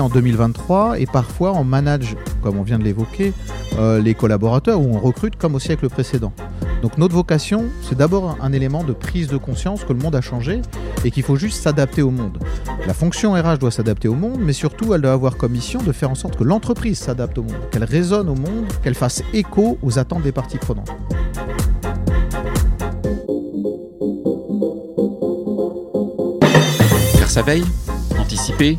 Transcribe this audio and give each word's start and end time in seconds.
en 0.00 0.08
2023 0.08 0.98
et 1.00 1.06
parfois 1.06 1.52
on 1.52 1.64
manage, 1.64 2.16
comme 2.42 2.58
on 2.58 2.62
vient 2.62 2.78
de 2.78 2.84
l'évoquer, 2.84 3.32
euh, 3.78 4.00
les 4.00 4.14
collaborateurs 4.14 4.80
ou 4.80 4.94
on 4.94 4.98
recrute 4.98 5.36
comme 5.36 5.54
au 5.54 5.58
siècle 5.58 5.88
précédent. 5.88 6.32
Donc 6.82 6.98
notre 6.98 7.14
vocation, 7.14 7.66
c'est 7.82 7.96
d'abord 7.96 8.36
un 8.40 8.52
élément 8.52 8.82
de 8.82 8.92
prise 8.92 9.28
de 9.28 9.36
conscience 9.36 9.84
que 9.84 9.92
le 9.92 10.00
monde 10.00 10.16
a 10.16 10.20
changé 10.20 10.62
et 11.04 11.10
qu'il 11.10 11.22
faut 11.22 11.36
juste 11.36 11.62
s'adapter 11.62 12.02
au 12.02 12.10
monde. 12.10 12.38
La 12.86 12.94
fonction 12.94 13.34
RH 13.34 13.58
doit 13.58 13.70
s'adapter 13.70 14.08
au 14.08 14.14
monde, 14.14 14.40
mais 14.40 14.52
surtout 14.52 14.92
elle 14.92 15.02
doit 15.02 15.12
avoir 15.12 15.36
comme 15.36 15.52
mission 15.52 15.80
de 15.80 15.92
faire 15.92 16.10
en 16.10 16.16
sorte 16.16 16.36
que 16.36 16.44
l'entreprise 16.44 16.98
s'adapte 16.98 17.38
au 17.38 17.42
monde, 17.42 17.70
qu'elle 17.70 17.84
résonne 17.84 18.28
au 18.28 18.34
monde, 18.34 18.66
qu'elle 18.82 18.94
fasse 18.94 19.22
écho 19.32 19.78
aux 19.82 19.98
attentes 19.98 20.22
des 20.22 20.32
parties 20.32 20.58
prenantes. 20.58 20.90
Faire 27.14 27.30
sa 27.30 27.42
veille, 27.42 27.64
anticiper, 28.18 28.78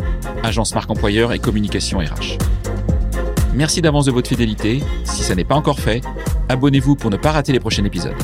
agence 0.43 0.73
marque 0.75 0.89
employeur 0.89 1.33
et 1.33 1.39
communication 1.39 1.99
RH. 1.99 2.37
Merci 3.53 3.81
d'avance 3.81 4.05
de 4.05 4.11
votre 4.11 4.29
fidélité. 4.29 4.81
Si 5.03 5.23
ça 5.23 5.35
n'est 5.35 5.43
pas 5.43 5.55
encore 5.55 5.79
fait, 5.79 6.01
abonnez-vous 6.49 6.95
pour 6.95 7.09
ne 7.09 7.17
pas 7.17 7.31
rater 7.31 7.51
les 7.51 7.59
prochains 7.59 7.83
épisodes. 7.83 8.15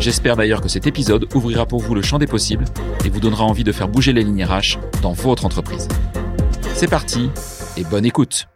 J'espère 0.00 0.36
d'ailleurs 0.36 0.60
que 0.60 0.68
cet 0.68 0.86
épisode 0.86 1.28
ouvrira 1.34 1.66
pour 1.66 1.80
vous 1.80 1.94
le 1.94 2.02
champ 2.02 2.18
des 2.18 2.26
possibles 2.26 2.66
et 3.04 3.08
vous 3.08 3.20
donnera 3.20 3.44
envie 3.44 3.64
de 3.64 3.72
faire 3.72 3.88
bouger 3.88 4.12
les 4.12 4.22
lignes 4.22 4.44
RH 4.44 4.78
dans 5.02 5.12
votre 5.12 5.44
entreprise. 5.46 5.88
C'est 6.74 6.90
parti 6.90 7.30
et 7.76 7.84
bonne 7.84 8.04
écoute. 8.04 8.46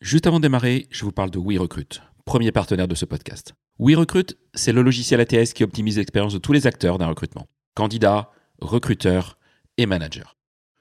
Juste 0.00 0.26
avant 0.26 0.38
de 0.38 0.42
démarrer, 0.42 0.86
je 0.90 1.04
vous 1.04 1.12
parle 1.12 1.30
de 1.30 1.38
WeRecruit, 1.38 2.00
premier 2.24 2.52
partenaire 2.52 2.88
de 2.88 2.94
ce 2.94 3.04
podcast. 3.04 3.54
WeRecruit, 3.78 4.36
c'est 4.54 4.72
le 4.72 4.82
logiciel 4.82 5.20
ATS 5.20 5.52
qui 5.52 5.64
optimise 5.64 5.98
l'expérience 5.98 6.32
de 6.32 6.38
tous 6.38 6.52
les 6.52 6.66
acteurs 6.66 6.98
d'un 6.98 7.08
recrutement. 7.08 7.46
Candidats, 7.74 8.30
recruteurs 8.60 9.38
et 9.76 9.86
managers. 9.86 10.35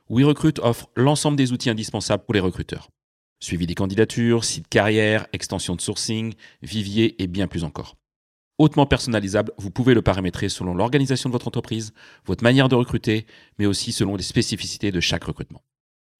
WeRecruit 0.09 0.53
offre 0.61 0.87
l'ensemble 0.95 1.35
des 1.35 1.51
outils 1.51 1.69
indispensables 1.69 2.23
pour 2.23 2.35
les 2.35 2.39
recruteurs. 2.39 2.89
Suivi 3.39 3.65
des 3.65 3.73
candidatures, 3.73 4.43
site 4.43 4.67
carrière, 4.67 5.27
extension 5.33 5.75
de 5.75 5.81
sourcing, 5.81 6.33
vivier 6.61 7.21
et 7.21 7.27
bien 7.27 7.47
plus 7.47 7.63
encore. 7.63 7.97
Hautement 8.57 8.85
personnalisable, 8.85 9.51
vous 9.57 9.71
pouvez 9.71 9.93
le 9.93 10.01
paramétrer 10.01 10.47
selon 10.47 10.75
l'organisation 10.75 11.27
de 11.27 11.33
votre 11.33 11.47
entreprise, 11.47 11.91
votre 12.25 12.43
manière 12.43 12.69
de 12.69 12.75
recruter, 12.75 13.25
mais 13.57 13.65
aussi 13.65 13.91
selon 13.91 14.15
les 14.15 14.23
spécificités 14.23 14.91
de 14.91 14.99
chaque 14.99 15.25
recrutement. 15.25 15.63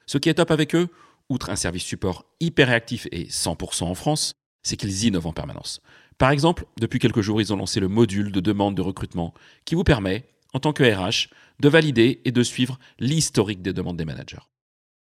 Ce 0.08 0.17
qui 0.17 0.30
est 0.30 0.33
top 0.33 0.52
avec 0.52 0.75
eux, 0.75 0.89
outre 1.30 1.49
un 1.49 1.55
service 1.55 1.83
support 1.83 2.25
hyper 2.39 2.67
réactif 2.67 3.08
et 3.11 3.25
100% 3.25 3.83
en 3.83 3.95
France, 3.95 4.33
c'est 4.64 4.77
qu'ils 4.77 5.05
innovent 5.05 5.27
en 5.27 5.33
permanence. 5.33 5.80
Par 6.17 6.31
exemple, 6.31 6.66
depuis 6.80 6.99
quelques 6.99 7.22
jours, 7.22 7.39
ils 7.39 7.53
ont 7.53 7.58
lancé 7.58 7.80
le 7.80 7.88
module 7.88 8.31
de 8.31 8.39
demande 8.39 8.75
de 8.75 8.81
recrutement 8.81 9.33
qui 9.64 9.75
vous 9.75 9.83
permet, 9.83 10.25
en 10.56 10.59
tant 10.59 10.72
que 10.72 10.84
RH, 10.84 11.28
de 11.59 11.67
valider 11.67 12.22
et 12.23 12.31
de 12.31 12.42
suivre 12.42 12.80
l'historique 12.98 13.61
des 13.61 13.73
demandes 13.73 13.98
des 13.98 14.06
managers. 14.06 14.48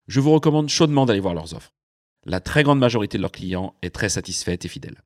Je 0.07 0.21
vous 0.21 0.31
recommande 0.31 0.69
chaudement 0.69 1.05
d'aller 1.05 1.19
voir 1.19 1.35
leurs 1.35 1.53
offres. 1.53 1.73
La 2.25 2.39
très 2.39 2.63
grande 2.63 2.79
majorité 2.79 3.19
de 3.19 3.23
leurs 3.23 3.33
clients 3.33 3.75
est 3.83 3.91
très 3.91 4.09
satisfaite 4.09 4.65
et 4.65 4.69
fidèle. 4.69 5.03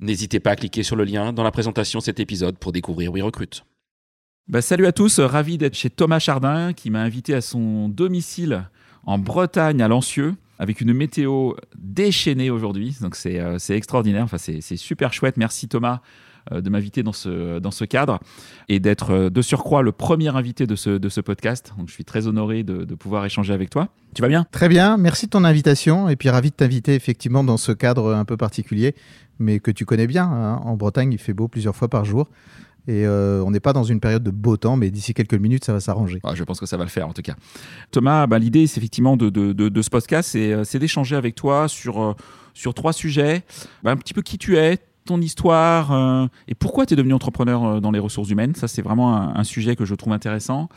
N'hésitez 0.00 0.40
pas 0.40 0.50
à 0.50 0.56
cliquer 0.56 0.82
sur 0.82 0.96
le 0.96 1.04
lien 1.04 1.32
dans 1.32 1.44
la 1.44 1.52
présentation 1.52 2.00
de 2.00 2.04
cet 2.04 2.18
épisode 2.18 2.58
pour 2.58 2.72
découvrir 2.72 3.12
WeRecruit. 3.12 3.62
Bah, 4.48 4.60
salut 4.60 4.86
à 4.86 4.92
tous, 4.92 5.20
ravi 5.20 5.56
d'être 5.56 5.76
chez 5.76 5.88
Thomas 5.88 6.18
Chardin 6.18 6.72
qui 6.72 6.90
m'a 6.90 7.02
invité 7.02 7.32
à 7.32 7.40
son 7.40 7.88
domicile 7.88 8.68
en 9.04 9.18
Bretagne 9.18 9.80
à 9.82 9.86
Lancieux 9.86 10.34
avec 10.58 10.80
une 10.80 10.92
météo 10.92 11.52
déchaînée 11.76 12.50
aujourd'hui. 12.50 12.96
Donc 13.00 13.14
c'est 13.14 13.38
euh, 13.38 13.58
extraordinaire, 13.68 14.24
enfin, 14.24 14.38
c'est 14.38 14.76
super 14.76 15.12
chouette. 15.12 15.36
Merci 15.36 15.68
Thomas 15.68 16.00
de 16.50 16.70
m'inviter 16.70 17.02
dans 17.02 17.12
ce, 17.12 17.58
dans 17.58 17.70
ce 17.70 17.84
cadre 17.84 18.18
et 18.68 18.80
d'être 18.80 19.10
euh, 19.12 19.30
de 19.30 19.42
surcroît 19.42 19.82
le 19.82 19.92
premier 19.92 20.28
invité 20.36 20.66
de 20.66 20.76
ce, 20.76 20.90
de 20.90 21.08
ce 21.08 21.20
podcast. 21.20 21.72
Donc 21.78 21.88
je 21.88 21.94
suis 21.94 22.04
très 22.04 22.26
honoré 22.26 22.62
de, 22.62 22.84
de 22.84 22.94
pouvoir 22.94 23.24
échanger 23.24 23.52
avec 23.52 23.70
toi. 23.70 23.88
Tu 24.14 24.22
vas 24.22 24.28
bien? 24.28 24.46
Très 24.52 24.68
bien, 24.68 24.96
merci 24.96 25.26
de 25.26 25.30
ton 25.30 25.44
invitation 25.44 26.08
et 26.08 26.16
puis 26.16 26.28
ravi 26.28 26.50
de 26.50 26.54
t'inviter 26.56 26.94
effectivement 26.94 27.44
dans 27.44 27.56
ce 27.56 27.72
cadre 27.72 28.14
un 28.14 28.24
peu 28.24 28.36
particulier, 28.36 28.94
mais 29.38 29.58
que 29.60 29.70
tu 29.70 29.84
connais 29.84 30.06
bien. 30.06 30.24
hein. 30.24 30.60
En 30.64 30.76
Bretagne, 30.76 31.12
il 31.12 31.18
fait 31.18 31.34
beau 31.34 31.48
plusieurs 31.48 31.74
fois 31.74 31.88
par 31.88 32.04
jour. 32.04 32.28
Et 32.86 33.06
euh, 33.06 33.42
on 33.42 33.50
n'est 33.50 33.60
pas 33.60 33.72
dans 33.72 33.82
une 33.82 33.98
période 33.98 34.22
de 34.22 34.30
beau 34.30 34.58
temps, 34.58 34.76
mais 34.76 34.90
d'ici 34.90 35.14
quelques 35.14 35.32
minutes, 35.32 35.64
ça 35.64 35.72
va 35.72 35.80
s'arranger. 35.80 36.20
Ah, 36.22 36.34
je 36.34 36.44
pense 36.44 36.60
que 36.60 36.66
ça 36.66 36.76
va 36.76 36.84
le 36.84 36.90
faire 36.90 37.08
en 37.08 37.14
tout 37.14 37.22
cas. 37.22 37.34
Thomas, 37.90 38.26
bah, 38.26 38.38
l'idée, 38.38 38.66
c'est 38.66 38.78
effectivement 38.78 39.16
de, 39.16 39.30
de, 39.30 39.54
de, 39.54 39.70
de 39.70 39.82
ce 39.82 39.88
podcast, 39.88 40.28
c'est 40.32 40.52
euh, 40.52 40.64
c'est 40.64 40.78
d'échanger 40.78 41.16
avec 41.16 41.34
toi 41.34 41.66
sur, 41.66 42.02
euh, 42.02 42.14
sur 42.52 42.74
trois 42.74 42.92
sujets. 42.92 43.42
Bah, 43.82 43.90
un 43.90 43.96
petit 43.96 44.12
peu 44.12 44.20
qui 44.20 44.36
tu 44.36 44.58
es, 44.58 44.80
ton 45.04 45.20
histoire 45.20 45.92
euh, 45.92 46.26
et 46.48 46.54
pourquoi 46.54 46.86
tu 46.86 46.94
es 46.94 46.96
devenu 46.96 47.14
entrepreneur 47.14 47.64
euh, 47.64 47.80
dans 47.80 47.90
les 47.90 47.98
ressources 47.98 48.30
humaines? 48.30 48.54
Ça, 48.54 48.68
c'est 48.68 48.82
vraiment 48.82 49.36
un, 49.36 49.44
sujet 49.44 49.76
que 49.76 49.84
je 49.84 49.94
trouve 49.94 50.12
intéressant. 50.12 50.68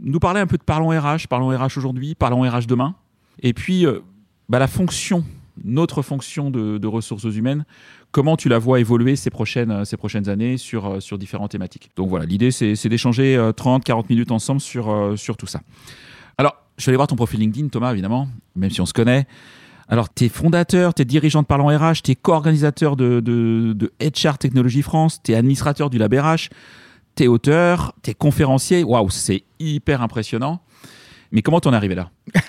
Nous 0.00 0.20
parler 0.20 0.40
un 0.40 0.46
peu 0.46 0.56
de 0.56 0.62
Parlons 0.62 0.88
RH, 0.88 1.26
Parlons 1.28 1.48
RH 1.48 1.76
aujourd'hui, 1.76 2.14
Parlons 2.14 2.42
RH 2.42 2.66
demain. 2.66 2.94
Et 3.42 3.52
puis, 3.52 3.84
euh, 3.84 4.00
bah, 4.48 4.58
la 4.58 4.68
fonction, 4.68 5.24
notre 5.64 6.02
fonction 6.02 6.50
de, 6.50 6.86
ressources 6.86 7.24
humaines, 7.24 7.64
comment 8.12 8.36
tu 8.36 8.48
la 8.48 8.58
vois 8.58 8.80
évoluer 8.80 9.16
ces 9.16 9.30
prochaines, 9.30 9.84
ces 9.84 9.96
prochaines 9.96 10.28
années 10.28 10.56
sur, 10.56 11.02
sur 11.02 11.18
différentes 11.18 11.50
thématiques? 11.50 11.90
Donc 11.96 12.08
voilà, 12.08 12.24
l'idée, 12.24 12.50
c'est 12.52 12.88
d'échanger 12.88 13.36
euh, 13.36 13.52
30, 13.52 13.84
40 13.84 14.08
minutes 14.08 14.30
ensemble 14.30 14.60
sur, 14.60 15.14
sur 15.16 15.36
tout 15.36 15.46
ça. 15.46 15.60
Alors, 16.36 16.56
je 16.76 16.82
suis 16.82 16.90
allé 16.90 16.96
voir 16.96 17.08
ton 17.08 17.16
profil 17.16 17.40
LinkedIn, 17.40 17.68
Thomas, 17.68 17.92
évidemment, 17.92 18.28
même 18.54 18.70
si 18.70 18.80
on 18.80 18.86
se 18.86 18.92
connaît. 18.92 19.26
Alors, 19.88 20.12
tu 20.12 20.26
es 20.26 20.28
fondateur, 20.28 20.92
tu 20.92 21.02
es 21.02 21.04
dirigeant 21.04 21.42
de 21.42 21.46
Parlons 21.46 21.68
RH, 21.68 22.02
tu 22.04 22.10
es 22.10 22.14
co-organisateur 22.14 22.94
de, 22.94 23.20
de, 23.20 23.72
de 23.72 23.92
HR 24.00 24.36
Technologie 24.36 24.82
France, 24.82 25.20
tu 25.22 25.32
es 25.32 25.34
administrateur 25.34 25.88
du 25.88 25.96
Lab 25.96 26.12
RH, 26.12 26.50
tu 27.16 27.24
es 27.24 27.26
auteur, 27.26 27.94
tu 28.02 28.10
es 28.10 28.14
conférencier. 28.14 28.84
Waouh, 28.84 29.08
c'est 29.08 29.44
hyper 29.58 30.02
impressionnant. 30.02 30.60
Mais 31.30 31.42
comment 31.42 31.60
t'en 31.60 31.72
es 31.72 31.76
arrivé 31.76 31.94
là? 31.94 32.10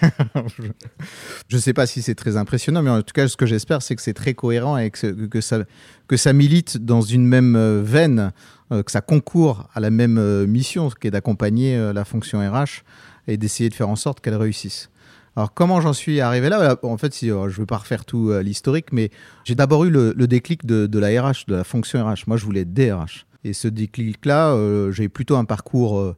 Je 1.47 1.55
ne 1.55 1.61
sais 1.61 1.73
pas 1.73 1.85
si 1.85 2.01
c'est 2.01 2.15
très 2.15 2.37
impressionnant, 2.37 2.81
mais 2.81 2.89
en 2.89 3.01
tout 3.01 3.13
cas, 3.13 3.27
ce 3.27 3.35
que 3.35 3.45
j'espère, 3.45 3.81
c'est 3.81 3.95
que 3.95 4.01
c'est 4.01 4.13
très 4.13 4.33
cohérent 4.33 4.77
et 4.77 4.89
que, 4.89 5.25
que, 5.27 5.41
ça, 5.41 5.59
que 6.07 6.15
ça 6.15 6.31
milite 6.31 6.77
dans 6.77 7.01
une 7.01 7.25
même 7.25 7.55
euh, 7.55 7.81
veine, 7.83 8.31
euh, 8.71 8.83
que 8.83 8.91
ça 8.91 9.01
concourt 9.01 9.67
à 9.73 9.81
la 9.81 9.89
même 9.89 10.17
euh, 10.17 10.47
mission, 10.47 10.89
qui 10.89 11.07
est 11.07 11.11
d'accompagner 11.11 11.91
la 11.93 12.05
fonction 12.05 12.39
RH 12.39 12.83
et 13.27 13.37
d'essayer 13.37 13.69
de 13.69 13.75
faire 13.75 13.89
en 13.89 13.97
sorte 13.97 14.21
qu'elle 14.21 14.35
réussisse. 14.35 14.89
Alors, 15.35 15.53
comment 15.53 15.79
j'en 15.81 15.93
suis 15.93 16.21
arrivé 16.21 16.49
là? 16.49 16.77
En 16.83 16.97
fait, 16.97 17.13
si, 17.13 17.31
euh, 17.31 17.49
je 17.49 17.55
ne 17.55 17.63
vais 17.63 17.65
pas 17.65 17.77
refaire 17.77 18.05
tout 18.05 18.29
euh, 18.29 18.41
l'historique, 18.41 18.91
mais 18.91 19.09
j'ai 19.43 19.55
d'abord 19.55 19.85
eu 19.85 19.89
le, 19.89 20.13
déclic 20.27 20.65
de, 20.65 20.99
la 20.99 21.21
RH, 21.21 21.45
de 21.47 21.55
la 21.55 21.63
fonction 21.63 22.05
RH. 22.05 22.27
Moi, 22.27 22.37
je 22.37 22.45
voulais 22.45 22.61
être 22.61 22.73
DRH. 22.73 23.25
Et 23.43 23.53
ce 23.53 23.67
déclic-là, 23.67 24.51
euh, 24.51 24.91
j'ai 24.91 25.09
plutôt 25.09 25.37
un 25.37 25.45
parcours 25.45 26.15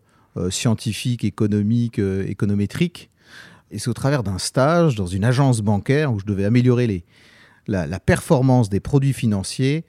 scientifique, 0.49 1.25
économique, 1.25 1.99
économétrique. 1.99 3.09
Et 3.69 3.79
c'est 3.79 3.89
au 3.89 3.94
travers 3.94 4.23
d'un 4.23 4.38
stage 4.38 4.95
dans 4.95 5.05
une 5.05 5.25
agence 5.25 5.59
bancaire 5.59 6.13
où 6.13 6.19
je 6.19 6.25
devais 6.25 6.45
améliorer 6.45 7.03
la 7.67 7.99
performance 7.99 8.69
des 8.69 8.79
produits 8.79 9.11
financiers 9.11 9.83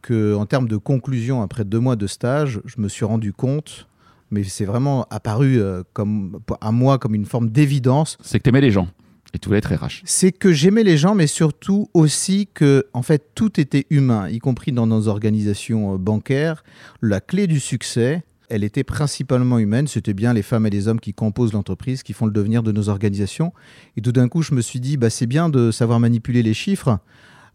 que, 0.00 0.34
en 0.36 0.46
termes 0.46 0.68
de 0.68 0.76
conclusion, 0.76 1.42
après 1.42 1.64
deux 1.64 1.80
mois 1.80 1.96
de 1.96 2.06
stage, 2.06 2.60
je 2.64 2.80
me 2.80 2.88
suis 2.88 3.04
rendu 3.04 3.32
compte, 3.32 3.88
mais 4.30 4.44
c'est 4.44 4.64
vraiment 4.64 5.06
apparu 5.10 5.60
euh, 5.60 5.82
comme, 5.92 6.40
à 6.60 6.72
moi 6.72 6.98
comme 6.98 7.14
une 7.14 7.26
forme 7.26 7.50
d'évidence, 7.50 8.18
C'est 8.22 8.38
que 8.38 8.44
t'aimais 8.44 8.60
les 8.60 8.70
gens 8.70 8.88
et 9.32 9.38
tu 9.38 9.48
voulais 9.48 9.58
être 9.58 9.72
RH. 9.72 10.02
c'est 10.04 10.32
que 10.32 10.52
j'aimais 10.52 10.82
les 10.82 10.96
gens, 10.96 11.14
mais 11.14 11.28
surtout 11.28 11.88
aussi 11.94 12.48
que, 12.52 12.86
en 12.94 13.02
fait, 13.02 13.30
tout 13.34 13.60
était 13.60 13.86
humain, 13.90 14.28
y 14.28 14.40
compris 14.40 14.72
dans 14.72 14.86
nos 14.86 15.06
organisations 15.06 15.94
euh, 15.94 15.98
bancaires. 15.98 16.64
La 17.00 17.20
clé 17.20 17.46
du 17.46 17.60
succès, 17.60 18.24
elle 18.48 18.64
était 18.64 18.84
principalement 18.84 19.58
humaine. 19.58 19.86
C'était 19.86 20.14
bien 20.14 20.32
les 20.32 20.42
femmes 20.42 20.66
et 20.66 20.70
les 20.70 20.88
hommes 20.88 21.00
qui 21.00 21.14
composent 21.14 21.52
l'entreprise, 21.52 22.02
qui 22.02 22.12
font 22.12 22.26
le 22.26 22.32
devenir 22.32 22.62
de 22.62 22.72
nos 22.72 22.88
organisations. 22.88 23.52
Et 23.96 24.02
tout 24.02 24.12
d'un 24.12 24.28
coup, 24.28 24.42
je 24.42 24.54
me 24.54 24.60
suis 24.60 24.80
dit, 24.80 24.96
bah, 24.96 25.10
c'est 25.10 25.26
bien 25.26 25.48
de 25.48 25.70
savoir 25.70 26.00
manipuler 26.00 26.42
les 26.42 26.54
chiffres, 26.54 26.98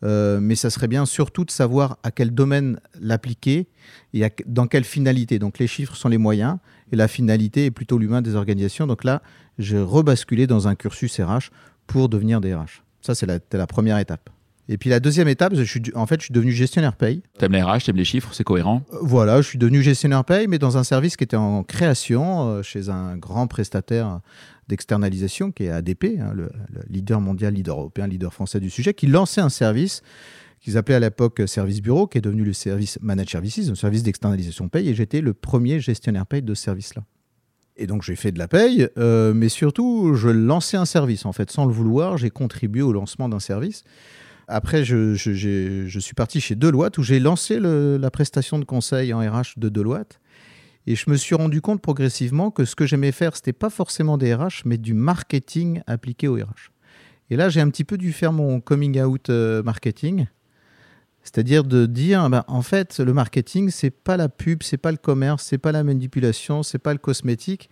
euh, 0.03 0.39
mais 0.41 0.55
ça 0.55 0.69
serait 0.69 0.87
bien 0.87 1.05
surtout 1.05 1.45
de 1.45 1.51
savoir 1.51 1.97
à 2.03 2.11
quel 2.11 2.31
domaine 2.31 2.79
l'appliquer 2.99 3.67
et 4.13 4.25
à- 4.25 4.29
dans 4.45 4.67
quelle 4.67 4.83
finalité. 4.83 5.39
Donc 5.39 5.59
les 5.59 5.67
chiffres 5.67 5.95
sont 5.95 6.09
les 6.09 6.17
moyens 6.17 6.57
et 6.91 6.95
la 6.95 7.07
finalité 7.07 7.65
est 7.65 7.71
plutôt 7.71 7.97
l'humain 7.97 8.21
des 8.21 8.35
organisations. 8.35 8.87
Donc 8.87 9.03
là, 9.03 9.21
j'ai 9.57 9.79
rebasculé 9.79 10.47
dans 10.47 10.67
un 10.67 10.75
cursus 10.75 11.19
RH 11.19 11.49
pour 11.87 12.09
devenir 12.09 12.41
DRH. 12.41 12.83
Ça, 13.01 13.15
c'est 13.15 13.25
la, 13.25 13.39
la 13.53 13.67
première 13.67 13.97
étape. 13.99 14.29
Et 14.67 14.79
puis 14.79 14.89
la 14.89 14.99
deuxième 14.99 15.27
étape, 15.27 15.53
je 15.53 15.61
suis, 15.61 15.79
en 15.93 16.07
fait, 16.07 16.19
je 16.19 16.25
suis 16.25 16.33
devenu 16.33 16.51
gestionnaire 16.51 16.95
paye. 16.95 17.21
T'aimes 17.37 17.51
les 17.51 17.61
RH, 17.61 17.83
t'aimes 17.85 17.97
les 17.97 18.03
chiffres, 18.05 18.33
c'est 18.33 18.43
cohérent? 18.43 18.81
Euh, 18.93 18.97
Voilà, 19.03 19.39
je 19.43 19.47
suis 19.47 19.59
devenu 19.59 19.83
gestionnaire 19.83 20.25
paye, 20.25 20.47
mais 20.47 20.57
dans 20.57 20.75
un 20.77 20.83
service 20.83 21.15
qui 21.17 21.23
était 21.23 21.37
en 21.37 21.61
création 21.63 22.49
euh, 22.49 22.61
chez 22.63 22.89
un 22.89 23.15
grand 23.15 23.45
prestataire 23.45 24.21
d'externalisation 24.67 25.51
qui 25.51 25.63
est 25.63 25.69
ADP, 25.69 26.19
hein, 26.19 26.31
le, 26.33 26.49
le 26.69 26.81
leader 26.89 27.21
mondial, 27.21 27.53
leader 27.53 27.79
européen, 27.79 28.07
leader 28.07 28.33
français 28.33 28.59
du 28.59 28.69
sujet, 28.69 28.93
qui 28.93 29.07
lançait 29.07 29.41
un 29.41 29.49
service 29.49 30.01
qu'ils 30.65 30.77
appelaient 30.77 30.95
à 30.95 30.99
l'époque 30.99 31.43
Service 31.45 31.79
Bureau, 31.79 32.07
qui 32.07 32.17
est 32.17 32.21
devenu 32.21 32.43
le 32.43 32.53
service 32.53 32.97
Managed 32.99 33.29
Services, 33.29 33.69
un 33.69 33.75
service 33.75 34.01
d'externalisation 34.01 34.67
paye, 34.67 34.89
et 34.89 34.95
j'étais 34.95 35.21
le 35.21 35.35
premier 35.35 35.79
gestionnaire 35.79 36.25
paye 36.25 36.41
de 36.41 36.55
ce 36.55 36.63
service-là. 36.63 37.03
Et 37.77 37.85
donc 37.85 38.01
j'ai 38.01 38.15
fait 38.15 38.31
de 38.31 38.39
la 38.39 38.47
paye, 38.47 38.87
euh, 38.97 39.33
mais 39.35 39.49
surtout 39.49 40.15
je 40.15 40.29
lançais 40.29 40.77
un 40.77 40.85
service 40.85 41.25
en 41.27 41.33
fait, 41.33 41.51
sans 41.51 41.65
le 41.65 41.71
vouloir, 41.71 42.17
j'ai 42.17 42.31
contribué 42.31 42.81
au 42.81 42.93
lancement 42.93 43.29
d'un 43.29 43.39
service. 43.39 43.83
Après, 44.47 44.83
je, 44.83 45.15
suis 45.99 46.13
parti 46.13 46.39
chez 46.39 46.55
Deloitte 46.55 46.97
où 46.97 47.03
j'ai 47.03 47.19
lancé 47.19 47.59
la 47.59 48.11
prestation 48.11 48.59
de 48.59 48.65
conseil 48.65 49.13
en 49.13 49.19
RH 49.19 49.57
de 49.57 49.69
Deloitte. 49.69 50.19
Et 50.87 50.95
je 50.95 51.09
me 51.09 51.15
suis 51.15 51.35
rendu 51.35 51.61
compte 51.61 51.81
progressivement 51.81 52.51
que 52.51 52.65
ce 52.65 52.75
que 52.75 52.85
j'aimais 52.85 53.11
faire, 53.11 53.35
c'était 53.35 53.53
pas 53.53 53.69
forcément 53.69 54.17
des 54.17 54.33
RH, 54.35 54.61
mais 54.65 54.77
du 54.77 54.93
marketing 54.93 55.81
appliqué 55.87 56.27
au 56.27 56.35
RH. 56.35 56.71
Et 57.31 57.35
là, 57.35 57.49
j'ai 57.49 57.61
un 57.61 57.69
petit 57.69 57.83
peu 57.83 57.97
dû 57.97 58.13
faire 58.13 58.31
mon 58.31 58.59
coming 58.59 59.01
out 59.01 59.29
euh, 59.29 59.63
marketing. 59.63 60.27
C'est-à-dire 61.23 61.63
de 61.63 61.87
dire, 61.87 62.29
ben, 62.29 62.43
en 62.47 62.61
fait, 62.61 62.99
le 62.99 63.11
marketing, 63.13 63.71
c'est 63.71 63.89
pas 63.89 64.15
la 64.15 64.29
pub, 64.29 64.61
c'est 64.61 64.77
pas 64.77 64.91
le 64.91 64.97
commerce, 64.97 65.43
c'est 65.43 65.57
pas 65.57 65.71
la 65.71 65.83
manipulation, 65.83 66.61
c'est 66.61 66.77
pas 66.77 66.93
le 66.93 66.99
cosmétique. 66.99 67.69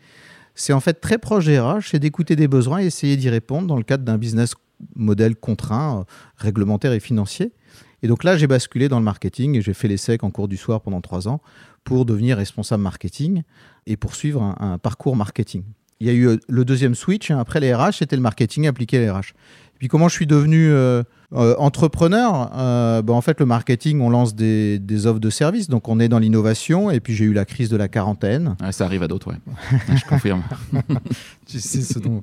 C'est 0.55 0.73
en 0.73 0.79
fait 0.79 0.95
très 0.95 1.19
proche 1.19 1.45
des 1.45 1.59
RH, 1.59 1.89
c'est 1.91 1.99
d'écouter 1.99 2.35
des 2.35 2.47
besoins 2.47 2.81
et 2.81 2.85
essayer 2.85 3.15
d'y 3.15 3.29
répondre 3.29 3.67
dans 3.67 3.77
le 3.77 3.83
cadre 3.83 4.03
d'un 4.03 4.17
business 4.17 4.55
modèle 4.95 5.35
contraint, 5.35 5.99
euh, 5.99 6.03
réglementaire 6.35 6.93
et 6.93 6.99
financier. 6.99 7.51
Et 8.01 8.07
donc 8.07 8.23
là, 8.23 8.37
j'ai 8.37 8.47
basculé 8.47 8.89
dans 8.89 8.99
le 8.99 9.05
marketing 9.05 9.55
et 9.55 9.61
j'ai 9.61 9.73
fait 9.73 9.87
l'essai 9.87 10.17
en 10.23 10.31
cours 10.31 10.47
du 10.47 10.57
soir 10.57 10.81
pendant 10.81 10.99
trois 10.99 11.27
ans 11.27 11.39
pour 11.83 12.05
devenir 12.05 12.37
responsable 12.37 12.83
marketing 12.83 13.43
et 13.85 13.97
poursuivre 13.97 14.41
un, 14.41 14.77
parcours 14.77 15.15
marketing. 15.15 15.63
Il 15.99 16.07
y 16.07 16.09
a 16.09 16.13
eu 16.13 16.27
euh, 16.27 16.37
le 16.47 16.65
deuxième 16.65 16.95
switch, 16.95 17.31
hein, 17.31 17.39
après 17.39 17.59
les 17.59 17.73
RH, 17.73 17.93
c'était 17.99 18.15
le 18.15 18.21
marketing 18.21 18.67
appliqué 18.67 18.97
à 18.97 19.01
les 19.01 19.09
RH. 19.09 19.33
Et 19.75 19.79
puis 19.79 19.87
comment 19.87 20.07
je 20.07 20.15
suis 20.15 20.27
devenu 20.27 20.71
euh, 21.35 21.55
entrepreneur 21.57 22.51
Euh, 22.55 23.01
ben, 23.01 23.13
En 23.13 23.21
fait, 23.21 23.39
le 23.39 23.45
marketing, 23.45 24.01
on 24.01 24.09
lance 24.09 24.35
des, 24.35 24.79
des 24.79 25.07
offres 25.07 25.19
de 25.19 25.29
services, 25.29 25.67
donc 25.67 25.87
on 25.87 25.99
est 25.99 26.07
dans 26.09 26.19
l'innovation, 26.19 26.89
et 26.91 26.99
puis 26.99 27.13
j'ai 27.15 27.25
eu 27.25 27.33
la 27.33 27.45
crise 27.45 27.69
de 27.69 27.77
la 27.77 27.87
quarantaine. 27.87 28.55
Ouais, 28.61 28.71
ça 28.71 28.85
arrive 28.85 29.03
à 29.03 29.07
d'autres, 29.07 29.31
ouais. 29.31 29.37
je 29.95 30.05
confirme. 30.05 30.43
tu 31.45 31.59
sais 31.59 31.81
ce 31.81 31.99
dont, 31.99 32.21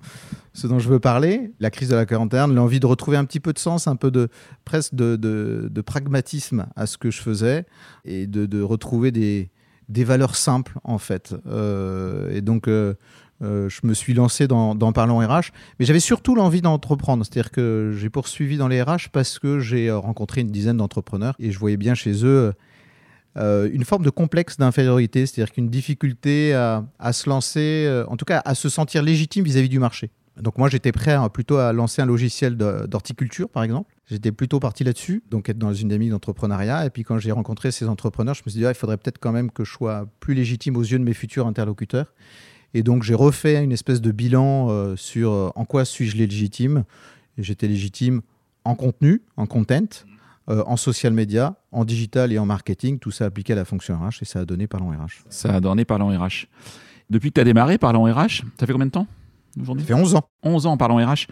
ce 0.53 0.67
dont 0.67 0.79
je 0.79 0.89
veux 0.89 1.01
parler, 1.01 1.53
la 1.61 1.71
crise 1.71 1.89
de 1.89 1.95
la 1.97 2.07
quarantaine, 2.07 2.55
l'envie 2.55 2.81
de 2.81 2.87
retrouver 2.87 3.17
un 3.17 3.25
petit 3.25 3.41
peu 3.41 3.53
de 3.53 3.59
sens, 3.59 3.87
un 3.87 3.97
peu 3.97 4.11
de 4.11 4.29
presque 4.65 4.95
de, 4.95 5.17
de- 5.17 5.69
de 5.71 5.81
pragmatisme 5.81 6.67
à 6.77 6.87
ce 6.87 6.97
que 6.99 7.11
je 7.11 7.21
faisais 7.21 7.65
et 8.05 8.27
de, 8.27 8.47
de 8.47 8.63
retrouver 8.63 9.11
des, 9.11 9.51
des 9.89 10.05
valeurs 10.05 10.37
simples 10.37 10.79
en 10.85 10.99
fait. 10.99 11.35
Euh, 11.47 12.31
et 12.35 12.41
donc 12.41 12.69
euh, 13.43 13.69
je 13.71 13.81
me 13.85 13.95
suis 13.95 14.13
lancé 14.13 14.47
dans, 14.47 14.75
dans 14.75 14.93
Parlons 14.93 15.19
RH, 15.19 15.53
mais 15.79 15.87
j'avais 15.87 16.01
surtout 16.01 16.35
l'envie 16.35 16.61
d'entreprendre. 16.61 17.25
C'est-à-dire 17.25 17.51
que 17.51 17.95
j'ai 17.97 18.11
poursuivi 18.11 18.57
dans 18.57 18.69
les 18.69 18.83
RH 18.83 19.09
parce 19.13 19.39
que 19.39 19.61
j'ai 19.61 19.89
euh, 19.89 19.99
rencontré 19.99 20.43
une 20.43 20.51
dizaine 20.51 20.77
d'entrepreneurs 20.77 21.35
et 21.39 21.51
je 21.51 21.59
voyais 21.59 21.79
bien 21.79 21.95
chez 21.95 22.25
eux 22.25 22.53
euh, 23.39 23.71
une 23.73 23.85
forme 23.85 24.05
de 24.05 24.11
complexe 24.11 24.57
d'infériorité, 24.59 25.25
c'est-à-dire 25.25 25.55
qu'une 25.55 25.71
difficulté 25.71 26.53
à, 26.53 27.13
se 27.13 27.31
lancer, 27.31 28.05
en 28.09 28.17
tout 28.17 28.25
cas 28.25 28.43
à 28.45 28.55
se 28.55 28.69
sentir 28.69 29.03
légitime 29.03 29.45
vis-à-vis 29.45 29.69
du 29.69 29.79
marché. 29.79 30.11
Donc 30.37 30.59
moi 30.59 30.69
j'étais 30.69 30.91
prêt 30.91 31.17
plutôt 31.33 31.59
à 31.59 31.73
lancer 31.73 32.03
un 32.03 32.07
logiciel 32.07 32.57
d'horticulture 32.57 33.49
par 33.49 33.63
exemple. 33.63 33.95
J'étais 34.11 34.33
plutôt 34.33 34.59
parti 34.59 34.83
là-dessus, 34.83 35.23
donc 35.31 35.49
être 35.49 35.59
dans 35.59 35.73
une 35.73 35.89
dynamique 35.89 36.11
d'entrepreneuriat. 36.11 36.87
Et 36.87 36.91
puis 36.91 37.05
quand 37.05 37.19
j'ai 37.19 37.31
rencontré 37.31 37.71
ces 37.71 37.87
entrepreneurs, 37.87 38.35
je 38.35 38.43
me 38.45 38.51
suis 38.51 38.59
dit 38.59 38.67
ah, 38.67 38.71
il 38.71 38.75
faudrait 38.75 38.97
peut-être 38.97 39.19
quand 39.19 39.33
même 39.33 39.51
que 39.51 39.65
je 39.65 39.73
sois 39.73 40.07
plus 40.19 40.35
légitime 40.35 40.77
aux 40.77 40.83
yeux 40.83 40.99
de 40.99 41.05
mes 41.05 41.15
futurs 41.15 41.47
interlocuteurs. 41.47 42.13
Et 42.75 42.83
donc 42.83 43.03
j'ai 43.03 43.15
refait 43.15 43.63
une 43.63 43.73
espèce 43.73 44.01
de 44.01 44.13
bilan 44.13 44.69
euh, 44.71 44.97
sur 44.97 45.33
euh, 45.33 45.51
en 45.55 45.65
quoi 45.65 45.85
suis-je 45.85 46.17
légitime. 46.17 46.85
J'étais 47.39 47.69
légitime 47.69 48.21
en 48.65 48.75
contenu, 48.75 49.23
en 49.37 49.47
content, 49.47 50.05
euh, 50.49 50.63
en 50.67 50.77
social 50.77 51.13
media, 51.13 51.57
en 51.73 51.85
digital 51.85 52.33
et 52.33 52.39
en 52.39 52.47
marketing, 52.47 52.99
tout 52.99 53.11
ça 53.11 53.25
appliqué 53.25 53.55
à 53.55 53.57
la 53.57 53.65
fonction 53.65 53.99
RH 53.99 54.23
et 54.23 54.25
ça 54.25 54.41
a 54.41 54.45
donné 54.45 54.67
Parlons 54.67 54.91
RH. 54.91 55.25
Ça 55.31 55.55
a 55.55 55.61
donné 55.61 55.85
Parlons 55.85 56.09
RH. 56.09 56.47
Depuis 57.09 57.31
que 57.31 57.35
tu 57.35 57.41
as 57.41 57.45
démarré 57.45 57.79
Parlons 57.79 58.05
RH, 58.05 58.43
ça 58.59 58.67
fait 58.67 58.73
combien 58.73 58.87
de 58.87 58.93
temps 58.93 59.07
Ça 59.55 59.63
aujourd'hui 59.63 59.85
fait 59.85 59.95
11 59.95 60.15
ans. 60.15 60.29
11 60.45 60.67
ans 60.67 60.77
Parlons 60.77 61.05
RH. 61.05 61.27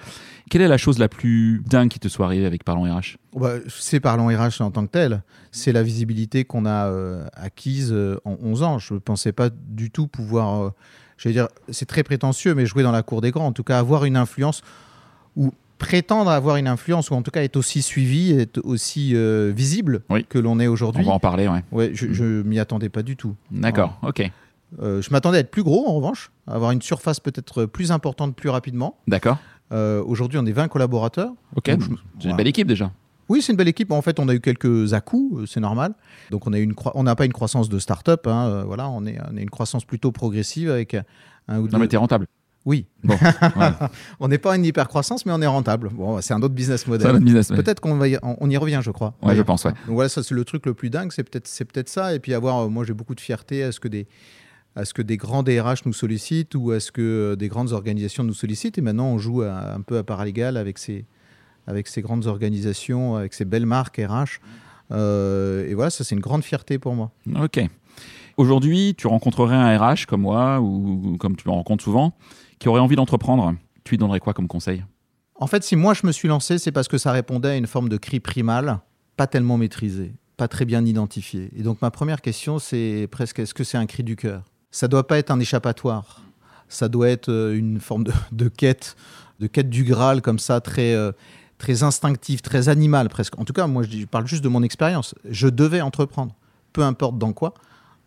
Quelle 0.50 0.62
est 0.62 0.68
la 0.68 0.78
chose 0.78 0.98
la 0.98 1.08
plus 1.08 1.62
dingue 1.66 1.88
qui 1.88 2.00
te 2.00 2.08
soit 2.08 2.26
arrivée 2.26 2.46
avec 2.46 2.64
Parlons 2.64 2.82
RH 2.82 3.18
Bah, 3.36 3.54
c'est 3.68 4.00
Parlons 4.00 4.26
RH 4.26 4.60
en 4.60 4.72
tant 4.72 4.86
que 4.86 4.90
tel. 4.90 5.22
C'est 5.52 5.72
la 5.72 5.84
visibilité 5.84 6.44
qu'on 6.44 6.66
a 6.66 6.90
acquise 7.34 7.94
en 8.24 8.36
11 8.42 8.62
ans. 8.64 8.78
Je 8.78 8.94
ne 8.94 8.98
pensais 8.98 9.32
pas 9.32 9.50
du 9.50 9.90
tout 9.90 10.08
pouvoir, 10.08 10.72
euh, 11.18 11.22
j'allais 11.22 11.34
dire, 11.34 11.48
c'est 11.70 11.86
très 11.86 12.02
prétentieux, 12.02 12.54
mais 12.54 12.66
jouer 12.66 12.82
dans 12.82 12.92
la 12.92 13.02
cour 13.02 13.20
des 13.20 13.30
grands, 13.30 13.46
en 13.46 13.52
tout 13.52 13.64
cas 13.64 13.78
avoir 13.78 14.04
une 14.04 14.16
influence 14.16 14.62
ou 15.36 15.52
prétendre 15.78 16.30
avoir 16.30 16.56
une 16.56 16.66
influence, 16.66 17.10
ou 17.10 17.14
en 17.14 17.22
tout 17.22 17.30
cas 17.30 17.42
être 17.42 17.56
aussi 17.56 17.82
suivi, 17.82 18.32
être 18.32 18.60
aussi 18.64 19.12
euh, 19.14 19.52
visible 19.54 20.02
Oui. 20.10 20.26
que 20.28 20.38
l'on 20.38 20.58
est 20.58 20.66
On 20.66 20.72
aujourd'hui. 20.72 21.04
va 21.04 21.12
en 21.12 21.20
parler, 21.20 21.46
ouais. 21.46 21.62
Ouais, 21.70 21.90
je, 21.94 22.12
je 22.12 22.24
m'y 22.42 22.58
attendais 22.58 22.88
pas 22.88 23.02
du 23.04 23.16
tout. 23.16 23.36
D'accord, 23.52 23.96
ok. 24.02 24.28
Euh, 24.82 25.00
je 25.00 25.10
m'attendais 25.10 25.38
à 25.38 25.40
être 25.40 25.50
plus 25.50 25.62
gros 25.62 25.88
en 25.88 25.94
revanche, 25.94 26.30
à 26.48 26.54
avoir 26.54 26.72
une 26.72 26.82
surface 26.82 27.20
peut-être 27.20 27.64
plus 27.64 27.92
importante 27.92 28.34
plus 28.34 28.48
rapidement. 28.50 28.96
D'accord. 29.06 29.38
Euh, 29.72 30.02
Aujourd'hui, 30.04 30.38
on 30.42 30.46
est 30.46 30.52
20 30.52 30.66
collaborateurs. 30.68 31.30
Ok, 31.56 31.64
c'est 31.66 31.78
je- 32.20 32.28
une 32.28 32.36
belle 32.36 32.48
équipe 32.48 32.66
déjà. 32.66 32.90
Oui, 33.28 33.42
c'est 33.42 33.52
une 33.52 33.56
belle 33.56 33.68
équipe. 33.68 33.90
En 33.92 34.02
fait, 34.02 34.18
on 34.20 34.28
a 34.28 34.34
eu 34.34 34.40
quelques 34.40 34.92
à-coups, 34.94 35.40
euh, 35.42 35.46
c'est 35.46 35.60
normal. 35.60 35.94
Donc, 36.30 36.46
on 36.46 36.52
a 36.52 37.02
n'a 37.02 37.16
pas 37.16 37.24
une 37.24 37.32
croissance 37.32 37.68
de 37.68 37.78
start-up. 37.78 38.26
hein, 38.26 38.48
euh, 38.48 38.62
voilà, 38.64 38.88
on 38.88 39.04
est, 39.06 39.18
on 39.30 39.36
est 39.36 39.42
une 39.42 39.50
croissance 39.50 39.84
plutôt 39.84 40.12
progressive 40.12 40.70
avec 40.70 40.94
un 41.48 41.58
ou 41.60 41.66
deux. 41.68 41.72
Non, 41.72 41.78
mais 41.78 41.88
t'es 41.88 41.96
rentable. 41.96 42.26
Oui, 42.66 42.86
Bon, 43.04 43.14
ouais. 43.56 43.70
on 44.20 44.28
n'est 44.28 44.36
pas 44.38 44.54
une 44.56 44.64
hyper 44.64 44.88
croissance, 44.88 45.24
mais 45.24 45.32
on 45.32 45.40
est 45.40 45.46
rentable. 45.46 45.88
Bon, 45.90 46.20
c'est 46.20 46.34
un 46.34 46.42
autre 46.42 46.54
business 46.54 46.86
model. 46.86 47.12
Peut-être 47.48 47.80
qu'on 47.80 47.96
va, 47.96 48.08
y, 48.08 48.18
on, 48.22 48.36
on 48.40 48.50
y 48.50 48.56
revient, 48.58 48.80
je 48.82 48.90
crois. 48.90 49.14
Ouais, 49.22 49.34
je 49.36 49.42
pense, 49.42 49.64
ouais. 49.64 49.70
Donc 49.86 49.94
voilà, 49.94 50.08
ça 50.10 50.22
c'est 50.22 50.34
le 50.34 50.44
truc 50.44 50.66
le 50.66 50.74
plus 50.74 50.90
dingue, 50.90 51.10
c'est 51.12 51.22
peut-être 51.22 51.46
c'est 51.46 51.64
peut-être 51.64 51.88
ça. 51.88 52.14
Et 52.14 52.18
puis 52.18 52.34
avoir, 52.34 52.58
euh, 52.64 52.68
moi 52.68 52.84
j'ai 52.84 52.92
beaucoup 52.94 53.14
de 53.14 53.20
fierté 53.20 53.62
à 53.62 53.72
ce 53.72 53.80
que 53.80 53.88
des 53.88 54.06
à 54.76 54.84
ce 54.84 54.92
que 54.92 55.00
des 55.02 55.16
grands 55.16 55.42
DRH 55.42 55.86
nous 55.86 55.92
sollicitent 55.94 56.54
ou 56.56 56.72
à 56.72 56.80
ce 56.80 56.92
que 56.92 57.00
euh, 57.32 57.36
des 57.36 57.48
grandes 57.48 57.72
organisations 57.72 58.22
nous 58.22 58.34
sollicitent. 58.34 58.76
Et 58.76 58.82
maintenant, 58.82 59.06
on 59.06 59.18
joue 59.18 59.42
à- 59.42 59.72
un 59.74 59.80
peu 59.80 59.96
à 59.96 60.02
part 60.04 60.22
égale 60.24 60.56
avec 60.58 60.76
ces 60.78 61.06
avec 61.68 61.86
ces 61.86 62.00
grandes 62.00 62.26
organisations, 62.26 63.16
avec 63.16 63.34
ces 63.34 63.44
belles 63.44 63.66
marques 63.66 63.98
RH. 63.98 64.40
Euh, 64.90 65.68
et 65.68 65.74
voilà, 65.74 65.90
ça 65.90 66.02
c'est 66.02 66.14
une 66.14 66.20
grande 66.20 66.42
fierté 66.42 66.78
pour 66.78 66.94
moi. 66.94 67.12
Ok. 67.40 67.60
Aujourd'hui, 68.38 68.94
tu 68.96 69.06
rencontrerais 69.06 69.56
un 69.56 69.76
RH 69.78 70.06
comme 70.08 70.22
moi 70.22 70.60
ou 70.60 71.16
comme 71.18 71.36
tu 71.36 71.46
me 71.46 71.52
rencontres 71.52 71.84
souvent 71.84 72.14
qui 72.58 72.68
aurait 72.68 72.80
envie 72.80 72.96
d'entreprendre. 72.96 73.54
Tu 73.84 73.90
lui 73.90 73.98
donnerais 73.98 74.20
quoi 74.20 74.32
comme 74.32 74.48
conseil? 74.48 74.84
En 75.34 75.46
fait, 75.46 75.62
si 75.62 75.76
moi 75.76 75.92
je 75.94 76.06
me 76.06 76.12
suis 76.12 76.26
lancé, 76.26 76.58
c'est 76.58 76.72
parce 76.72 76.88
que 76.88 76.98
ça 76.98 77.12
répondait 77.12 77.50
à 77.50 77.56
une 77.56 77.66
forme 77.66 77.88
de 77.88 77.96
cri 77.96 78.18
primal, 78.18 78.80
pas 79.16 79.26
tellement 79.26 79.58
maîtrisé, 79.58 80.14
pas 80.36 80.48
très 80.48 80.64
bien 80.64 80.84
identifié. 80.84 81.50
Et 81.54 81.62
donc 81.62 81.82
ma 81.82 81.90
première 81.90 82.22
question, 82.22 82.58
c'est 82.58 83.08
presque 83.10 83.40
est-ce 83.40 83.54
que 83.54 83.62
c'est 83.62 83.78
un 83.78 83.86
cri 83.86 84.02
du 84.02 84.16
cœur? 84.16 84.42
Ça 84.70 84.88
doit 84.88 85.06
pas 85.06 85.18
être 85.18 85.30
un 85.30 85.38
échappatoire. 85.38 86.22
Ça 86.68 86.88
doit 86.88 87.08
être 87.08 87.30
euh, 87.30 87.56
une 87.56 87.78
forme 87.78 88.04
de, 88.04 88.12
de 88.32 88.48
quête, 88.48 88.96
de 89.38 89.46
quête 89.46 89.70
du 89.70 89.84
Graal 89.84 90.22
comme 90.22 90.38
ça, 90.38 90.60
très 90.60 90.94
euh, 90.94 91.12
très 91.58 91.82
instinctive, 91.82 92.40
très 92.40 92.68
animale 92.68 93.08
presque. 93.08 93.38
En 93.38 93.44
tout 93.44 93.52
cas, 93.52 93.66
moi 93.66 93.82
je, 93.82 94.04
parle 94.06 94.26
juste 94.26 94.42
de 94.44 94.48
mon 94.48 94.62
expérience. 94.62 95.14
Je 95.28 95.48
devais 95.48 95.80
entreprendre, 95.80 96.34
peu 96.72 96.82
importe 96.82 97.18
dans 97.18 97.32
quoi. 97.32 97.54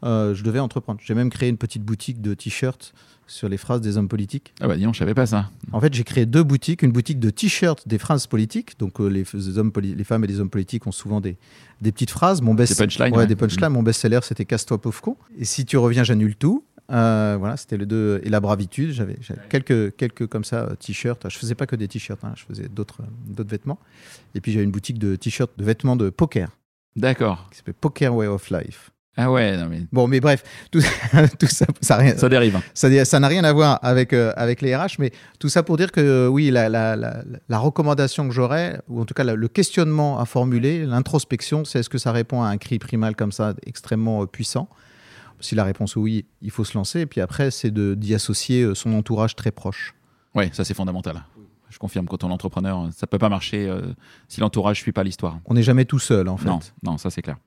euh, 0.03 0.33
je 0.33 0.43
devais 0.43 0.59
entreprendre. 0.59 0.99
J'ai 1.03 1.13
même 1.13 1.29
créé 1.29 1.49
une 1.49 1.57
petite 1.57 1.83
boutique 1.83 2.21
de 2.21 2.33
t-shirts 2.33 2.93
sur 3.27 3.47
les 3.47 3.57
phrases 3.57 3.79
des 3.81 3.95
hommes 3.97 4.09
politiques. 4.09 4.53
Ah 4.59 4.67
bah 4.67 4.75
dis 4.75 4.83
donc, 4.83 4.93
je 4.93 4.99
savais 4.99 5.13
pas 5.13 5.25
ça. 5.25 5.49
En 5.71 5.79
fait, 5.79 5.93
j'ai 5.93 6.03
créé 6.03 6.25
deux 6.25 6.43
boutiques. 6.43 6.81
Une 6.81 6.91
boutique 6.91 7.19
de 7.19 7.29
t-shirts 7.29 7.87
des 7.87 7.97
phrases 7.97 8.27
politiques. 8.27 8.77
Donc, 8.77 8.99
euh, 8.99 9.07
les, 9.07 9.57
hommes 9.57 9.71
femmes 10.03 10.23
et 10.23 10.27
les 10.27 10.39
hommes 10.41 10.49
politiques 10.49 10.85
ont 10.87 10.91
souvent 10.91 11.21
des, 11.21 11.37
des 11.81 11.91
petites 11.93 12.09
phrases. 12.11 12.41
Mon 12.41 12.53
best 12.53 12.73
Des 12.73 12.83
punchlines, 12.85 13.13
Ouais, 13.13 13.19
ouais. 13.19 13.27
des 13.27 13.35
punchlines. 13.37 13.69
Mon 13.69 13.83
best-seller, 13.83 14.19
c'était 14.23 14.43
Casse-toi, 14.43 14.81
pauvre 14.81 14.99
con. 15.01 15.15
Et 15.37 15.45
si 15.45 15.65
tu 15.65 15.77
reviens, 15.77 16.03
j'annule 16.03 16.35
tout. 16.35 16.65
Euh, 16.91 17.37
voilà, 17.39 17.57
c'était 17.57 17.77
le 17.77 17.85
deux. 17.85 18.19
Et 18.23 18.29
la 18.29 18.39
bravitude, 18.39 18.91
j'avais 18.91 19.17
quelques, 19.49 19.95
quelques 19.95 20.27
comme 20.27 20.43
ça 20.43 20.63
euh, 20.63 20.75
t-shirts. 20.75 21.25
Je 21.29 21.37
faisais 21.37 21.55
pas 21.55 21.65
que 21.65 21.75
des 21.75 21.87
t-shirts, 21.87 22.23
hein, 22.23 22.33
je 22.35 22.43
faisais 22.43 22.67
d'autres 22.67 23.01
euh, 23.01 23.05
d'autres 23.27 23.49
vêtements. 23.49 23.79
Et 24.35 24.41
puis 24.41 24.51
j'avais 24.51 24.65
une 24.65 24.71
boutique 24.71 24.99
de 24.99 25.15
t-shirts, 25.15 25.51
de 25.57 25.63
vêtements 25.63 25.95
de 25.95 26.09
poker, 26.09 26.49
D'accord. 26.95 27.47
qui 27.51 27.57
s'appelle 27.57 27.75
Poker 27.75 28.13
Way 28.15 28.27
of 28.27 28.49
Life. 28.49 28.91
Ah 29.17 29.29
ouais, 29.29 29.57
non 29.57 29.67
mais 29.69 29.81
Bon, 29.91 30.07
mais 30.07 30.21
bref, 30.21 30.41
tout, 30.71 30.79
tout 31.39 31.47
ça, 31.47 31.65
ça, 31.81 31.97
rien, 31.97 32.15
ça 32.15 32.29
dérive. 32.29 32.55
hein. 32.55 32.63
ça 32.73 33.03
ça 33.05 33.19
n'a 33.19 33.27
rien 33.27 33.43
à 33.43 33.51
voir 33.51 33.77
avec, 33.81 34.13
euh, 34.13 34.31
avec 34.37 34.61
les 34.61 34.73
RH, 34.73 34.95
mais 34.99 35.11
tout 35.37 35.49
ça 35.49 35.63
pour 35.63 35.75
dire 35.75 35.91
que 35.91 36.27
oui, 36.29 36.49
la, 36.49 36.69
la, 36.69 36.95
la, 36.95 37.21
la 37.49 37.57
recommandation 37.57 38.25
que 38.27 38.33
j'aurais, 38.33 38.79
ou 38.87 39.01
en 39.01 39.05
tout 39.05 39.13
cas 39.13 39.25
le 39.25 39.47
questionnement 39.49 40.17
à 40.17 40.23
formuler, 40.25 40.85
l'introspection, 40.85 41.65
c'est 41.65 41.79
est-ce 41.79 41.89
que 41.89 41.97
ça 41.97 42.13
répond 42.13 42.41
à 42.41 42.47
un 42.47 42.57
cri 42.57 42.79
primal 42.79 43.17
comme 43.17 43.33
ça, 43.33 43.53
extrêmement 43.65 44.23
euh, 44.23 44.27
puissant? 44.27 44.69
Si 45.41 45.55
la 45.55 45.63
réponse 45.63 45.97
est 45.97 45.99
oui, 45.99 46.25
il 46.43 46.51
faut 46.51 46.63
se 46.63 46.77
lancer. 46.77 47.01
Et 47.01 47.05
puis 47.07 47.19
après, 47.19 47.49
c'est 47.49 47.73
d'y 47.73 48.13
associer 48.13 48.61
euh, 48.61 48.75
son 48.75 48.93
entourage 48.93 49.35
très 49.35 49.51
proche. 49.51 49.95
Ouais, 50.35 50.51
ça 50.53 50.63
c'est 50.63 50.75
fondamental. 50.75 51.23
Je 51.69 51.79
confirme, 51.79 52.05
quand 52.05 52.23
on 52.23 52.29
est 52.29 52.33
entrepreneur, 52.33 52.89
ça 52.91 53.07
peut 53.07 53.17
pas 53.17 53.29
marcher 53.29 53.67
euh, 53.67 53.81
si 54.27 54.39
l'entourage 54.39 54.77
ne 54.77 54.83
suit 54.83 54.91
pas 54.91 55.03
l'histoire. 55.03 55.39
On 55.45 55.55
n'est 55.55 55.63
jamais 55.63 55.85
tout 55.85 55.99
seul, 55.99 56.29
en 56.29 56.37
fait. 56.37 56.47
Non, 56.47 56.59
non, 56.83 56.97
ça 56.97 57.09
c'est 57.09 57.23
clair. 57.23 57.37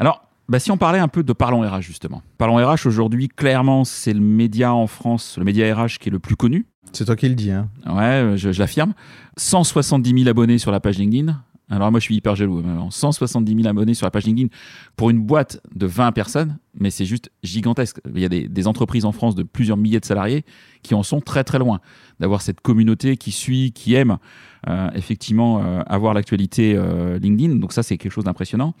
Alors, 0.00 0.24
bah, 0.48 0.58
si 0.58 0.72
on 0.72 0.78
parlait 0.78 0.98
un 0.98 1.08
peu 1.08 1.22
de 1.22 1.32
Parlons 1.32 1.60
RH, 1.60 1.82
justement. 1.82 2.22
Parlons 2.38 2.56
RH, 2.56 2.86
aujourd'hui, 2.86 3.28
clairement, 3.28 3.84
c'est 3.84 4.14
le 4.14 4.20
média 4.20 4.74
en 4.74 4.88
France, 4.88 5.36
le 5.38 5.44
média 5.44 5.72
RH 5.74 5.98
qui 6.00 6.08
est 6.08 6.12
le 6.12 6.18
plus 6.18 6.34
connu. 6.36 6.66
C'est 6.92 7.04
toi 7.04 7.16
qui 7.16 7.28
le 7.28 7.34
dis. 7.34 7.50
Hein. 7.50 7.68
Ouais, 7.86 8.34
je, 8.36 8.52
je 8.52 8.58
l'affirme. 8.58 8.94
170 9.36 10.10
000 10.24 10.28
abonnés 10.28 10.58
sur 10.58 10.72
la 10.72 10.80
page 10.80 10.98
LinkedIn. 10.98 11.34
Alors 11.72 11.90
moi, 11.90 12.00
je 12.00 12.04
suis 12.04 12.16
hyper 12.16 12.36
jaloux. 12.36 12.62
170 12.90 13.54
000 13.54 13.66
abonnés 13.66 13.94
sur 13.94 14.06
la 14.06 14.10
page 14.10 14.26
LinkedIn 14.26 14.48
pour 14.94 15.08
une 15.08 15.20
boîte 15.20 15.62
de 15.74 15.86
20 15.86 16.12
personnes, 16.12 16.58
mais 16.78 16.90
c'est 16.90 17.06
juste 17.06 17.30
gigantesque. 17.42 17.98
Il 18.14 18.20
y 18.20 18.26
a 18.26 18.28
des, 18.28 18.66
entreprises 18.66 19.06
en 19.06 19.12
France 19.12 19.34
de 19.34 19.42
plusieurs 19.42 19.78
milliers 19.78 19.98
de 19.98 20.04
salariés 20.04 20.44
qui 20.82 20.94
en 20.94 21.02
sont 21.02 21.20
très 21.20 21.44
très 21.44 21.58
loin 21.58 21.80
d'avoir 22.20 22.42
cette 22.42 22.60
communauté 22.60 23.16
qui 23.16 23.32
suit, 23.32 23.72
qui 23.72 23.94
aime 23.94 24.18
euh, 24.68 24.90
effectivement 24.94 25.62
euh, 25.62 25.82
avoir 25.86 26.12
l'actualité 26.12 26.74
euh, 26.76 27.18
LinkedIn. 27.18 27.56
Donc 27.56 27.72
ça, 27.72 27.82
c'est 27.82 27.96
quelque 27.96 28.12
chose 28.12 28.24
d'impressionnant. 28.24 28.74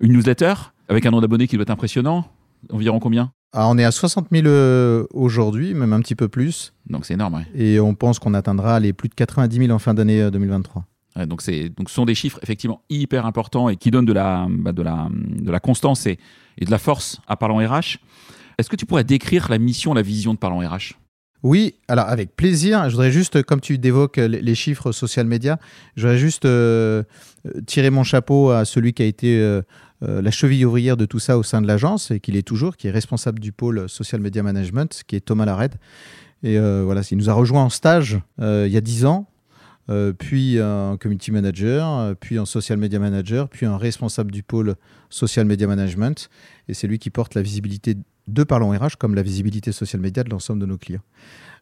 Une 0.00 0.12
newsletter 0.12 0.54
avec 0.88 1.04
un 1.06 1.10
nombre 1.10 1.22
d'abonnés 1.22 1.48
qui 1.48 1.56
doit 1.56 1.62
être 1.62 1.70
impressionnant. 1.70 2.28
Environ 2.70 3.00
combien? 3.00 3.32
Ah, 3.52 3.68
on 3.68 3.78
est 3.78 3.84
à 3.84 3.90
60 3.90 4.28
000 4.30 5.06
aujourd'hui, 5.12 5.74
même 5.74 5.92
un 5.92 6.00
petit 6.00 6.14
peu 6.14 6.28
plus. 6.28 6.72
Donc 6.88 7.04
c'est 7.04 7.14
énorme. 7.14 7.44
Et 7.54 7.80
on 7.80 7.94
pense 7.94 8.18
qu'on 8.18 8.34
atteindra 8.34 8.78
les 8.80 8.92
plus 8.92 9.08
de 9.08 9.14
90 9.14 9.56
000 9.56 9.70
en 9.70 9.78
fin 9.78 9.94
d'année 9.94 10.30
2023 10.30 10.84
donc, 11.26 11.42
c'est, 11.42 11.68
donc, 11.70 11.88
ce 11.88 11.94
sont 11.94 12.04
des 12.04 12.14
chiffres 12.14 12.38
effectivement 12.42 12.82
hyper 12.88 13.26
importants 13.26 13.68
et 13.68 13.76
qui 13.76 13.90
donnent 13.90 14.06
de 14.06 14.12
la, 14.12 14.46
bah, 14.48 14.72
de 14.72 14.82
la, 14.82 15.08
de 15.10 15.50
la 15.50 15.60
constance 15.60 16.06
et, 16.06 16.18
et, 16.58 16.64
de 16.64 16.70
la 16.70 16.78
force 16.78 17.20
à 17.26 17.36
Parlons 17.36 17.58
RH. 17.58 17.98
Est-ce 18.58 18.68
que 18.68 18.76
tu 18.76 18.86
pourrais 18.86 19.04
décrire 19.04 19.50
la 19.50 19.58
mission, 19.58 19.94
la 19.94 20.02
vision 20.02 20.34
de 20.34 20.38
Parlons 20.38 20.60
RH 20.60 20.94
oui, 21.42 21.76
alors 21.88 22.06
avec 22.06 22.36
plaisir. 22.36 22.84
Je 22.90 22.90
voudrais 22.90 23.10
juste, 23.10 23.42
comme 23.44 23.62
tu 23.62 23.80
évoques 23.82 24.18
les 24.18 24.54
chiffres 24.54 24.92
social 24.92 25.26
média, 25.26 25.58
je 25.96 26.02
voudrais 26.02 26.18
juste 26.18 26.44
euh, 26.44 27.02
tirer 27.66 27.88
mon 27.88 28.04
chapeau 28.04 28.50
à 28.50 28.66
celui 28.66 28.92
qui 28.92 29.02
a 29.02 29.06
été 29.06 29.40
euh, 29.40 29.62
euh, 30.02 30.22
la 30.22 30.30
cheville 30.30 30.64
ouvrière 30.64 30.96
de 30.96 31.04
tout 31.04 31.18
ça 31.18 31.38
au 31.38 31.42
sein 31.42 31.60
de 31.60 31.66
l'agence 31.66 32.10
et 32.10 32.20
qu'il 32.20 32.36
est 32.36 32.46
toujours, 32.46 32.76
qui 32.76 32.88
est 32.88 32.90
responsable 32.90 33.40
du 33.40 33.52
pôle 33.52 33.88
social 33.88 34.20
media 34.20 34.42
management, 34.42 35.02
qui 35.06 35.16
est 35.16 35.20
Thomas 35.20 35.44
Lared. 35.44 35.74
Et 36.42 36.58
voilà, 36.58 37.02
il 37.10 37.18
nous 37.18 37.28
a 37.28 37.34
rejoint 37.34 37.64
en 37.64 37.68
stage 37.68 38.18
il 38.38 38.68
y 38.68 38.76
a 38.78 38.80
dix 38.80 39.04
ans 39.04 39.26
euh, 39.90 40.12
puis 40.12 40.60
un 40.60 40.96
community 40.96 41.32
manager, 41.32 41.88
euh, 41.88 42.14
puis 42.14 42.38
un 42.38 42.44
social 42.44 42.78
media 42.78 42.98
manager, 42.98 43.48
puis 43.48 43.66
un 43.66 43.76
responsable 43.76 44.30
du 44.30 44.42
pôle 44.42 44.76
social 45.08 45.46
media 45.46 45.66
management. 45.66 46.30
Et 46.68 46.74
c'est 46.74 46.86
lui 46.86 46.98
qui 46.98 47.10
porte 47.10 47.34
la 47.34 47.42
visibilité 47.42 47.96
de 48.28 48.44
Parlons 48.44 48.70
RH 48.70 48.96
comme 48.98 49.14
la 49.14 49.22
visibilité 49.22 49.72
social 49.72 50.00
media 50.00 50.22
de 50.22 50.30
l'ensemble 50.30 50.60
de 50.60 50.66
nos 50.66 50.78
clients. 50.78 51.02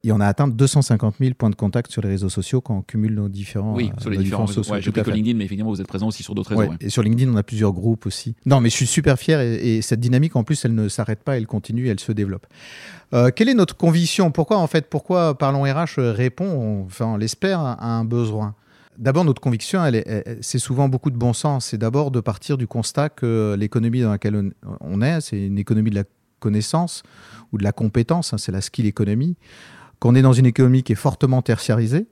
Et 0.04 0.12
on 0.12 0.20
a 0.20 0.26
atteint 0.26 0.46
250 0.46 1.16
000 1.18 1.34
points 1.34 1.50
de 1.50 1.56
contact 1.56 1.90
sur 1.90 2.02
les 2.02 2.08
réseaux 2.08 2.28
sociaux 2.28 2.60
quand 2.60 2.78
on 2.78 2.82
cumule 2.82 3.14
nos 3.14 3.28
différents 3.28 3.74
Oui, 3.74 3.90
sur 3.98 4.10
les 4.10 4.18
différents, 4.18 4.44
réseaux. 4.44 4.62
Ouais, 4.70 4.80
je 4.80 4.90
LinkedIn, 4.90 5.36
mais 5.36 5.44
effectivement, 5.44 5.70
vous 5.70 5.80
êtes 5.80 5.88
présent 5.88 6.08
aussi 6.08 6.22
sur 6.22 6.34
d'autres 6.34 6.54
réseaux. 6.54 6.72
Et 6.80 6.88
sur 6.88 7.02
LinkedIn, 7.02 7.32
on 7.32 7.36
a 7.36 7.42
plusieurs 7.42 7.72
groupes 7.72 8.06
aussi. 8.06 8.36
Non, 8.46 8.60
mais 8.60 8.70
je 8.70 8.76
suis 8.76 8.86
super 8.86 9.18
fier 9.18 9.40
et, 9.40 9.82
cette 9.82 10.00
dynamique, 10.00 10.36
en 10.36 10.44
plus, 10.44 10.64
elle 10.64 10.74
ne 10.74 10.88
s'arrête 10.88 11.22
pas, 11.22 11.36
elle 11.36 11.46
continue, 11.46 11.88
elle 11.88 12.00
se 12.00 12.12
développe. 12.12 12.46
Euh, 13.14 13.30
quelle 13.34 13.48
est 13.48 13.54
notre 13.54 13.76
conviction? 13.76 14.30
Pourquoi, 14.30 14.58
en 14.58 14.66
fait, 14.66 14.88
pourquoi 14.88 15.36
Parlons 15.36 15.62
RH 15.62 15.98
répond, 15.98 16.84
enfin, 16.84 17.06
on 17.06 17.16
l'espère, 17.16 17.60
à 17.60 17.98
un 17.98 18.04
besoin? 18.04 18.54
D'abord, 18.98 19.24
notre 19.24 19.40
conviction, 19.40 19.80
c'est 20.40 20.58
souvent 20.58 20.88
beaucoup 20.88 21.10
de 21.10 21.16
bon 21.16 21.32
sens. 21.32 21.66
C'est 21.66 21.78
d'abord 21.78 22.10
de 22.10 22.20
partir 22.20 22.58
du 22.58 22.66
constat 22.66 23.08
que 23.08 23.56
l'économie 23.58 24.00
dans 24.00 24.10
laquelle 24.10 24.52
on 24.80 25.02
est, 25.02 25.20
c'est 25.20 25.46
une 25.46 25.58
économie 25.58 25.90
de 25.90 25.94
la 25.94 26.04
connaissance 26.40 27.02
ou 27.52 27.58
de 27.58 27.64
la 27.64 27.72
compétence, 27.72 28.32
hein, 28.32 28.38
c'est 28.38 28.52
la 28.52 28.60
skill 28.60 28.86
économie 28.86 29.36
qu'on 30.00 30.14
est 30.14 30.22
dans 30.22 30.32
une 30.32 30.46
économie 30.46 30.82
qui 30.82 30.92
est 30.92 30.96
fortement 30.96 31.42
tertiarisée. 31.42 32.06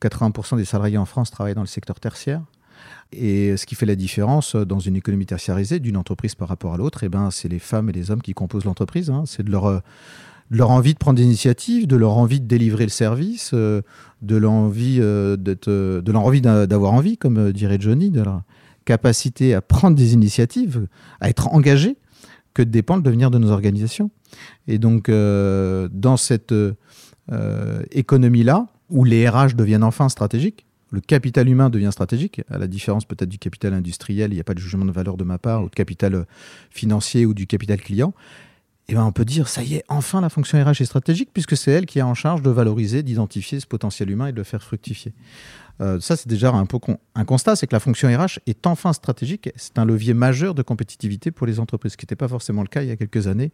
80% 0.00 0.56
des 0.56 0.64
salariés 0.64 0.98
en 0.98 1.04
France 1.04 1.30
travaillent 1.30 1.54
dans 1.54 1.62
le 1.62 1.66
secteur 1.66 2.00
tertiaire. 2.00 2.42
Et 3.12 3.56
ce 3.56 3.66
qui 3.66 3.74
fait 3.74 3.86
la 3.86 3.96
différence 3.96 4.54
dans 4.54 4.78
une 4.78 4.96
économie 4.96 5.26
tertiarisée 5.26 5.80
d'une 5.80 5.96
entreprise 5.96 6.34
par 6.34 6.48
rapport 6.48 6.74
à 6.74 6.76
l'autre, 6.76 7.04
eh 7.04 7.08
ben, 7.08 7.30
c'est 7.30 7.48
les 7.48 7.58
femmes 7.58 7.88
et 7.88 7.92
les 7.92 8.10
hommes 8.10 8.22
qui 8.22 8.34
composent 8.34 8.64
l'entreprise. 8.64 9.10
Hein. 9.10 9.24
C'est 9.26 9.42
de 9.42 9.50
leur, 9.50 10.70
envie 10.70 10.94
de 10.94 10.98
prendre 10.98 11.16
des 11.16 11.24
initiatives, 11.24 11.86
de 11.86 11.96
leur 11.96 12.16
envie 12.16 12.40
de 12.40 12.46
délivrer 12.46 12.84
le 12.84 12.90
service, 12.90 13.50
euh, 13.54 13.82
de 14.22 14.36
leur 14.36 14.52
envie 14.52 14.98
euh, 15.00 15.36
d'avoir 15.36 16.92
envie, 16.92 17.16
comme 17.16 17.52
dirait 17.52 17.78
Johnny, 17.80 18.10
de 18.10 18.22
leur 18.22 18.42
capacité 18.84 19.54
à 19.54 19.60
prendre 19.60 19.96
des 19.96 20.14
initiatives, 20.14 20.86
à 21.20 21.28
être 21.28 21.48
engagé, 21.48 21.96
que 22.54 22.62
dépend 22.62 22.96
le 22.96 23.02
devenir 23.02 23.30
de 23.30 23.38
nos 23.38 23.50
organisations. 23.50 24.10
Et 24.66 24.78
donc, 24.78 25.08
euh, 25.08 25.88
dans 25.92 26.16
cette 26.16 26.54
euh, 27.32 27.82
économie-là, 27.90 28.66
où 28.90 29.04
les 29.04 29.28
RH 29.28 29.54
deviennent 29.54 29.84
enfin 29.84 30.08
stratégiques, 30.08 30.66
le 30.90 31.00
capital 31.00 31.48
humain 31.48 31.68
devient 31.68 31.90
stratégique, 31.92 32.40
à 32.50 32.56
la 32.56 32.66
différence 32.66 33.04
peut-être 33.04 33.28
du 33.28 33.38
capital 33.38 33.74
industriel, 33.74 34.32
il 34.32 34.34
n'y 34.34 34.40
a 34.40 34.44
pas 34.44 34.54
de 34.54 34.58
jugement 34.58 34.86
de 34.86 34.90
valeur 34.90 35.16
de 35.16 35.24
ma 35.24 35.38
part, 35.38 35.62
ou 35.62 35.68
de 35.68 35.74
capital 35.74 36.14
euh, 36.14 36.24
financier 36.70 37.26
ou 37.26 37.34
du 37.34 37.46
capital 37.46 37.80
client, 37.80 38.14
eh 38.90 38.94
ben 38.94 39.04
on 39.04 39.12
peut 39.12 39.26
dire, 39.26 39.48
ça 39.48 39.62
y 39.62 39.74
est, 39.74 39.84
enfin 39.88 40.22
la 40.22 40.30
fonction 40.30 40.62
RH 40.62 40.80
est 40.80 40.86
stratégique, 40.86 41.28
puisque 41.34 41.58
c'est 41.58 41.70
elle 41.70 41.84
qui 41.84 41.98
est 41.98 42.02
en 42.02 42.14
charge 42.14 42.40
de 42.40 42.48
valoriser, 42.48 43.02
d'identifier 43.02 43.60
ce 43.60 43.66
potentiel 43.66 44.10
humain 44.10 44.28
et 44.28 44.32
de 44.32 44.38
le 44.38 44.44
faire 44.44 44.62
fructifier. 44.62 45.12
Euh, 45.80 46.00
ça, 46.00 46.16
c'est 46.16 46.28
déjà 46.28 46.50
un 46.50 46.64
peu 46.64 46.78
un 47.14 47.24
constat, 47.24 47.54
c'est 47.54 47.66
que 47.66 47.74
la 47.74 47.80
fonction 47.80 48.08
RH 48.08 48.40
est 48.46 48.66
enfin 48.66 48.92
stratégique. 48.92 49.50
C'est 49.56 49.78
un 49.78 49.84
levier 49.84 50.14
majeur 50.14 50.54
de 50.54 50.62
compétitivité 50.62 51.30
pour 51.30 51.46
les 51.46 51.60
entreprises, 51.60 51.92
ce 51.92 51.96
qui 51.96 52.04
n'était 52.04 52.16
pas 52.16 52.28
forcément 52.28 52.62
le 52.62 52.68
cas 52.68 52.82
il 52.82 52.88
y 52.88 52.90
a 52.90 52.96
quelques 52.96 53.26
années 53.26 53.52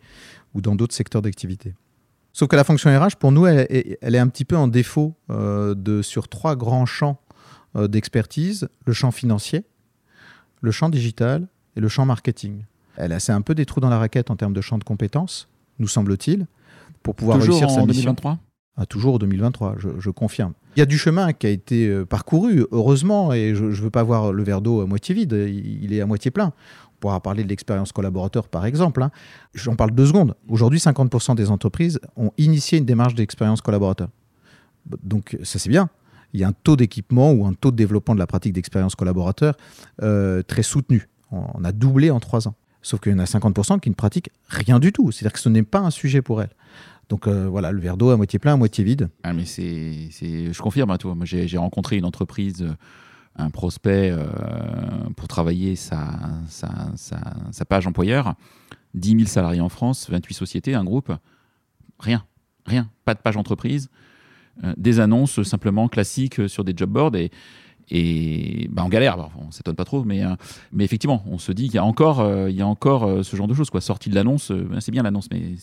ou 0.54 0.60
dans 0.60 0.74
d'autres 0.74 0.94
secteurs 0.94 1.20
d'activité. 1.20 1.74
Sauf 2.34 2.48
que 2.48 2.56
la 2.56 2.64
fonction 2.64 2.90
RH, 2.90 3.14
pour 3.20 3.30
nous, 3.30 3.46
elle, 3.46 3.68
est 3.70 4.18
un 4.18 4.26
petit 4.26 4.44
peu 4.44 4.56
en 4.56 4.66
défaut 4.66 5.14
euh, 5.30 5.76
de, 5.76 6.02
sur 6.02 6.26
trois 6.26 6.56
grands 6.56 6.84
champs 6.84 7.20
euh, 7.76 7.86
d'expertise, 7.86 8.68
le 8.86 8.92
champ 8.92 9.12
financier, 9.12 9.64
le 10.60 10.72
champ 10.72 10.88
digital 10.88 11.46
et 11.76 11.80
le 11.80 11.86
champ 11.88 12.04
marketing. 12.04 12.64
Elle 12.96 13.12
a 13.12 13.18
un 13.28 13.40
peu 13.40 13.54
des 13.54 13.64
trous 13.64 13.78
dans 13.78 13.88
la 13.88 13.98
raquette 13.98 14.32
en 14.32 14.36
termes 14.36 14.52
de 14.52 14.60
champ 14.60 14.78
de 14.78 14.84
compétences, 14.84 15.48
nous 15.78 15.86
semble-t-il, 15.86 16.48
pour 17.04 17.14
pouvoir 17.14 17.38
réussir 17.38 17.70
sa 17.70 17.86
mission. 17.86 18.12
2023 18.12 18.38
ah, 18.76 18.86
toujours 18.86 19.14
en 19.14 19.18
2023, 19.18 19.76
je, 20.00 20.10
confirme. 20.10 20.52
Il 20.74 20.80
y 20.80 20.82
a 20.82 20.86
du 20.86 20.98
chemin 20.98 21.32
qui 21.32 21.46
a 21.46 21.50
été 21.50 21.86
euh, 21.86 22.04
parcouru, 22.04 22.66
heureusement, 22.72 23.32
et 23.32 23.54
je 23.54 23.66
ne 23.66 23.70
veux 23.70 23.90
pas 23.90 24.02
voir 24.02 24.32
le 24.32 24.42
verre 24.42 24.60
d'eau 24.60 24.80
à 24.80 24.86
moitié 24.86 25.14
vide, 25.14 25.32
il 25.32 25.92
est 25.92 26.00
à 26.00 26.06
moitié 26.06 26.32
plein 26.32 26.52
pourra 27.04 27.20
parler 27.20 27.44
de 27.44 27.48
l'expérience 27.50 27.92
collaborateur 27.92 28.48
par 28.48 28.64
exemple. 28.64 29.02
Hein. 29.02 29.10
J'en 29.52 29.76
parle 29.76 29.90
deux 29.90 30.06
secondes. 30.06 30.34
Aujourd'hui, 30.48 30.78
50% 30.78 31.34
des 31.34 31.50
entreprises 31.50 32.00
ont 32.16 32.30
initié 32.38 32.78
une 32.78 32.86
démarche 32.86 33.14
d'expérience 33.14 33.60
collaborateur. 33.60 34.08
Donc 35.02 35.36
ça 35.42 35.58
c'est 35.58 35.68
bien. 35.68 35.90
Il 36.32 36.40
y 36.40 36.44
a 36.44 36.48
un 36.48 36.54
taux 36.64 36.76
d'équipement 36.76 37.30
ou 37.32 37.44
un 37.44 37.52
taux 37.52 37.70
de 37.70 37.76
développement 37.76 38.14
de 38.14 38.20
la 38.20 38.26
pratique 38.26 38.54
d'expérience 38.54 38.94
collaborateur 38.94 39.54
euh, 40.02 40.42
très 40.42 40.62
soutenu. 40.62 41.10
On 41.30 41.62
a 41.62 41.72
doublé 41.72 42.10
en 42.10 42.20
trois 42.20 42.48
ans. 42.48 42.54
Sauf 42.80 43.00
qu'il 43.00 43.12
y 43.12 43.14
en 43.14 43.18
a 43.18 43.24
50% 43.24 43.80
qui 43.80 43.90
ne 43.90 43.94
pratiquent 43.94 44.30
rien 44.48 44.78
du 44.78 44.90
tout. 44.90 45.12
C'est-à-dire 45.12 45.34
que 45.34 45.40
ce 45.40 45.50
n'est 45.50 45.62
pas 45.62 45.80
un 45.80 45.90
sujet 45.90 46.22
pour 46.22 46.40
elles. 46.40 46.54
Donc 47.10 47.26
euh, 47.26 47.46
voilà, 47.50 47.70
le 47.70 47.80
verre 47.80 47.98
d'eau 47.98 48.10
à 48.10 48.16
moitié 48.16 48.38
plein, 48.38 48.54
à 48.54 48.56
moitié 48.56 48.82
vide. 48.82 49.10
Ah, 49.24 49.34
mais 49.34 49.44
c'est, 49.44 50.10
je 50.10 50.62
confirme 50.62 50.90
à 50.90 50.94
hein, 50.94 50.96
toi. 50.96 51.14
J'ai, 51.24 51.58
rencontré 51.58 51.98
une 51.98 52.06
entreprise 52.06 52.62
euh, 52.62 52.72
un 53.36 53.50
prospect 53.50 54.10
euh, 54.10 54.24
pour 55.16 55.28
travailler 55.28 55.76
sa, 55.76 56.06
sa, 56.48 57.64
page 57.68 57.86
employeur. 57.86 58.34
10 58.94 59.10
000 59.10 59.24
salariés 59.26 59.60
en 59.60 59.68
France, 59.68 60.08
28 60.08 60.34
sociétés, 60.34 60.74
un 60.74 60.84
groupe. 60.84 61.12
Rien, 61.98 62.24
rien. 62.64 62.88
Pas 63.04 63.14
de 63.14 63.20
page 63.20 63.36
entreprise. 63.36 63.90
Euh, 64.62 64.72
des 64.76 65.00
annonces 65.00 65.42
simplement 65.42 65.88
classiques 65.88 66.48
sur 66.48 66.62
des 66.62 66.74
job 66.76 66.90
boards 66.90 67.16
et, 67.16 67.32
et 67.90 68.68
bah, 68.70 68.82
on 68.84 68.88
galère. 68.88 69.30
on 69.36 69.50
s'étonne 69.50 69.74
pas 69.74 69.84
trop, 69.84 70.04
mais, 70.04 70.24
euh, 70.24 70.36
mais 70.70 70.84
effectivement, 70.84 71.24
on 71.26 71.38
se 71.38 71.50
dit 71.50 71.64
qu'il 71.64 71.74
y 71.74 71.78
a 71.78 71.84
encore, 71.84 72.24
il 72.48 72.54
y 72.54 72.62
a 72.62 72.66
encore 72.66 73.24
ce 73.24 73.36
genre 73.36 73.48
de 73.48 73.54
choses. 73.54 73.70
Quoi. 73.70 73.80
Sortie 73.80 74.10
de 74.10 74.14
l'annonce, 74.14 74.52
ben, 74.52 74.80
c'est 74.80 74.92
bien 74.92 75.02
l'annonce, 75.02 75.28
mais 75.32 75.56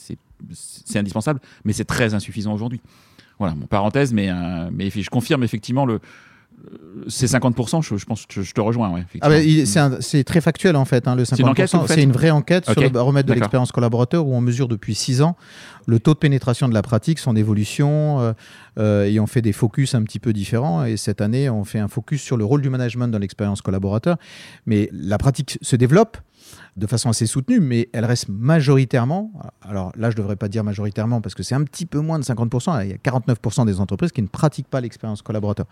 c'est 0.52 1.00
indispensable, 1.00 1.40
mais 1.64 1.72
c'est 1.72 1.86
très 1.86 2.14
insuffisant 2.14 2.54
aujourd'hui. 2.54 2.82
Voilà, 3.40 3.56
mon 3.56 3.66
parenthèse, 3.66 4.14
mais, 4.14 4.30
mais 4.72 4.90
je 4.90 5.10
confirme 5.10 5.44
effectivement 5.44 5.86
le, 5.86 6.02
c'est 7.08 7.26
50%, 7.26 7.82
je, 7.82 8.06
pense 8.06 8.26
que 8.26 8.42
je 8.42 8.54
te 8.54 8.62
rejoins. 8.62 8.92
Ouais, 8.92 9.06
ah 9.22 9.30
c'est 10.00 10.24
très 10.24 10.42
factuel 10.42 10.76
en 10.76 10.86
fait, 10.86 11.08
hein, 11.08 11.16
le 11.16 11.24
50%. 11.24 11.88
C'est 11.88 12.04
une 12.04 12.12
vraie 12.12 12.32
enquête 12.32 12.70
sur 12.70 12.82
le 12.82 12.90
baromètre 12.90 13.28
de 13.28 13.34
l'expérience 13.34 13.72
collaborateur 13.72 14.26
où 14.26 14.36
on 14.36 14.42
mesure 14.42 14.68
depuis 14.68 14.96
6 14.96 15.22
ans 15.22 15.36
le 15.88 16.00
taux 16.00 16.14
de 16.14 16.20
pénétration 16.20 16.68
de 16.70 16.74
la 16.74 16.82
pratique, 16.82 17.20
son 17.20 17.36
évolution, 17.36 18.20
euh, 18.20 18.34
euh, 18.80 19.06
et 19.06 19.20
on 19.20 19.28
fait 19.28 19.42
des 19.42 19.54
focus 19.54 19.96
un 19.96 20.04
petit 20.04 20.20
peu 20.20 20.34
différents. 20.34 20.86
Et 20.86 20.98
cette 20.98 21.22
année, 21.22 21.50
on 21.50 21.64
fait 21.64 21.80
un 21.80 21.88
focus 21.88 22.22
sur 22.22 22.38
le 22.38 22.46
rôle 22.46 22.62
du 22.62 22.70
management 22.70 23.08
dans 23.08 23.20
l'expérience 23.20 23.62
collaborateur. 23.62 24.18
Mais 24.66 24.90
la 24.92 25.18
pratique 25.18 25.58
se 25.62 25.76
développe 25.76 26.18
de 26.78 26.88
façon 26.88 27.10
assez 27.10 27.26
soutenue, 27.26 27.60
mais 27.60 27.90
elle 27.94 28.06
reste 28.06 28.30
majoritairement, 28.30 29.32
alors 29.62 29.92
là 29.98 30.10
je 30.10 30.16
ne 30.16 30.22
devrais 30.22 30.38
pas 30.38 30.48
dire 30.48 30.64
majoritairement 30.64 31.22
parce 31.22 31.36
que 31.36 31.44
c'est 31.44 31.56
un 31.56 31.64
petit 31.64 31.86
peu 31.86 32.00
moins 32.00 32.18
de 32.18 32.24
50%, 32.24 32.84
il 32.84 32.92
y 32.92 32.94
a 32.94 32.96
49% 32.96 33.66
des 33.66 33.80
entreprises 33.80 34.12
qui 34.12 34.22
ne 34.22 34.28
pratiquent 34.28 34.70
pas 34.70 34.82
l'expérience 34.82 35.22
collaborateur. 35.22 35.66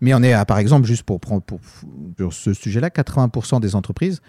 Mais 0.00 0.14
on 0.14 0.22
est 0.22 0.32
à, 0.32 0.44
par 0.44 0.58
exemple, 0.58 0.86
juste 0.86 1.02
pour 1.02 1.20
prendre 1.20 1.42
pour, 1.42 2.32
ce 2.32 2.52
sujet-là, 2.52 2.88
80% 2.88 3.60
des 3.60 3.74
entreprises 3.74 4.20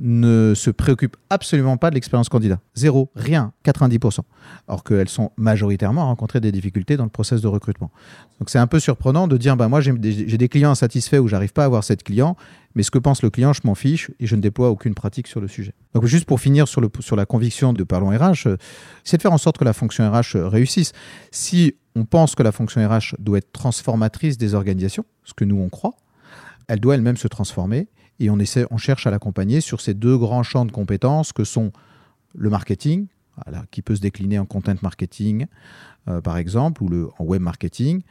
ne 0.00 0.52
se 0.54 0.70
préoccupent 0.70 1.16
absolument 1.30 1.76
pas 1.76 1.90
de 1.90 1.94
l'expérience 1.94 2.28
candidat. 2.28 2.60
Zéro, 2.74 3.10
rien, 3.14 3.52
90%. 3.64 4.20
Alors 4.68 4.84
qu'elles 4.84 5.08
sont 5.08 5.32
majoritairement 5.36 6.02
à 6.02 6.04
rencontrer 6.04 6.40
des 6.40 6.52
difficultés 6.52 6.96
dans 6.96 7.04
le 7.04 7.10
process 7.10 7.40
de 7.40 7.48
recrutement. 7.48 7.90
Donc 8.38 8.50
c'est 8.50 8.58
un 8.58 8.66
peu 8.66 8.80
surprenant 8.80 9.28
de 9.28 9.36
dire, 9.36 9.56
bah, 9.56 9.68
moi 9.68 9.80
j'ai 9.80 9.92
des, 9.92 10.24
des, 10.24 10.48
clients 10.48 10.70
insatisfaits 10.70 11.16
où 11.16 11.28
j'arrive 11.28 11.52
pas 11.52 11.62
à 11.62 11.66
avoir 11.66 11.84
cette 11.84 12.02
client, 12.02 12.36
mais 12.74 12.82
ce 12.82 12.90
que 12.90 12.98
pense 12.98 13.22
le 13.22 13.30
client, 13.30 13.52
je 13.52 13.60
m'en 13.64 13.74
fiche 13.74 14.10
et 14.20 14.26
je 14.26 14.36
ne 14.36 14.40
déploie 14.40 14.70
aucune 14.70 14.94
pratique 14.94 15.26
sur 15.26 15.40
le 15.40 15.48
sujet. 15.48 15.74
Donc 15.94 16.04
juste 16.06 16.26
pour 16.26 16.40
finir 16.40 16.68
sur, 16.68 16.80
le, 16.80 16.88
sur 17.00 17.16
la 17.16 17.26
conviction 17.26 17.72
de 17.72 17.82
Parlons 17.82 18.10
RH, 18.10 18.46
euh, 18.46 18.56
c'est 19.04 19.16
de 19.16 19.22
faire 19.22 19.32
en 19.32 19.38
sorte 19.38 19.58
que 19.58 19.64
la 19.64 19.72
fonction 19.72 20.10
RH 20.10 20.36
euh, 20.36 20.48
réussisse. 20.48 20.92
Si 21.32 21.74
on 21.98 22.04
pense 22.04 22.34
que 22.34 22.42
la 22.42 22.52
fonction 22.52 22.86
RH 22.86 23.16
doit 23.18 23.38
être 23.38 23.50
transformatrice 23.52 24.38
des 24.38 24.54
organisations, 24.54 25.04
ce 25.24 25.34
que 25.34 25.44
nous 25.44 25.58
on 25.58 25.68
croit, 25.68 25.96
elle 26.68 26.80
doit 26.80 26.94
elle-même 26.94 27.16
se 27.16 27.28
transformer 27.28 27.88
et 28.20 28.30
on, 28.30 28.38
cherche 28.78 29.06
à 29.06 29.10
l'accompagner 29.10 29.60
sur 29.60 29.80
ces 29.80 29.94
deux 29.94 30.16
grands 30.16 30.42
champs 30.42 30.64
de 30.64 30.72
compétences 30.72 31.32
que 31.32 31.44
sont 31.44 31.72
le 32.34 32.50
marketing, 32.50 33.06
qui 33.70 33.82
peut 33.82 33.94
se 33.94 34.00
décliner 34.00 34.38
en 34.38 34.46
content 34.46 34.74
marketing, 34.82 35.46
euh, 36.08 36.20
par 36.20 36.36
exemple, 36.36 36.82
ou 36.82 37.10
en 37.18 37.24
web 37.24 37.40
marketing, 37.40 38.02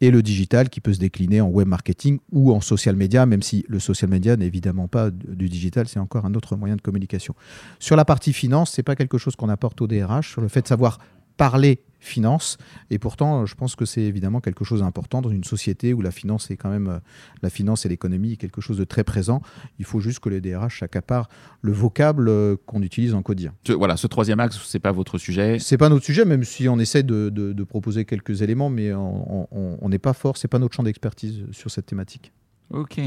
et 0.00 0.10
le 0.10 0.22
digital 0.22 0.68
qui 0.68 0.80
peut 0.80 0.92
se 0.92 0.98
décliner 0.98 1.40
en 1.40 1.48
web 1.48 1.66
marketing 1.66 2.18
ou 2.30 2.52
en 2.52 2.60
social 2.60 2.94
media, 2.94 3.24
même 3.24 3.42
si 3.42 3.64
le 3.68 3.80
social 3.80 4.10
media 4.10 4.36
n'est 4.36 4.46
évidemment 4.46 4.86
pas 4.86 5.10
du 5.10 5.48
digital, 5.48 5.88
c'est 5.88 6.00
encore 6.00 6.26
un 6.26 6.34
autre 6.34 6.56
moyen 6.56 6.76
de 6.76 6.82
communication. 6.82 7.34
Sur 7.78 7.96
la 7.96 8.04
partie 8.04 8.34
finance, 8.34 8.72
c'est 8.72 8.82
pas 8.82 8.96
quelque 8.96 9.16
chose 9.16 9.34
qu'on 9.34 9.48
apporte 9.48 9.80
au 9.80 9.86
DRH, 9.86 10.30
sur 10.30 10.42
le 10.42 10.48
fait 10.48 10.62
de 10.62 10.68
savoir 10.68 10.98
parler 11.36 11.80
finance. 12.04 12.58
Et 12.90 12.98
pourtant, 12.98 13.46
je 13.46 13.54
pense 13.54 13.76
que 13.76 13.84
c'est 13.84 14.02
évidemment 14.02 14.40
quelque 14.40 14.64
chose 14.64 14.80
d'important 14.80 15.22
dans 15.22 15.30
une 15.30 15.44
société 15.44 15.94
où 15.94 16.02
la 16.02 16.10
finance 16.10 16.50
est 16.50 16.56
quand 16.56 16.68
même 16.68 16.88
euh, 16.88 16.98
la 17.42 17.50
finance 17.50 17.86
et 17.86 17.88
l'économie 17.88 18.32
est 18.32 18.36
quelque 18.36 18.60
chose 18.60 18.76
de 18.76 18.84
très 18.84 19.04
présent. 19.04 19.40
Il 19.78 19.84
faut 19.84 20.00
juste 20.00 20.20
que 20.20 20.28
les 20.28 20.40
DRH 20.40 20.80
s'accaparent 20.80 21.28
le 21.62 21.72
vocable 21.72 22.28
euh, 22.28 22.56
qu'on 22.66 22.82
utilise 22.82 23.14
en 23.14 23.22
quotidien. 23.22 23.54
Voilà, 23.68 23.96
ce 23.96 24.06
troisième 24.06 24.40
axe, 24.40 24.60
c'est 24.64 24.78
pas 24.78 24.92
votre 24.92 25.18
sujet. 25.18 25.58
C'est 25.58 25.78
pas 25.78 25.88
notre 25.88 26.04
sujet, 26.04 26.24
même 26.24 26.44
si 26.44 26.68
on 26.68 26.78
essaie 26.78 27.02
de, 27.02 27.30
de, 27.30 27.64
proposer 27.64 28.04
quelques 28.04 28.42
éléments, 28.42 28.68
mais 28.68 28.92
on 28.92 29.88
n'est 29.88 29.98
pas 29.98 30.12
fort. 30.12 30.36
C'est 30.36 30.48
pas 30.48 30.58
notre 30.58 30.74
champ 30.74 30.82
d'expertise 30.82 31.44
sur 31.50 31.70
cette 31.70 31.86
thématique. 31.86 32.32
Ok. 32.70 33.00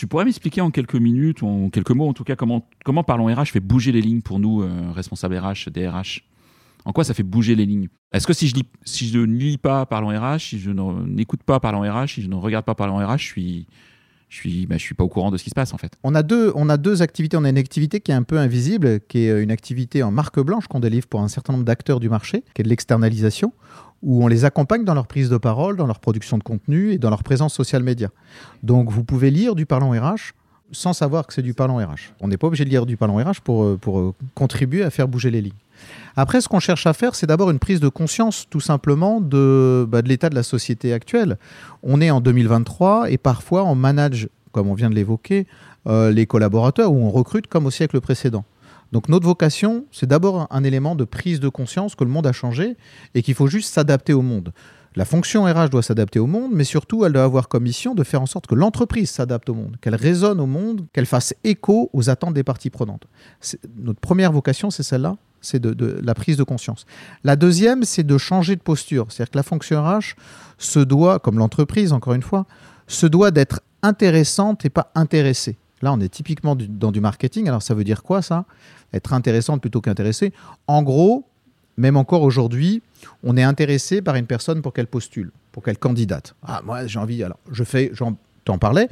Tu 0.00 0.06
pourrais 0.06 0.24
m'expliquer 0.24 0.62
en 0.62 0.70
quelques 0.70 0.94
minutes 0.94 1.42
ou 1.42 1.46
en 1.46 1.68
quelques 1.68 1.90
mots, 1.90 2.08
en 2.08 2.14
tout 2.14 2.24
cas, 2.24 2.34
comment, 2.34 2.66
comment 2.86 3.04
Parlons 3.04 3.26
RH 3.26 3.48
fait 3.52 3.60
bouger 3.60 3.92
les 3.92 4.00
lignes 4.00 4.22
pour 4.22 4.40
nous, 4.40 4.62
euh, 4.62 4.90
responsables 4.92 5.36
RH, 5.36 5.68
DRH 5.70 6.24
en 6.84 6.92
quoi 6.92 7.04
ça 7.04 7.14
fait 7.14 7.22
bouger 7.22 7.54
les 7.54 7.66
lignes? 7.66 7.88
Est-ce 8.12 8.26
que 8.26 8.32
si 8.32 8.48
je, 8.48 8.54
lis, 8.54 8.64
si 8.84 9.08
je 9.08 9.18
ne 9.18 9.36
lis 9.36 9.58
pas 9.58 9.86
Parlons 9.86 10.08
RH, 10.08 10.38
si 10.38 10.58
je 10.58 10.70
n'écoute 10.70 11.42
pas 11.42 11.60
Parlons 11.60 11.82
RH, 11.82 12.08
si 12.08 12.22
je 12.22 12.28
ne 12.28 12.34
regarde 12.34 12.64
pas 12.64 12.74
Parlons 12.74 12.96
RH, 12.96 13.18
je 13.18 13.24
suis, 13.24 13.66
je 14.28 14.36
suis, 14.36 14.66
bah, 14.66 14.76
je 14.76 14.82
suis 14.82 14.94
pas 14.94 15.04
au 15.04 15.08
courant 15.08 15.30
de 15.30 15.36
ce 15.36 15.44
qui 15.44 15.50
se 15.50 15.54
passe 15.54 15.74
en 15.74 15.78
fait. 15.78 15.92
On 16.02 16.14
a 16.14 16.22
deux, 16.22 16.52
on 16.54 16.68
a 16.68 16.76
deux 16.76 17.02
activités. 17.02 17.36
On 17.36 17.44
a 17.44 17.50
une 17.50 17.58
activité 17.58 18.00
qui 18.00 18.10
est 18.10 18.14
un 18.14 18.22
peu 18.22 18.38
invisible, 18.38 19.00
qui 19.00 19.26
est 19.26 19.42
une 19.42 19.50
activité 19.50 20.02
en 20.02 20.10
marque 20.10 20.40
blanche 20.40 20.66
qu'on 20.66 20.80
délivre 20.80 21.06
pour 21.06 21.20
un 21.20 21.28
certain 21.28 21.52
nombre 21.52 21.64
d'acteurs 21.64 22.00
du 22.00 22.08
marché, 22.08 22.42
qui 22.54 22.62
est 22.62 22.64
de 22.64 22.68
l'externalisation, 22.68 23.52
où 24.02 24.24
on 24.24 24.28
les 24.28 24.44
accompagne 24.44 24.84
dans 24.84 24.94
leur 24.94 25.06
prise 25.06 25.28
de 25.28 25.36
parole, 25.36 25.76
dans 25.76 25.86
leur 25.86 26.00
production 26.00 26.38
de 26.38 26.42
contenu 26.42 26.92
et 26.92 26.98
dans 26.98 27.10
leur 27.10 27.22
présence 27.22 27.54
social 27.54 27.82
média. 27.82 28.10
Donc 28.62 28.90
vous 28.90 29.04
pouvez 29.04 29.30
lire 29.30 29.54
du 29.54 29.66
Parlons 29.66 29.90
RH 29.90 30.32
sans 30.72 30.92
savoir 30.92 31.26
que 31.26 31.34
c'est 31.34 31.42
du 31.42 31.54
Parlons 31.54 31.76
RH. 31.76 32.14
On 32.20 32.28
n'est 32.28 32.36
pas 32.36 32.46
obligé 32.46 32.64
de 32.64 32.70
lire 32.70 32.86
du 32.86 32.96
Parlons 32.96 33.16
RH 33.16 33.40
pour, 33.42 33.64
euh, 33.64 33.76
pour 33.76 33.98
euh, 33.98 34.14
contribuer 34.34 34.82
à 34.82 34.90
faire 34.90 35.08
bouger 35.08 35.30
les 35.30 35.42
lignes. 35.42 35.52
Après, 36.16 36.40
ce 36.40 36.48
qu'on 36.48 36.60
cherche 36.60 36.86
à 36.86 36.92
faire, 36.92 37.14
c'est 37.14 37.26
d'abord 37.26 37.50
une 37.50 37.58
prise 37.58 37.80
de 37.80 37.88
conscience, 37.88 38.46
tout 38.50 38.60
simplement, 38.60 39.20
de, 39.20 39.86
bah, 39.88 40.00
l'état 40.02 40.28
de 40.28 40.34
la 40.34 40.42
société 40.42 40.92
actuelle. 40.92 41.38
On 41.82 42.00
est 42.00 42.10
en 42.10 42.20
2023 42.20 43.10
et 43.10 43.18
parfois 43.18 43.64
on 43.64 43.74
manage, 43.74 44.28
comme 44.52 44.68
on 44.68 44.74
vient 44.74 44.90
de 44.90 44.94
l'évoquer, 44.94 45.46
euh, 45.86 46.10
les 46.10 46.26
collaborateurs 46.26 46.92
ou 46.92 47.02
on 47.04 47.10
recrute 47.10 47.46
comme 47.46 47.66
au 47.66 47.70
siècle 47.70 48.00
précédent. 48.00 48.44
Donc 48.92 49.08
notre 49.08 49.24
vocation, 49.24 49.84
c'est 49.92 50.06
d'abord 50.06 50.48
un 50.50 50.64
élément 50.64 50.96
de 50.96 51.04
prise 51.04 51.40
de 51.40 51.48
conscience 51.48 51.94
que 51.94 52.04
le 52.04 52.10
monde 52.10 52.26
a 52.26 52.32
changé 52.32 52.76
et 53.14 53.22
qu'il 53.22 53.34
faut 53.34 53.46
juste 53.46 53.72
s'adapter 53.72 54.12
au 54.12 54.22
monde. 54.22 54.52
La 54.96 55.04
fonction 55.04 55.44
RH 55.44 55.70
doit 55.70 55.84
s'adapter 55.84 56.18
au 56.18 56.26
monde, 56.26 56.50
mais 56.52 56.64
surtout, 56.64 57.04
elle 57.04 57.12
doit 57.12 57.22
avoir 57.22 57.48
comme 57.48 57.62
mission 57.62 57.94
de 57.94 58.02
faire 58.02 58.20
en 58.20 58.26
sorte 58.26 58.48
que 58.48 58.56
l'entreprise 58.56 59.08
s'adapte 59.08 59.48
au 59.48 59.54
monde, 59.54 59.76
qu'elle 59.80 59.94
résonne 59.94 60.40
au 60.40 60.46
monde, 60.46 60.86
qu'elle 60.92 61.06
fasse 61.06 61.32
écho 61.44 61.90
aux 61.92 62.10
attentes 62.10 62.34
des 62.34 62.42
parties 62.42 62.70
prenantes. 62.70 63.06
Notre 63.76 64.00
première 64.00 64.32
vocation, 64.32 64.70
c'est 64.70 64.82
celle-là, 64.82 65.16
c'est 65.40 65.60
de, 65.60 66.00
la 66.02 66.14
prise 66.14 66.36
de 66.36 66.42
conscience. 66.42 66.86
La 67.24 67.36
deuxième, 67.36 67.84
c'est 67.84 68.02
de 68.04 68.18
changer 68.18 68.56
de 68.56 68.60
posture. 68.60 69.06
C'est-à-dire 69.08 69.30
que 69.30 69.38
la 69.38 69.42
fonction 69.42 69.82
RH 69.82 70.14
se 70.58 70.80
doit, 70.80 71.18
comme 71.18 71.38
l'entreprise, 71.38 71.92
encore 71.92 72.14
une 72.14 72.22
fois, 72.22 72.46
se 72.86 73.06
doit 73.06 73.30
d'être 73.30 73.60
intéressante 73.82 74.64
et 74.64 74.70
pas 74.70 74.90
intéressée. 74.94 75.56
Là, 75.82 75.92
on 75.92 76.00
est 76.00 76.08
typiquement 76.08 76.56
dans 76.56 76.92
du 76.92 77.00
marketing. 77.00 77.48
Alors, 77.48 77.62
ça 77.62 77.74
veut 77.74 77.84
dire 77.84 78.02
quoi, 78.02 78.20
ça? 78.20 78.44
Être 78.92 79.14
intéressante 79.14 79.60
plutôt 79.60 79.80
qu'intéressée. 79.80 80.32
En 80.66 80.82
gros, 80.82 81.26
même 81.76 81.96
encore 81.96 82.22
aujourd'hui, 82.22 82.82
on 83.22 83.36
est 83.36 83.42
intéressé 83.42 84.02
par 84.02 84.16
une 84.16 84.26
personne 84.26 84.60
pour 84.60 84.74
qu'elle 84.74 84.86
postule, 84.86 85.32
pour 85.52 85.62
qu'elle 85.62 85.78
candidate. 85.78 86.34
Ah, 86.42 86.60
moi, 86.64 86.86
j'ai 86.86 86.98
envie, 86.98 87.22
alors, 87.22 87.38
je 87.50 87.64
fais, 87.64 87.90
j'en 87.94 88.16
parlais, 88.58 88.88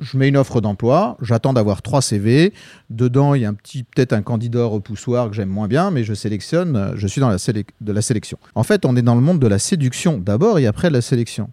je 0.00 0.16
mets 0.16 0.28
une 0.28 0.36
offre 0.36 0.60
d'emploi, 0.60 1.16
j'attends 1.20 1.52
d'avoir 1.52 1.82
trois 1.82 2.02
CV. 2.02 2.52
Dedans, 2.90 3.34
il 3.34 3.42
y 3.42 3.44
a 3.44 3.48
un 3.48 3.54
petit, 3.54 3.82
peut-être 3.82 4.12
un 4.12 4.22
candidat 4.22 4.64
repoussoir 4.64 5.28
que 5.28 5.34
j'aime 5.34 5.48
moins 5.48 5.68
bien, 5.68 5.90
mais 5.90 6.04
je 6.04 6.14
sélectionne, 6.14 6.92
je 6.94 7.06
suis 7.06 7.20
dans 7.20 7.30
la 7.30 8.02
sélection. 8.02 8.38
En 8.54 8.62
fait, 8.62 8.84
on 8.84 8.96
est 8.96 9.02
dans 9.02 9.14
le 9.14 9.20
monde 9.20 9.40
de 9.40 9.46
la 9.46 9.58
séduction 9.58 10.18
d'abord 10.18 10.58
et 10.58 10.66
après 10.66 10.88
de 10.88 10.94
la 10.94 11.00
sélection. 11.00 11.50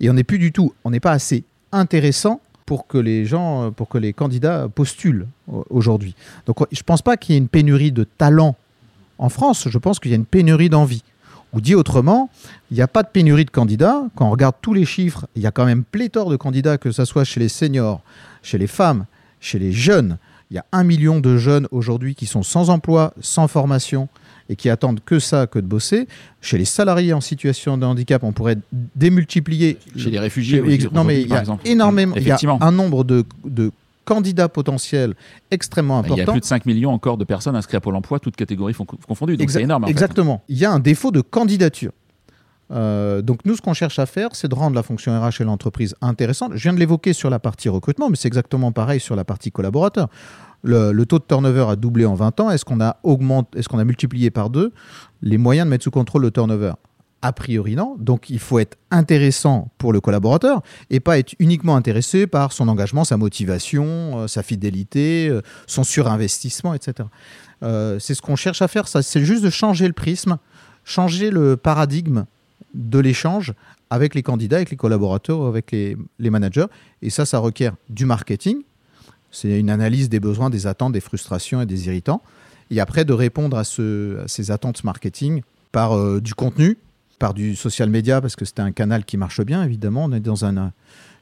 Et 0.00 0.10
on 0.10 0.12
n'est 0.12 0.24
plus 0.24 0.38
du 0.38 0.52
tout, 0.52 0.74
on 0.84 0.90
n'est 0.90 1.00
pas 1.00 1.12
assez 1.12 1.44
intéressant 1.72 2.40
pour 2.66 2.86
que 2.86 2.98
les 2.98 3.24
gens, 3.24 3.70
pour 3.70 3.88
que 3.88 3.96
les 3.96 4.12
candidats 4.12 4.68
postulent 4.68 5.26
aujourd'hui. 5.70 6.14
Donc, 6.46 6.58
je 6.72 6.80
ne 6.80 6.84
pense 6.84 7.00
pas 7.00 7.16
qu'il 7.16 7.34
y 7.34 7.36
ait 7.36 7.40
une 7.40 7.48
pénurie 7.48 7.92
de 7.92 8.04
talent 8.04 8.56
en 9.18 9.28
France. 9.28 9.68
Je 9.68 9.78
pense 9.78 10.00
qu'il 10.00 10.10
y 10.10 10.14
a 10.14 10.16
une 10.16 10.26
pénurie 10.26 10.68
d'envie. 10.68 11.02
Ou 11.56 11.62
dit 11.62 11.74
autrement, 11.74 12.28
il 12.70 12.76
n'y 12.76 12.82
a 12.82 12.86
pas 12.86 13.02
de 13.02 13.08
pénurie 13.08 13.46
de 13.46 13.50
candidats. 13.50 14.02
Quand 14.14 14.26
on 14.26 14.30
regarde 14.30 14.56
tous 14.60 14.74
les 14.74 14.84
chiffres, 14.84 15.26
il 15.36 15.42
y 15.42 15.46
a 15.46 15.50
quand 15.50 15.64
même 15.64 15.84
pléthore 15.84 16.28
de 16.28 16.36
candidats, 16.36 16.76
que 16.76 16.92
ce 16.92 17.06
soit 17.06 17.24
chez 17.24 17.40
les 17.40 17.48
seniors, 17.48 18.02
chez 18.42 18.58
les 18.58 18.66
femmes, 18.66 19.06
chez 19.40 19.58
les 19.58 19.72
jeunes. 19.72 20.18
Il 20.50 20.56
y 20.56 20.58
a 20.58 20.66
un 20.70 20.84
million 20.84 21.18
de 21.18 21.38
jeunes 21.38 21.66
aujourd'hui 21.70 22.14
qui 22.14 22.26
sont 22.26 22.42
sans 22.42 22.68
emploi, 22.68 23.14
sans 23.22 23.48
formation 23.48 24.10
et 24.50 24.54
qui 24.54 24.68
attendent 24.68 25.00
que 25.02 25.18
ça, 25.18 25.46
que 25.46 25.58
de 25.58 25.66
bosser. 25.66 26.08
Chez 26.42 26.58
les 26.58 26.66
salariés 26.66 27.14
en 27.14 27.22
situation 27.22 27.78
de 27.78 27.86
handicap, 27.86 28.22
on 28.22 28.32
pourrait 28.32 28.58
démultiplier. 28.94 29.78
Chez 29.96 30.10
les 30.10 30.18
réfugiés, 30.18 30.62
non, 30.92 31.04
mais 31.04 31.22
il 31.22 31.28
y 31.28 31.32
a 31.32 31.42
énormément, 31.64 32.14
il 32.16 32.26
y 32.28 32.30
a 32.30 32.38
un 32.60 32.70
nombre 32.70 33.02
de, 33.02 33.24
de 33.46 33.72
candidats 34.06 34.48
potentiels 34.48 35.14
extrêmement 35.50 35.98
important. 35.98 36.14
Il 36.16 36.18
y 36.20 36.22
a 36.22 36.32
plus 36.32 36.40
de 36.40 36.46
5 36.46 36.64
millions 36.64 36.92
encore 36.92 37.18
de 37.18 37.24
personnes 37.24 37.56
inscrites 37.56 37.74
à 37.74 37.80
Pôle 37.80 37.96
emploi, 37.96 38.18
toutes 38.18 38.36
catégories 38.36 38.74
confondues. 39.06 39.36
Donc 39.36 39.50
c'est 39.50 39.62
énorme. 39.62 39.84
exactement. 39.86 40.42
Il 40.48 40.56
y 40.56 40.64
a 40.64 40.72
un 40.72 40.78
défaut 40.78 41.10
de 41.10 41.20
candidature. 41.20 41.92
Euh, 42.72 43.22
donc 43.22 43.44
nous, 43.44 43.54
ce 43.56 43.62
qu'on 43.62 43.74
cherche 43.74 43.98
à 43.98 44.06
faire, 44.06 44.30
c'est 44.32 44.48
de 44.48 44.54
rendre 44.54 44.74
la 44.74 44.82
fonction 44.82 45.12
RH 45.20 45.40
et 45.40 45.44
l'entreprise 45.44 45.94
intéressante. 46.00 46.52
Je 46.54 46.62
viens 46.62 46.72
de 46.72 46.78
l'évoquer 46.78 47.12
sur 47.12 47.30
la 47.30 47.38
partie 47.38 47.68
recrutement, 47.68 48.08
mais 48.08 48.16
c'est 48.16 48.28
exactement 48.28 48.72
pareil 48.72 48.98
sur 48.98 49.14
la 49.14 49.24
partie 49.24 49.52
collaborateur. 49.52 50.08
Le, 50.62 50.90
le, 50.90 51.06
taux 51.06 51.18
de 51.18 51.24
turnover 51.24 51.66
a 51.68 51.76
doublé 51.76 52.06
en 52.06 52.14
20 52.14 52.40
ans. 52.40 52.50
Est-ce 52.50 52.64
qu'on 52.64 52.80
a 52.80 52.96
augmenté, 53.04 53.58
est-ce 53.58 53.68
qu'on 53.68 53.78
a 53.78 53.84
multiplié 53.84 54.30
par 54.30 54.50
deux 54.50 54.72
les 55.22 55.38
moyens 55.38 55.66
de 55.66 55.70
mettre 55.70 55.84
sous 55.84 55.90
contrôle 55.92 56.22
le 56.22 56.30
turnover? 56.30 56.72
A 57.26 57.32
priori, 57.32 57.74
non. 57.74 57.96
Donc, 57.98 58.30
il 58.30 58.38
faut 58.38 58.60
être 58.60 58.78
intéressant 58.92 59.68
pour 59.78 59.92
le 59.92 60.00
collaborateur 60.00 60.62
et 60.90 61.00
pas 61.00 61.18
être 61.18 61.34
uniquement 61.40 61.74
intéressé 61.74 62.28
par 62.28 62.52
son 62.52 62.68
engagement, 62.68 63.04
sa 63.04 63.16
motivation, 63.16 64.20
euh, 64.20 64.26
sa 64.28 64.44
fidélité, 64.44 65.28
euh, 65.28 65.42
son 65.66 65.82
surinvestissement, 65.82 66.72
etc. 66.72 67.08
Euh, 67.64 67.98
c'est 67.98 68.14
ce 68.14 68.22
qu'on 68.22 68.36
cherche 68.36 68.62
à 68.62 68.68
faire. 68.68 68.86
Ça, 68.86 69.02
c'est 69.02 69.24
juste 69.24 69.42
de 69.42 69.50
changer 69.50 69.88
le 69.88 69.92
prisme, 69.92 70.38
changer 70.84 71.30
le 71.30 71.56
paradigme 71.56 72.26
de 72.74 73.00
l'échange 73.00 73.54
avec 73.90 74.14
les 74.14 74.22
candidats, 74.22 74.56
avec 74.56 74.70
les 74.70 74.76
collaborateurs, 74.76 75.46
avec 75.46 75.72
les, 75.72 75.96
managers. 76.20 76.66
Et 77.02 77.10
ça, 77.10 77.26
ça 77.26 77.38
requiert 77.38 77.74
du 77.88 78.06
marketing. 78.06 78.62
C'est 79.32 79.58
une 79.58 79.70
analyse 79.70 80.08
des 80.08 80.20
besoins, 80.20 80.48
des 80.48 80.68
attentes, 80.68 80.92
des 80.92 81.00
frustrations 81.00 81.60
et 81.60 81.66
des 81.66 81.88
irritants. 81.88 82.22
Et 82.70 82.78
après, 82.78 83.04
de 83.04 83.12
répondre 83.12 83.56
à, 83.56 83.64
ces 83.64 84.50
attentes 84.50 84.84
marketing 84.84 85.42
par 85.72 86.20
du 86.20 86.34
contenu, 86.34 86.78
par 87.18 87.34
du 87.34 87.56
social 87.56 87.90
media 87.90 88.20
parce 88.20 88.36
que 88.36 88.44
c'était 88.44 88.62
un 88.62 88.72
canal 88.72 89.04
qui 89.04 89.16
marche 89.16 89.40
bien, 89.42 89.62
évidemment. 89.64 90.04
On 90.04 90.12
est 90.12 90.20
dans 90.20 90.44
un. 90.44 90.72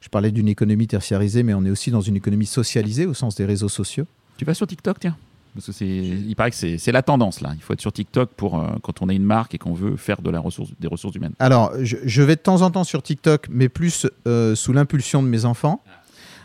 Je 0.00 0.08
parlais 0.08 0.30
d'une 0.30 0.48
économie 0.48 0.86
tertiarisée, 0.86 1.42
mais 1.42 1.54
on 1.54 1.64
est 1.64 1.70
aussi 1.70 1.90
dans 1.90 2.00
une 2.00 2.16
économie 2.16 2.46
socialisée 2.46 3.06
au 3.06 3.14
sens 3.14 3.34
des 3.36 3.44
réseaux 3.44 3.68
sociaux. 3.68 4.06
Tu 4.36 4.44
vas 4.44 4.54
sur 4.54 4.66
TikTok, 4.66 5.00
tiens? 5.00 5.16
Parce 5.54 5.66
que 5.66 5.72
c'est, 5.72 5.86
il 5.86 6.34
paraît 6.34 6.50
que 6.50 6.56
c'est, 6.56 6.92
la 6.92 7.02
tendance 7.02 7.40
là. 7.40 7.52
Il 7.54 7.62
faut 7.62 7.72
être 7.72 7.80
sur 7.80 7.92
TikTok 7.92 8.30
pour 8.30 8.58
euh, 8.58 8.66
quand 8.82 9.02
on 9.02 9.08
a 9.08 9.12
une 9.12 9.22
marque 9.22 9.54
et 9.54 9.58
qu'on 9.58 9.72
veut 9.72 9.96
faire 9.96 10.20
de 10.20 10.28
la 10.28 10.40
ressource, 10.40 10.70
des 10.80 10.88
ressources 10.88 11.14
humaines. 11.14 11.34
Alors, 11.38 11.72
je, 11.80 12.22
vais 12.22 12.34
de 12.34 12.40
temps 12.40 12.62
en 12.62 12.72
temps 12.72 12.82
sur 12.82 13.02
TikTok, 13.02 13.46
mais 13.50 13.68
plus 13.68 14.08
euh, 14.26 14.56
sous 14.56 14.72
l'impulsion 14.72 15.22
de 15.22 15.28
mes 15.28 15.44
enfants. 15.44 15.82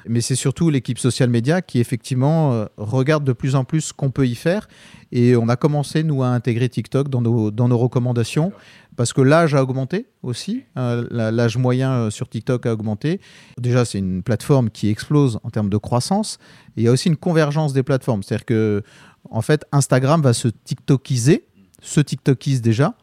Mais 0.09 0.21
c'est 0.21 0.35
surtout 0.35 0.69
l'équipe 0.71 0.97
social 0.99 1.29
média 1.29 1.61
qui 1.61 1.79
effectivement 1.79 2.51
euh, 2.53 2.65
regarde 2.77 3.23
de 3.23 3.31
plus 3.33 3.53
en 3.55 3.63
plus 3.63 3.81
ce 3.81 3.93
qu'on 3.93 4.09
peut 4.11 4.27
y 4.27 4.35
faire. 4.35 4.67
Et 5.11 5.35
on 5.35 5.47
a 5.49 5.55
commencé, 5.55 6.03
nous, 6.03 6.23
à 6.23 6.27
intégrer 6.27 6.67
TikTok 6.67 7.09
dans 7.09 7.21
nos, 7.21 7.51
dans 7.51 7.67
nos 7.67 7.77
recommandations, 7.77 8.51
parce 8.95 9.13
que 9.13 9.21
l'âge 9.21 9.53
a 9.55 9.61
augmenté 9.63 10.07
aussi. 10.23 10.63
La- 10.75 11.31
l'âge 11.31 11.57
moyen 11.57 11.91
euh, 11.91 12.09
sur 12.09 12.27
TikTok 12.27 12.65
a 12.65 12.73
augmenté. 12.73 13.21
Déjà, 13.57 13.85
c'est 13.85 13.99
une 13.99 14.21
plateforme 14.23 14.69
qui 14.69 14.89
explose 14.89 15.39
en 15.43 15.49
termes 15.51 15.69
de 15.69 15.77
croissance. 15.77 16.37
Il 16.75 16.83
y 16.83 16.87
a 16.87 16.91
aussi 16.91 17.07
une 17.09 17.17
convergence 17.17 17.71
des 17.73 17.83
plateformes. 17.83 18.23
C'est-à-dire 18.23 18.45
que, 18.45 18.83
en 19.29 19.41
fait, 19.41 19.65
Instagram 19.71 20.21
va 20.21 20.33
se 20.33 20.47
TikTokiser, 20.47 21.45
se 21.81 22.01
TikTokise 22.01 22.61
déjà. 22.61 22.95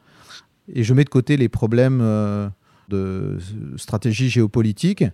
Et 0.75 0.83
je 0.83 0.93
mets 0.95 1.05
de 1.05 1.09
côté 1.09 1.37
les 1.37 1.49
problèmes 1.49 2.01
euh, 2.03 2.49
de 2.89 3.39
stratégie 3.77 4.29
géopolitique. 4.31 5.05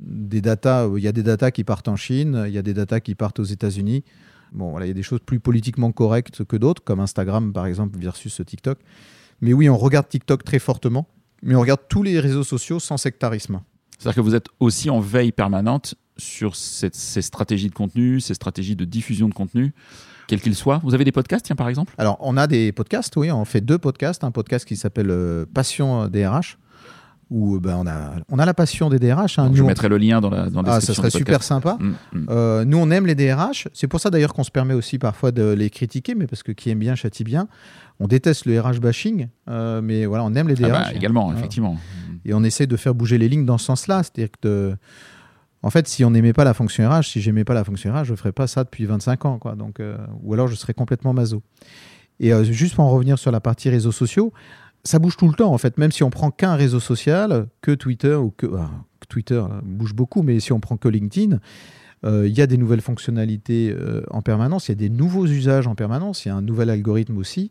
Des 0.00 0.40
data, 0.40 0.88
il 0.96 1.02
y 1.02 1.08
a 1.08 1.12
des 1.12 1.22
datas 1.22 1.50
qui 1.50 1.62
partent 1.62 1.88
en 1.88 1.96
Chine, 1.96 2.44
il 2.46 2.52
y 2.52 2.58
a 2.58 2.62
des 2.62 2.72
datas 2.74 3.00
qui 3.00 3.14
partent 3.14 3.38
aux 3.38 3.44
États-Unis. 3.44 4.02
Bon, 4.52 4.70
voilà, 4.70 4.86
il 4.86 4.88
y 4.88 4.92
a 4.92 4.94
des 4.94 5.02
choses 5.02 5.20
plus 5.24 5.40
politiquement 5.40 5.92
correctes 5.92 6.42
que 6.44 6.56
d'autres, 6.56 6.82
comme 6.82 7.00
Instagram 7.00 7.52
par 7.52 7.66
exemple 7.66 7.98
versus 7.98 8.40
TikTok. 8.44 8.78
Mais 9.42 9.52
oui, 9.52 9.68
on 9.68 9.76
regarde 9.76 10.08
TikTok 10.08 10.42
très 10.42 10.58
fortement, 10.58 11.06
mais 11.42 11.54
on 11.54 11.60
regarde 11.60 11.80
tous 11.88 12.02
les 12.02 12.18
réseaux 12.18 12.44
sociaux 12.44 12.80
sans 12.80 12.96
sectarisme. 12.96 13.60
C'est-à-dire 13.98 14.16
que 14.16 14.20
vous 14.22 14.34
êtes 14.34 14.46
aussi 14.58 14.88
en 14.88 15.00
veille 15.00 15.32
permanente 15.32 15.94
sur 16.16 16.56
cette- 16.56 16.94
ces 16.94 17.22
stratégies 17.22 17.68
de 17.68 17.74
contenu, 17.74 18.20
ces 18.20 18.34
stratégies 18.34 18.76
de 18.76 18.84
diffusion 18.86 19.28
de 19.28 19.34
contenu, 19.34 19.72
quels 20.26 20.40
qu'ils 20.40 20.54
soient. 20.54 20.80
Vous 20.82 20.94
avez 20.94 21.04
des 21.04 21.12
podcasts, 21.12 21.44
tiens, 21.46 21.56
par 21.56 21.68
exemple? 21.68 21.94
Alors, 21.98 22.16
on 22.20 22.36
a 22.36 22.46
des 22.46 22.72
podcasts, 22.72 23.14
oui, 23.16 23.30
on 23.30 23.44
fait 23.44 23.60
deux 23.60 23.78
podcasts. 23.78 24.24
Un 24.24 24.30
podcast 24.30 24.64
qui 24.66 24.76
s'appelle 24.76 25.10
euh, 25.10 25.44
Passion 25.52 26.08
DRH, 26.08 26.58
où 27.30 27.56
euh, 27.56 27.60
ben, 27.60 27.76
on, 27.78 27.86
a, 27.86 28.14
on 28.28 28.38
a 28.38 28.44
la 28.44 28.54
passion 28.54 28.90
des 28.90 28.98
DRH. 28.98 29.38
hein. 29.38 29.50
Je 29.52 29.58
Nous, 29.58 29.64
on- 29.64 29.68
mettrai 29.68 29.88
le 29.88 29.98
lien 29.98 30.20
dans 30.20 30.30
la, 30.30 30.50
dans 30.50 30.62
la 30.62 30.74
Ah, 30.74 30.80
ça 30.80 30.92
serait 30.94 31.10
super 31.10 31.42
sympa. 31.42 31.78
Mm, 31.80 31.88
mm. 32.12 32.26
Euh, 32.28 32.64
nous, 32.64 32.76
on 32.78 32.90
aime 32.90 33.06
les 33.06 33.14
DRH. 33.14 33.68
C'est 33.72 33.86
pour 33.86 34.00
ça 34.00 34.10
d'ailleurs 34.10 34.34
qu'on 34.34 34.42
se 34.44 34.50
permet 34.50 34.74
aussi 34.74 34.98
parfois 34.98 35.30
de 35.32 35.52
les 35.52 35.70
critiquer, 35.70 36.14
mais 36.14 36.26
parce 36.26 36.42
que 36.42 36.52
qui 36.52 36.70
aime 36.70 36.80
bien 36.80 36.94
châtie 36.96 37.24
bien. 37.24 37.46
On 38.00 38.06
déteste 38.08 38.46
le 38.46 38.58
RH 38.60 38.80
bashing, 38.80 39.28
euh, 39.48 39.80
mais 39.82 40.06
voilà, 40.06 40.24
on 40.24 40.34
aime 40.34 40.48
les 40.48 40.54
Ah 40.64 40.68
DRH. 40.68 40.90
bah, 40.90 40.92
également, 40.96 41.32
effectivement. 41.32 41.76
Et 42.24 42.34
on 42.34 42.42
essaie 42.42 42.66
de 42.66 42.76
faire 42.76 42.94
bouger 42.94 43.16
les 43.18 43.28
lignes 43.28 43.46
dans 43.46 43.58
ce 43.58 43.66
sens-là. 43.66 44.02
C'est-à-dire 44.02 44.30
que, 44.40 44.48
de- 44.48 44.76
en 45.62 45.68
fait, 45.70 45.86
si 45.86 46.04
on 46.04 46.10
n'aimait 46.10 46.32
pas 46.32 46.44
la 46.44 46.54
fonction 46.54 46.88
RH, 46.88 47.02
si 47.04 47.20
j'aimais 47.20 47.44
pas 47.44 47.54
la 47.54 47.62
fonction 47.64 47.92
RH, 47.94 48.04
je 48.04 48.12
ne 48.12 48.16
ferais 48.16 48.32
pas 48.32 48.46
ça 48.46 48.64
depuis 48.64 48.86
25 48.86 49.24
ans. 49.26 49.38
Quoi. 49.38 49.54
Donc, 49.54 49.78
euh, 49.78 49.96
ou 50.22 50.32
alors 50.34 50.48
je 50.48 50.54
serais 50.54 50.72
complètement 50.74 51.12
maso. 51.12 51.42
Et 52.18 52.32
juste 52.44 52.74
pour 52.74 52.84
en 52.84 52.90
revenir 52.90 53.18
sur 53.18 53.30
la 53.30 53.40
partie 53.40 53.70
réseaux 53.70 53.92
sociaux, 53.92 54.32
ça 54.84 54.98
bouge 54.98 55.16
tout 55.16 55.28
le 55.28 55.34
temps 55.34 55.52
en 55.52 55.58
fait. 55.58 55.78
Même 55.78 55.92
si 55.92 56.02
on 56.02 56.10
prend 56.10 56.30
qu'un 56.30 56.54
réseau 56.54 56.80
social, 56.80 57.46
que 57.60 57.72
Twitter 57.72 58.14
ou 58.14 58.30
que 58.30 58.46
ah, 58.58 58.70
Twitter 59.08 59.42
bouge 59.62 59.94
beaucoup, 59.94 60.22
mais 60.22 60.40
si 60.40 60.52
on 60.52 60.60
prend 60.60 60.76
que 60.76 60.88
LinkedIn, 60.88 61.38
euh, 62.04 62.26
il 62.26 62.36
y 62.36 62.40
a 62.40 62.46
des 62.46 62.56
nouvelles 62.56 62.80
fonctionnalités 62.80 63.74
euh, 63.76 64.02
en 64.10 64.22
permanence, 64.22 64.68
il 64.68 64.72
y 64.72 64.72
a 64.72 64.76
des 64.76 64.88
nouveaux 64.88 65.26
usages 65.26 65.66
en 65.66 65.74
permanence, 65.74 66.24
il 66.24 66.28
y 66.28 66.30
a 66.30 66.34
un 66.34 66.42
nouvel 66.42 66.70
algorithme 66.70 67.18
aussi. 67.18 67.50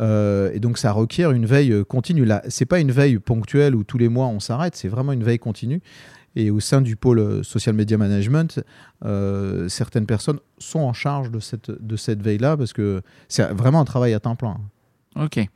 Euh, 0.00 0.50
et 0.54 0.60
donc 0.60 0.78
ça 0.78 0.92
requiert 0.92 1.32
une 1.32 1.44
veille 1.44 1.84
continue. 1.84 2.24
Là, 2.24 2.42
c'est 2.48 2.64
pas 2.64 2.80
une 2.80 2.90
veille 2.90 3.18
ponctuelle 3.18 3.74
où 3.74 3.84
tous 3.84 3.98
les 3.98 4.08
mois 4.08 4.26
on 4.26 4.40
s'arrête, 4.40 4.74
c'est 4.74 4.88
vraiment 4.88 5.12
une 5.12 5.22
veille 5.22 5.38
continue. 5.38 5.82
Et 6.34 6.50
au 6.50 6.60
sein 6.60 6.80
du 6.80 6.96
pôle 6.96 7.44
social 7.44 7.74
media 7.74 7.98
management, 7.98 8.64
certaines 9.68 10.06
personnes 10.06 10.38
sont 10.56 10.80
en 10.80 10.94
charge 10.94 11.30
de 11.30 11.40
cette, 11.40 11.70
de 11.70 11.96
cette 11.96 12.22
veille-là 12.22 12.56
parce 12.56 12.72
que 12.72 13.02
c'est 13.28 13.44
vraiment 13.52 13.80
un 13.80 13.84
travail 13.84 14.14
à 14.14 14.20
temps 14.20 14.34
plein. 14.34 14.56
Ok. 15.14 15.46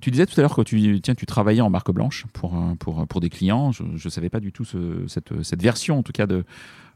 Tu 0.00 0.10
disais 0.10 0.26
tout 0.26 0.38
à 0.38 0.42
l'heure 0.42 0.54
que 0.54 0.62
tu, 0.62 1.00
tiens, 1.00 1.14
tu 1.14 1.24
travaillais 1.26 1.62
en 1.62 1.70
marque 1.70 1.90
blanche 1.90 2.26
pour, 2.34 2.54
euh, 2.54 2.74
pour, 2.78 3.06
pour 3.06 3.20
des 3.20 3.30
clients. 3.30 3.72
Je 3.72 3.82
ne 3.82 4.10
savais 4.10 4.28
pas 4.28 4.40
du 4.40 4.52
tout 4.52 4.64
ce- 4.64 5.04
cette, 5.08 5.42
cette 5.42 5.62
version, 5.62 5.98
en 5.98 6.02
tout 6.02 6.12
cas, 6.12 6.26
de, 6.26 6.44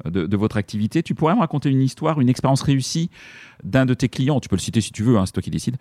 de, 0.04 0.26
de 0.26 0.36
votre 0.36 0.56
activité. 0.58 1.02
Tu 1.02 1.14
pourrais 1.14 1.34
me 1.34 1.40
raconter 1.40 1.70
une 1.70 1.80
histoire, 1.80 2.20
une 2.20 2.28
expérience 2.28 2.60
réussie 2.62 3.08
d'un 3.64 3.86
de 3.86 3.94
tes 3.94 4.08
clients? 4.10 4.38
Tu 4.40 4.48
peux 4.50 4.56
le 4.56 4.60
citer 4.60 4.82
si 4.82 4.92
tu 4.92 5.02
veux, 5.02 5.16
hein, 5.16 5.24
c'est 5.24 5.32
toi 5.32 5.42
qui 5.42 5.50
décides. 5.50 5.76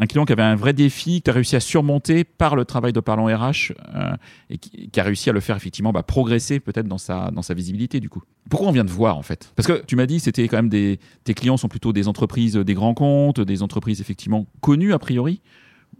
Un 0.00 0.06
client 0.06 0.24
qui 0.24 0.32
avait 0.32 0.42
un 0.42 0.56
vrai 0.56 0.72
défi, 0.72 1.20
que 1.20 1.24
tu 1.26 1.30
as 1.30 1.34
réussi 1.34 1.54
à 1.54 1.60
surmonter 1.60 2.24
par 2.24 2.56
le 2.56 2.64
travail 2.64 2.92
de 2.92 2.98
Parlons 3.00 3.26
RH 3.26 3.72
euh, 3.94 4.16
et 4.50 4.58
qui, 4.58 4.88
qui 4.90 5.00
a 5.00 5.04
réussi 5.04 5.30
à 5.30 5.32
le 5.32 5.40
faire 5.40 5.56
effectivement 5.56 5.92
bah, 5.92 6.02
progresser 6.02 6.58
peut-être 6.58 6.88
dans 6.88 6.98
sa, 6.98 7.30
dans 7.30 7.42
sa 7.42 7.54
visibilité, 7.54 8.00
du 8.00 8.08
coup. 8.08 8.22
Pourquoi 8.50 8.68
on 8.68 8.72
vient 8.72 8.84
de 8.84 8.90
voir, 8.90 9.16
en 9.16 9.22
fait? 9.22 9.52
Parce 9.54 9.68
que 9.68 9.84
tu 9.86 9.94
m'as 9.94 10.06
dit, 10.06 10.18
c'était 10.18 10.48
quand 10.48 10.56
même 10.56 10.68
des. 10.68 10.98
Tes 11.22 11.34
clients 11.34 11.56
sont 11.56 11.68
plutôt 11.68 11.92
des 11.92 12.08
entreprises, 12.08 12.54
des 12.56 12.74
grands 12.74 12.94
comptes, 12.94 13.40
des 13.40 13.62
entreprises 13.62 14.00
effectivement 14.00 14.46
connues 14.60 14.92
a 14.92 14.98
priori. 14.98 15.40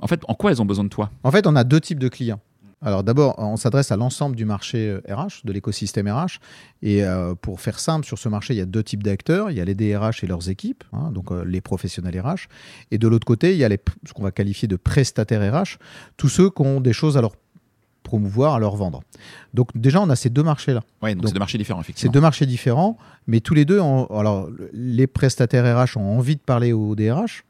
En 0.01 0.07
fait, 0.07 0.21
en 0.29 0.35
quoi 0.35 0.51
elles 0.51 0.61
ont 0.63 0.67
besoin 0.67 0.85
de 0.85 0.89
toi? 0.91 1.11
En 1.23 1.31
fait, 1.31 1.47
on 1.47 1.57
a 1.57 1.65
deux 1.65 1.81
types 1.81 1.99
de 1.99 2.09
clients. 2.09 2.41
Alors 2.83 3.03
d'abord, 3.03 3.35
on 3.39 3.57
s'adresse 3.57 3.91
à 3.91 3.97
l'ensemble 3.97 4.37
du 4.37 4.45
marché 4.45 4.89
euh, 4.89 5.01
RH, 5.15 5.45
de 5.45 5.53
l'écosystème 5.53 6.09
RH. 6.09 6.39
Et 6.83 7.03
euh, 7.03 7.35
pour 7.35 7.59
faire 7.61 7.79
simple, 7.81 8.05
sur 8.07 8.19
ce 8.19 8.29
marché, 8.29 8.53
il 8.53 8.59
y 8.59 8.61
a 8.61 8.67
deux 8.67 8.83
types 8.83 9.03
d'acteurs. 9.03 9.51
Il 9.51 9.57
y 9.57 9.61
a 9.63 9.65
les 9.65 9.75
DRH 9.75 10.23
et 10.23 10.27
leurs 10.27 10.51
équipes, 10.51 10.85
hein, 10.93 11.11
donc 11.11 11.33
euh, 11.33 11.43
les 11.47 11.63
professionnels 11.63 12.21
RH. 12.21 12.49
Et 12.91 12.99
de 12.99 13.09
l'autre 13.09 13.25
côté, 13.25 13.53
il 13.53 13.59
y 13.59 13.65
a 13.65 13.69
les, 13.71 13.81
ce 14.07 14.13
qu'on 14.13 14.23
va 14.23 14.31
qualifier 14.31 14.69
de 14.69 14.77
prestataires 14.77 15.41
RH, 15.63 15.79
tous 16.19 16.29
ceux 16.29 16.51
qui 16.51 16.61
ont 16.63 16.81
des 16.83 16.93
choses 16.93 17.17
à 17.17 17.23
leur 17.23 17.33
promouvoir, 18.03 18.55
à 18.55 18.59
leur 18.61 18.77
vendre. 18.77 19.01
Donc 19.55 19.71
déjà, 19.75 20.01
on 20.03 20.11
a 20.11 20.15
ces 20.15 20.29
deux 20.29 20.43
marchés-là. 20.43 20.83
Ouais, 21.03 21.15
donc, 21.15 21.23
Donc, 21.23 21.29
c'est 21.31 21.35
deux 21.35 21.39
marchés 21.41 21.59
différents, 21.59 21.81
C'est 21.81 21.87
effectivement. 21.87 22.13
deux 22.13 22.21
marchés 22.21 22.47
différents, 22.47 22.99
mais 23.27 23.41
tous 23.41 23.55
les 23.55 23.65
deux, 23.65 23.81
ont- 23.81 24.05
alors 24.17 24.49
les 24.75 25.07
prestataires 25.07 25.65
RH 25.83 25.97
ont 25.97 26.19
envie 26.19 26.37
de 26.37 26.41
parler 26.43 26.73
aux 26.75 26.95
DRH 26.95 27.43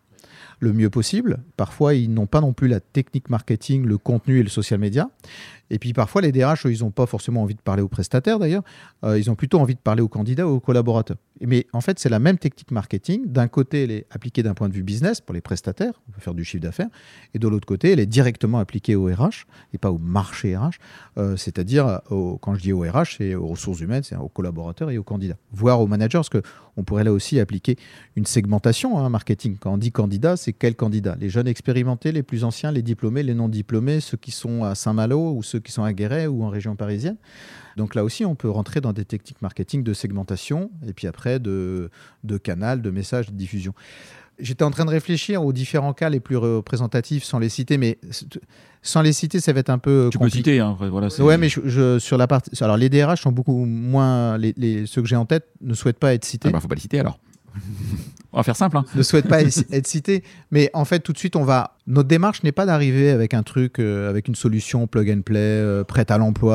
le 0.58 0.72
mieux 0.72 0.90
possible. 0.90 1.38
Parfois, 1.56 1.94
ils 1.94 2.12
n'ont 2.12 2.26
pas 2.26 2.40
non 2.40 2.52
plus 2.52 2.68
la 2.68 2.80
technique 2.80 3.28
marketing, 3.30 3.84
le 3.84 3.98
contenu 3.98 4.38
et 4.40 4.42
le 4.42 4.48
social 4.48 4.80
media. 4.80 5.10
Et 5.68 5.78
puis 5.80 5.92
parfois, 5.92 6.22
les 6.22 6.30
DRH, 6.30 6.64
ils 6.66 6.80
n'ont 6.84 6.92
pas 6.92 7.06
forcément 7.06 7.42
envie 7.42 7.56
de 7.56 7.60
parler 7.60 7.82
aux 7.82 7.88
prestataires 7.88 8.38
d'ailleurs. 8.38 8.62
Euh, 9.04 9.18
ils 9.18 9.28
ont 9.30 9.34
plutôt 9.34 9.58
envie 9.58 9.74
de 9.74 9.80
parler 9.80 10.00
aux 10.00 10.08
candidats 10.08 10.46
ou 10.46 10.52
aux 10.52 10.60
collaborateurs. 10.60 11.16
Mais 11.40 11.66
en 11.72 11.80
fait, 11.80 11.98
c'est 11.98 12.08
la 12.08 12.20
même 12.20 12.38
technique 12.38 12.70
marketing. 12.70 13.26
D'un 13.26 13.48
côté, 13.48 13.82
elle 13.82 13.90
est 13.90 14.06
appliquée 14.10 14.44
d'un 14.44 14.54
point 14.54 14.68
de 14.68 14.74
vue 14.74 14.84
business 14.84 15.20
pour 15.20 15.34
les 15.34 15.40
prestataires, 15.40 15.92
on 16.08 16.12
peut 16.12 16.20
faire 16.20 16.34
du 16.34 16.44
chiffre 16.44 16.62
d'affaires. 16.62 16.86
Et 17.34 17.40
de 17.40 17.48
l'autre 17.48 17.66
côté, 17.66 17.90
elle 17.90 17.98
est 18.00 18.06
directement 18.06 18.58
appliquée 18.60 18.94
au 18.94 19.06
RH 19.06 19.44
et 19.74 19.78
pas 19.78 19.90
au 19.90 19.98
marché 19.98 20.56
RH. 20.56 20.78
Euh, 21.18 21.36
C'est-à-dire, 21.36 22.00
au- 22.10 22.38
quand 22.38 22.54
je 22.54 22.62
dis 22.62 22.72
au 22.72 22.80
RH, 22.82 23.16
c'est 23.18 23.34
aux 23.34 23.48
ressources 23.48 23.80
humaines, 23.80 24.04
c'est 24.04 24.14
aux 24.16 24.28
collaborateurs 24.28 24.90
et 24.90 24.98
aux 24.98 25.02
candidats, 25.02 25.36
voire 25.52 25.80
aux 25.80 25.86
managers, 25.88 26.18
parce 26.18 26.28
qu'on 26.76 26.84
pourrait 26.84 27.04
là 27.04 27.12
aussi 27.12 27.40
appliquer 27.40 27.76
une 28.14 28.26
segmentation 28.26 28.98
hein, 28.98 29.08
marketing. 29.08 29.56
Quand 29.58 29.72
on 29.72 29.78
dit 29.78 29.90
candidat, 29.90 30.36
c'est 30.36 30.52
quel 30.52 30.76
candidat? 30.76 31.16
Les 31.18 31.30
jeunes 31.30 31.48
expérimentés, 31.48 32.12
les 32.12 32.22
plus 32.22 32.44
anciens, 32.44 32.70
les 32.70 32.82
diplômés, 32.82 33.22
les 33.22 33.34
non 33.34 33.48
diplômés, 33.48 34.00
ceux 34.00 34.18
qui 34.18 34.30
sont 34.30 34.62
à 34.62 34.74
Saint-Malo 34.74 35.32
ou 35.34 35.42
ceux 35.42 35.58
qui 35.58 35.72
sont 35.72 35.82
à 35.82 35.92
Guéret 35.92 36.26
ou 36.26 36.44
en 36.44 36.50
région 36.50 36.76
parisienne? 36.76 37.16
Donc 37.76 37.94
là 37.94 38.04
aussi, 38.04 38.24
on 38.24 38.34
peut 38.34 38.50
rentrer 38.50 38.80
dans 38.80 38.92
des 38.92 39.04
techniques 39.04 39.40
marketing 39.42 39.82
de 39.82 39.94
segmentation 39.94 40.70
et 40.86 40.92
puis 40.92 41.06
après 41.06 41.38
de, 41.38 41.90
de 42.24 42.38
canal, 42.38 42.82
de 42.82 42.90
messages, 42.90 43.26
de 43.26 43.34
diffusion. 43.34 43.74
J'étais 44.38 44.64
en 44.64 44.70
train 44.70 44.84
de 44.84 44.90
réfléchir 44.90 45.42
aux 45.44 45.52
différents 45.52 45.92
cas 45.94 46.08
les 46.10 46.20
plus 46.20 46.36
représentatifs 46.36 47.24
sans 47.24 47.38
les 47.38 47.48
citer, 47.48 47.78
mais 47.78 47.98
sans 48.82 49.00
les 49.02 49.12
citer, 49.12 49.40
ça 49.40 49.52
va 49.52 49.60
être 49.60 49.70
un 49.70 49.78
peu 49.78 50.08
Tu 50.12 50.18
peux 50.18 50.24
citer, 50.28 50.60
hein, 50.60 50.76
voilà. 50.78 51.08
Ouais, 51.20 51.38
mais 51.38 51.48
je, 51.48 51.60
je- 51.64 51.98
sur 51.98 52.18
la 52.18 52.26
partie. 52.26 52.50
Alors, 52.62 52.76
les 52.76 52.88
DRH 52.88 53.22
sont 53.22 53.32
beaucoup 53.32 53.64
moins. 53.64 54.36
Les, 54.38 54.52
les- 54.56 54.86
ceux 54.86 55.00
que 55.02 55.08
j'ai 55.08 55.16
en 55.16 55.24
tête 55.26 55.46
ne 55.62 55.74
souhaitent 55.74 55.98
pas 55.98 56.12
être 56.14 56.24
cités. 56.24 56.48
Ah 56.50 56.52
bah, 56.52 56.60
faut 56.60 56.68
pas 56.68 56.74
les 56.74 56.80
citer 56.82 57.00
alors. 57.00 57.18
on 58.32 58.38
va 58.38 58.42
faire 58.42 58.56
simple. 58.56 58.76
Hein. 58.76 58.84
ne 58.94 59.02
souhaitent 59.02 59.28
pas 59.28 59.42
être 59.42 59.86
cités. 59.86 60.22
Mais 60.50 60.70
en 60.74 60.84
fait, 60.84 61.00
tout 61.00 61.12
de 61.12 61.18
suite, 61.18 61.36
on 61.36 61.44
va. 61.44 61.76
Notre 61.86 62.08
démarche 62.08 62.42
n'est 62.42 62.52
pas 62.52 62.66
d'arriver 62.66 63.10
avec 63.10 63.34
un 63.34 63.42
truc, 63.42 63.78
euh, 63.78 64.10
avec 64.10 64.28
une 64.28 64.34
solution 64.34 64.86
plug 64.86 65.10
and 65.10 65.22
play, 65.22 65.38
euh, 65.38 65.84
prête 65.84 66.10
à 66.10 66.18
l'emploi. 66.18 66.54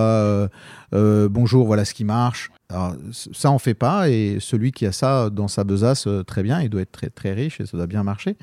euh, 0.93 1.29
bonjour, 1.29 1.65
voilà 1.65 1.85
ce 1.85 1.93
qui 1.93 2.03
marche. 2.03 2.51
Alors, 2.69 2.95
ça, 3.11 3.51
on 3.51 3.59
fait 3.59 3.73
pas. 3.73 4.09
Et 4.09 4.37
celui 4.39 4.71
qui 4.71 4.85
a 4.85 4.91
ça 4.91 5.29
dans 5.29 5.47
sa 5.47 5.63
besace, 5.63 6.07
très 6.27 6.43
bien, 6.43 6.61
il 6.61 6.69
doit 6.69 6.81
être 6.81 6.91
très, 6.91 7.09
très 7.09 7.33
riche 7.33 7.59
et 7.59 7.65
ça 7.65 7.77
doit 7.77 7.87
bien 7.87 8.03
marcher. 8.03 8.37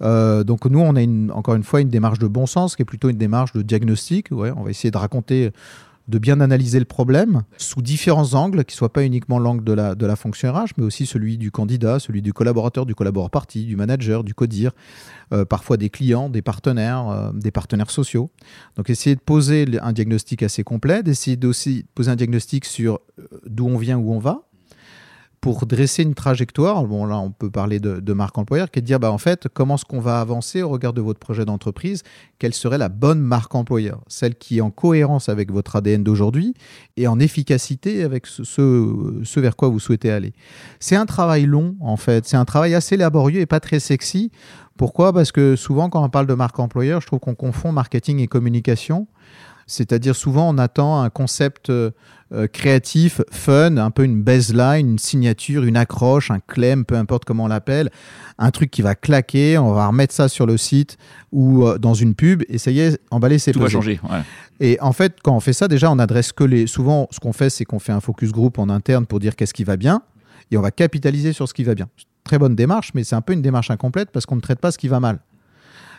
Donc 0.00 0.66
nous, 0.66 0.80
on 0.80 0.94
a 0.94 1.32
encore 1.32 1.54
une 1.54 1.64
fois 1.64 1.80
une 1.80 1.88
démarche 1.88 2.18
de 2.18 2.26
bon 2.26 2.46
sens 2.46 2.76
qui 2.76 2.82
est 2.82 2.86
plutôt 2.86 3.08
une 3.08 3.16
démarche 3.16 3.52
de 3.52 3.62
diagnostic. 3.62 4.30
Ouais, 4.30 4.52
on 4.54 4.64
va 4.64 4.70
essayer 4.70 4.90
de 4.90 4.98
raconter, 4.98 5.50
de 6.08 6.18
bien 6.18 6.40
analyser 6.40 6.78
le 6.78 6.84
problème 6.84 7.42
sous 7.56 7.82
différents 7.82 8.34
angles, 8.34 8.64
qui 8.64 8.74
ne 8.74 8.78
soient 8.78 8.92
pas 8.92 9.04
uniquement 9.04 9.38
l'angle 9.38 9.64
de 9.64 9.72
la, 9.72 9.94
de 9.94 10.06
la 10.06 10.16
fonction 10.16 10.52
RH, 10.52 10.72
mais 10.76 10.84
aussi 10.84 11.06
celui 11.06 11.36
du 11.38 11.50
candidat, 11.50 11.98
celui 11.98 12.22
du 12.22 12.32
collaborateur, 12.32 12.86
du 12.86 12.94
collaborateur 12.94 13.30
parti, 13.30 13.64
du 13.64 13.76
manager, 13.76 14.22
du 14.22 14.34
codir, 14.34 14.72
euh, 15.32 15.44
parfois 15.44 15.76
des 15.76 15.90
clients, 15.90 16.28
des 16.28 16.42
partenaires, 16.42 17.08
euh, 17.08 17.32
des 17.32 17.50
partenaires 17.50 17.90
sociaux. 17.90 18.30
Donc 18.76 18.88
essayer 18.88 19.16
de 19.16 19.20
poser 19.20 19.66
un 19.82 19.92
diagnostic 19.92 20.42
assez 20.42 20.62
complet, 20.62 21.02
d'essayer 21.02 21.38
aussi 21.44 21.82
de 21.82 21.88
poser 21.94 22.10
un 22.10 22.16
diagnostic 22.16 22.64
sur 22.64 23.00
euh, 23.18 23.26
d'où 23.46 23.66
on 23.66 23.76
vient, 23.76 23.98
où 23.98 24.12
on 24.12 24.20
va, 24.20 24.45
pour 25.46 25.64
dresser 25.66 26.02
une 26.02 26.14
trajectoire, 26.14 26.82
bon 26.86 27.06
là 27.06 27.18
on 27.18 27.30
peut 27.30 27.50
parler 27.50 27.78
de, 27.78 28.12
marque 28.12 28.36
employeur, 28.36 28.68
qui 28.68 28.80
est 28.80 28.82
de 28.82 28.86
dire 28.86 28.98
bah, 28.98 29.12
en 29.12 29.18
fait 29.18 29.46
comment 29.46 29.76
est-ce 29.76 29.84
qu'on 29.84 30.00
va 30.00 30.20
avancer 30.20 30.60
au 30.60 30.68
regard 30.68 30.92
de 30.92 31.00
votre 31.00 31.20
projet 31.20 31.44
d'entreprise, 31.44 32.02
quelle 32.40 32.52
serait 32.52 32.78
la 32.78 32.88
bonne 32.88 33.20
marque 33.20 33.54
employeur, 33.54 34.00
celle 34.08 34.34
qui 34.34 34.58
est 34.58 34.60
en 34.60 34.72
cohérence 34.72 35.28
avec 35.28 35.52
votre 35.52 35.76
ADN 35.76 36.02
d'aujourd'hui 36.02 36.54
et 36.96 37.06
en 37.06 37.20
efficacité 37.20 38.02
avec 38.02 38.26
ce, 38.26 38.42
ce, 38.42 39.20
ce 39.22 39.38
vers 39.38 39.54
quoi 39.54 39.68
vous 39.68 39.78
souhaitez 39.78 40.10
aller. 40.10 40.32
C'est 40.80 40.96
un 40.96 41.06
travail 41.06 41.46
long 41.46 41.76
en 41.78 41.96
fait, 41.96 42.26
c'est 42.26 42.36
un 42.36 42.44
travail 42.44 42.74
assez 42.74 42.96
laborieux 42.96 43.38
et 43.38 43.46
pas 43.46 43.60
très 43.60 43.78
sexy. 43.78 44.32
Pourquoi? 44.76 45.12
Parce 45.12 45.30
que 45.30 45.54
souvent 45.54 45.90
quand 45.90 46.02
on 46.02 46.08
parle 46.08 46.26
de 46.26 46.34
marque 46.34 46.58
employeur, 46.58 47.00
je 47.00 47.06
trouve 47.06 47.20
qu'on 47.20 47.36
confond 47.36 47.70
marketing 47.70 48.18
et 48.18 48.26
communication. 48.26 49.06
C'est-à-dire 49.66 50.14
souvent 50.14 50.48
on 50.48 50.58
attend 50.58 51.02
un 51.02 51.10
concept 51.10 51.70
euh, 51.70 51.90
euh, 52.32 52.46
créatif, 52.46 53.20
fun, 53.30 53.76
un 53.76 53.90
peu 53.90 54.04
une 54.04 54.22
baseline, 54.22 54.90
une 54.90 54.98
signature, 54.98 55.64
une 55.64 55.76
accroche, 55.76 56.30
un 56.30 56.40
claim, 56.40 56.84
peu 56.84 56.96
importe 56.96 57.24
comment 57.24 57.44
on 57.44 57.48
l'appelle, 57.48 57.90
un 58.38 58.50
truc 58.50 58.70
qui 58.70 58.82
va 58.82 58.94
claquer, 58.94 59.58
on 59.58 59.72
va 59.72 59.88
remettre 59.88 60.14
ça 60.14 60.28
sur 60.28 60.46
le 60.46 60.56
site 60.56 60.98
ou 61.32 61.64
euh, 61.64 61.78
dans 61.78 61.94
une 61.94 62.14
pub 62.14 62.42
et 62.48 62.58
ça 62.58 62.70
y 62.70 62.80
est, 62.80 63.00
emballer 63.10 63.38
c'est 63.38 63.52
Tout 63.52 63.60
va 63.60 63.68
changer. 63.68 64.00
Et 64.60 64.78
en 64.80 64.92
fait, 64.92 65.16
quand 65.22 65.36
on 65.36 65.40
fait 65.40 65.52
ça, 65.52 65.68
déjà 65.68 65.90
on 65.90 65.98
adresse 65.98 66.32
que 66.32 66.44
les. 66.44 66.66
Souvent, 66.66 67.08
ce 67.10 67.20
qu'on 67.20 67.32
fait, 67.32 67.50
c'est 67.50 67.64
qu'on 67.64 67.78
fait 67.78 67.92
un 67.92 68.00
focus 68.00 68.32
group 68.32 68.58
en 68.58 68.68
interne 68.68 69.04
pour 69.06 69.20
dire 69.20 69.36
qu'est-ce 69.36 69.54
qui 69.54 69.64
va 69.64 69.76
bien 69.76 70.02
et 70.50 70.56
on 70.56 70.62
va 70.62 70.70
capitaliser 70.70 71.32
sur 71.32 71.48
ce 71.48 71.54
qui 71.54 71.64
va 71.64 71.74
bien. 71.74 71.88
Très 72.24 72.38
bonne 72.38 72.54
démarche, 72.54 72.92
mais 72.94 73.04
c'est 73.04 73.14
un 73.14 73.20
peu 73.20 73.32
une 73.32 73.42
démarche 73.42 73.70
incomplète 73.70 74.10
parce 74.12 74.26
qu'on 74.26 74.36
ne 74.36 74.40
traite 74.40 74.60
pas 74.60 74.70
ce 74.70 74.78
qui 74.78 74.88
va 74.88 75.00
mal. 75.00 75.20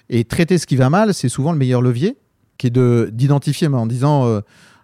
Et 0.09 0.23
traiter 0.23 0.57
ce 0.57 0.65
qui 0.65 0.75
va 0.75 0.89
mal, 0.89 1.13
c'est 1.13 1.29
souvent 1.29 1.51
le 1.51 1.57
meilleur 1.57 1.81
levier, 1.81 2.17
qui 2.57 2.67
est 2.67 3.11
d'identifier 3.11 3.67
en 3.67 3.85
disant, 3.85 4.25
euh, 4.25 4.41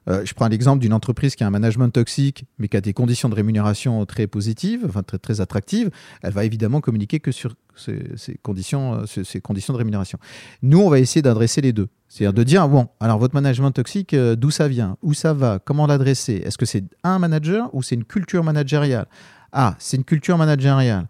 euh, 0.09 0.25
je 0.25 0.33
prends 0.33 0.47
l'exemple 0.47 0.79
d'une 0.79 0.93
entreprise 0.93 1.35
qui 1.35 1.43
a 1.43 1.47
un 1.47 1.51
management 1.51 1.89
toxique, 1.89 2.45
mais 2.59 2.67
qui 2.67 2.77
a 2.77 2.81
des 2.81 2.93
conditions 2.93 3.29
de 3.29 3.35
rémunération 3.35 4.05
très 4.05 4.27
positives, 4.27 4.85
enfin 4.87 5.03
très, 5.03 5.17
très 5.17 5.41
attractives, 5.41 5.89
elle 6.21 6.33
va 6.33 6.43
évidemment 6.43 6.81
communiquer 6.81 7.19
que 7.19 7.31
sur 7.31 7.53
ces, 7.75 8.37
conditions, 8.41 9.01
euh, 9.01 9.23
ces, 9.23 9.41
conditions 9.41 9.73
de 9.73 9.77
rémunération. 9.77 10.19
Nous, 10.61 10.79
on 10.79 10.89
va 10.89 10.99
essayer 10.99 11.21
d'adresser 11.21 11.61
les 11.61 11.73
deux. 11.73 11.87
C'est-à-dire 12.09 12.33
de 12.33 12.43
dire, 12.43 12.67
bon, 12.69 12.89
alors 12.99 13.17
votre 13.17 13.33
management 13.33 13.71
toxique, 13.71 14.15
d'où 14.15 14.51
ça 14.51 14.67
vient? 14.67 14.97
Où 15.01 15.15
ça 15.15 15.33
va? 15.33 15.57
Comment 15.57 15.87
l'adresser? 15.87 16.43
Est-ce 16.45 16.59
que 16.59 16.65
c'est 16.65 16.83
un 17.03 17.17
manager 17.17 17.73
ou 17.73 17.81
c'est 17.81 17.95
une 17.95 18.03
culture 18.03 18.43
managériale? 18.43 19.07
Ah, 19.51 19.75
c'est 19.79 19.97
une 19.97 20.03
culture 20.03 20.37
managériale. 20.37 21.07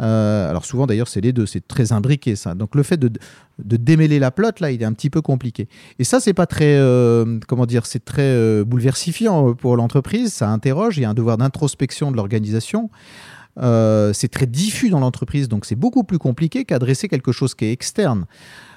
Euh, 0.00 0.50
alors 0.50 0.64
souvent 0.64 0.86
d'ailleurs 0.86 1.08
c'est 1.08 1.20
les 1.20 1.32
deux, 1.32 1.46
c'est 1.46 1.66
très 1.66 1.92
imbriqué 1.92 2.36
ça. 2.36 2.54
Donc 2.54 2.74
le 2.74 2.82
fait 2.82 2.98
de, 2.98 3.10
démêler 3.58 4.18
la 4.18 4.30
plotte 4.30 4.60
là, 4.60 4.70
il 4.70 4.82
est 4.82 4.84
un 4.84 4.92
petit 4.92 5.10
peu 5.10 5.22
compliqué. 5.22 5.68
Et 5.98 6.04
ça 6.04 6.20
c'est 6.20 6.34
pas 6.34 6.46
très, 6.46 6.76
euh, 6.76 7.38
comment 7.48 7.66
dire, 7.66 7.86
c'est 7.86 8.04
très 8.04 8.22
euh, 8.22 8.64
bouleversifiant 8.64 9.54
pour 9.54 9.76
l'entreprise. 9.76 10.32
Ça 10.32 10.50
interroge, 10.50 10.98
il 10.98 11.02
y 11.02 11.04
a 11.04 11.10
un 11.10 11.14
devoir 11.14 11.38
d'introspection 11.38 12.10
de 12.10 12.16
l'organisation. 12.16 12.90
c'est 13.58 14.30
très 14.30 14.46
diffus 14.46 14.90
dans 14.90 15.00
l'entreprise, 15.00 15.48
donc 15.48 15.64
c'est 15.64 15.76
beaucoup 15.76 16.04
plus 16.04 16.18
compliqué 16.18 16.64
qu'adresser 16.64 17.08
quelque 17.08 17.32
chose 17.32 17.54
qui 17.54 17.64
est 17.66 17.72
externe. 17.72 18.26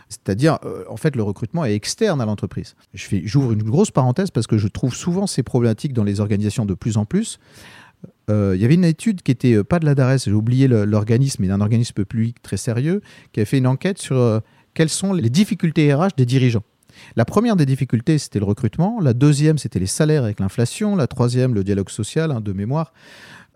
C'est-à-dire, 0.08 0.58
en 0.90 0.98
fait, 0.98 1.16
le 1.16 1.22
recrutement 1.22 1.66
est 1.66 1.76
externe 1.76 2.20
à 2.20 2.26
l'entreprise. 2.26 2.76
J'ouvre 2.96 3.52
une 3.52 3.62
grosse 3.62 3.92
parenthèse 3.92 4.32
parce 4.32 4.48
que 4.48 4.58
je 4.58 4.68
trouve 4.68 4.96
souvent 4.96 5.28
ces 5.28 5.44
problématiques 5.44 5.94
dans 5.94 6.04
les 6.04 6.20
organisations 6.20 6.66
de 6.66 6.74
plus 6.74 6.98
en 6.98 7.06
plus. 7.06 7.38
Euh, 8.30 8.54
il 8.56 8.62
y 8.62 8.66
avait 8.66 8.76
une 8.76 8.86
étude 8.86 9.22
qui 9.22 9.32
était 9.32 9.54
euh, 9.54 9.64
pas 9.64 9.80
de 9.80 9.86
la 9.86 9.96
DARES, 9.96 10.20
j'ai 10.26 10.32
oublié 10.32 10.68
l'organisme, 10.68 11.42
mais 11.42 11.48
d'un 11.48 11.62
organisme 11.62 12.04
public 12.06 12.42
très 12.42 12.58
sérieux, 12.58 13.02
qui 13.32 13.42
a 13.42 13.46
fait 13.46 13.58
une 13.58 13.68
enquête 13.68 13.98
sur 13.98 14.18
euh, 14.18 14.40
quelles 14.74 14.90
sont 14.90 15.14
les 15.14 15.30
difficultés 15.30 15.94
RH 15.94 16.10
des 16.16 16.26
dirigeants. 16.26 16.64
La 17.16 17.26
première 17.26 17.56
des 17.56 17.66
difficultés, 17.66 18.18
c'était 18.18 18.40
le 18.40 18.46
recrutement. 18.46 19.00
La 19.00 19.14
deuxième, 19.14 19.58
c'était 19.58 19.80
les 19.80 19.88
salaires 19.88 20.24
avec 20.24 20.40
l'inflation. 20.40 20.96
La 20.96 21.08
troisième, 21.08 21.54
le 21.54 21.64
dialogue 21.64 21.90
social, 21.90 22.32
hein, 22.32 22.42
de 22.42 22.52
mémoire, 22.52 22.94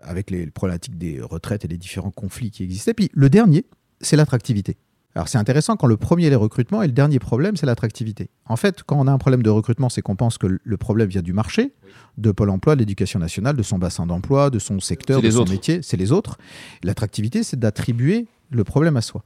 avec 0.00 0.30
les 0.30 0.46
problématiques 0.46 0.98
des 0.98 1.20
retraites 1.20 1.64
et 1.64 1.68
les 1.68 1.76
différents 1.76 2.10
conflits 2.10 2.50
qui 2.50 2.62
existaient. 2.62 2.94
Puis 2.94 3.10
le 3.12 3.28
dernier, 3.28 3.66
c'est 4.00 4.16
l'attractivité. 4.16 4.76
Alors 5.14 5.28
c'est 5.28 5.38
intéressant 5.38 5.76
quand 5.76 5.86
le 5.86 5.96
premier 5.96 6.26
est 6.26 6.30
le 6.30 6.36
recrutement 6.36 6.82
et 6.82 6.86
le 6.86 6.92
dernier 6.92 7.18
problème 7.18 7.56
c'est 7.56 7.66
l'attractivité. 7.66 8.30
En 8.46 8.56
fait, 8.56 8.82
quand 8.82 8.98
on 8.98 9.06
a 9.06 9.12
un 9.12 9.18
problème 9.18 9.42
de 9.42 9.50
recrutement, 9.50 9.88
c'est 9.88 10.02
qu'on 10.02 10.16
pense 10.16 10.38
que 10.38 10.58
le 10.62 10.76
problème 10.76 11.08
vient 11.08 11.22
du 11.22 11.32
marché, 11.32 11.72
de 12.18 12.32
Pôle 12.32 12.50
Emploi, 12.50 12.74
de 12.74 12.80
l'Éducation 12.80 13.18
nationale, 13.18 13.56
de 13.56 13.62
son 13.62 13.78
bassin 13.78 14.06
d'emploi, 14.06 14.50
de 14.50 14.58
son 14.58 14.80
secteur, 14.80 15.22
de 15.22 15.30
son 15.30 15.44
métier, 15.44 15.80
c'est 15.82 15.96
les 15.96 16.10
autres. 16.10 16.38
L'attractivité, 16.82 17.42
c'est 17.42 17.58
d'attribuer 17.58 18.26
le 18.50 18.64
problème 18.64 18.96
à 18.96 19.02
soi. 19.02 19.24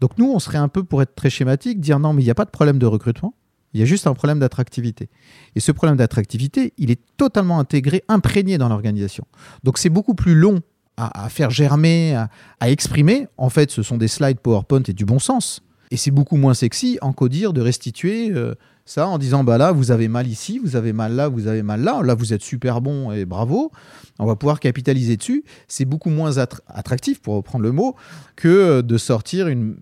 Donc 0.00 0.18
nous, 0.18 0.30
on 0.30 0.38
serait 0.38 0.58
un 0.58 0.68
peu, 0.68 0.84
pour 0.84 1.02
être 1.02 1.14
très 1.14 1.30
schématique, 1.30 1.80
dire 1.80 1.98
non, 1.98 2.12
mais 2.12 2.22
il 2.22 2.26
n'y 2.26 2.30
a 2.30 2.34
pas 2.34 2.44
de 2.44 2.50
problème 2.50 2.78
de 2.78 2.86
recrutement, 2.86 3.34
il 3.72 3.80
y 3.80 3.82
a 3.82 3.86
juste 3.86 4.06
un 4.06 4.14
problème 4.14 4.40
d'attractivité. 4.40 5.08
Et 5.54 5.60
ce 5.60 5.72
problème 5.72 5.96
d'attractivité, 5.96 6.74
il 6.76 6.90
est 6.90 7.00
totalement 7.16 7.58
intégré, 7.58 8.02
imprégné 8.08 8.58
dans 8.58 8.68
l'organisation. 8.68 9.26
Donc 9.62 9.78
c'est 9.78 9.90
beaucoup 9.90 10.14
plus 10.14 10.34
long 10.34 10.60
à, 11.00 11.28
faire 11.28 11.50
germer, 11.50 12.14
à, 12.60 12.70
exprimer, 12.70 13.28
en 13.36 13.50
fait, 13.50 13.70
ce 13.70 13.82
sont 13.82 13.96
des 13.96 14.08
slides 14.08 14.38
PowerPoint 14.40 14.82
et 14.88 14.92
du 14.92 15.04
bon 15.04 15.18
sens. 15.18 15.62
Et 15.90 15.96
c'est 15.96 16.10
beaucoup 16.10 16.36
moins 16.36 16.54
sexy 16.54 16.98
en 17.00 17.12
codir 17.12 17.52
de 17.52 17.60
restituer 17.60 18.30
euh, 18.30 18.54
ça 18.90 19.06
en 19.06 19.18
disant 19.18 19.44
bah 19.44 19.58
là 19.58 19.72
vous 19.72 19.90
avez 19.90 20.08
mal 20.08 20.26
ici, 20.26 20.58
vous 20.58 20.76
avez 20.76 20.92
mal 20.92 21.14
là, 21.14 21.28
vous 21.28 21.46
avez 21.46 21.62
mal 21.62 21.80
là, 21.80 22.00
là 22.02 22.14
vous 22.14 22.32
êtes 22.32 22.42
super 22.42 22.80
bon 22.80 23.12
et 23.12 23.24
bravo. 23.24 23.72
On 24.18 24.26
va 24.26 24.36
pouvoir 24.36 24.60
capitaliser 24.60 25.16
dessus. 25.16 25.44
C'est 25.68 25.84
beaucoup 25.84 26.10
moins 26.10 26.38
attractif 26.38 27.20
pour 27.20 27.34
reprendre 27.34 27.64
le 27.64 27.72
mot 27.72 27.96
que 28.36 28.48
euh, 28.48 28.82
de 28.82 28.98
sortir 28.98 29.48
une, 29.48 29.76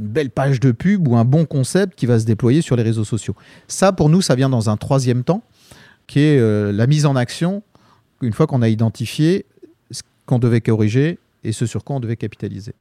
belle 0.00 0.30
page 0.30 0.60
de 0.60 0.72
pub 0.72 1.06
ou 1.08 1.16
un 1.16 1.24
bon 1.24 1.44
concept 1.44 1.98
qui 1.98 2.06
va 2.06 2.18
se 2.18 2.24
déployer 2.24 2.62
sur 2.62 2.76
les 2.76 2.82
réseaux 2.82 3.04
sociaux. 3.04 3.34
Ça 3.68 3.92
pour 3.92 4.08
nous 4.08 4.22
ça 4.22 4.34
vient 4.34 4.48
dans 4.48 4.70
un 4.70 4.76
troisième 4.76 5.24
temps 5.24 5.42
qui 6.06 6.20
est 6.20 6.38
euh, 6.38 6.72
la 6.72 6.86
mise 6.86 7.06
en 7.06 7.16
action 7.16 7.62
une 8.22 8.32
fois 8.32 8.46
qu'on 8.46 8.62
a 8.62 8.68
identifié 8.68 9.46
qu'on 10.26 10.38
devait 10.38 10.60
corriger 10.60 11.18
et 11.44 11.52
ce 11.52 11.66
sur 11.66 11.84
quoi 11.84 11.96
on 11.96 12.00
devait 12.00 12.16
capitaliser. 12.16 12.74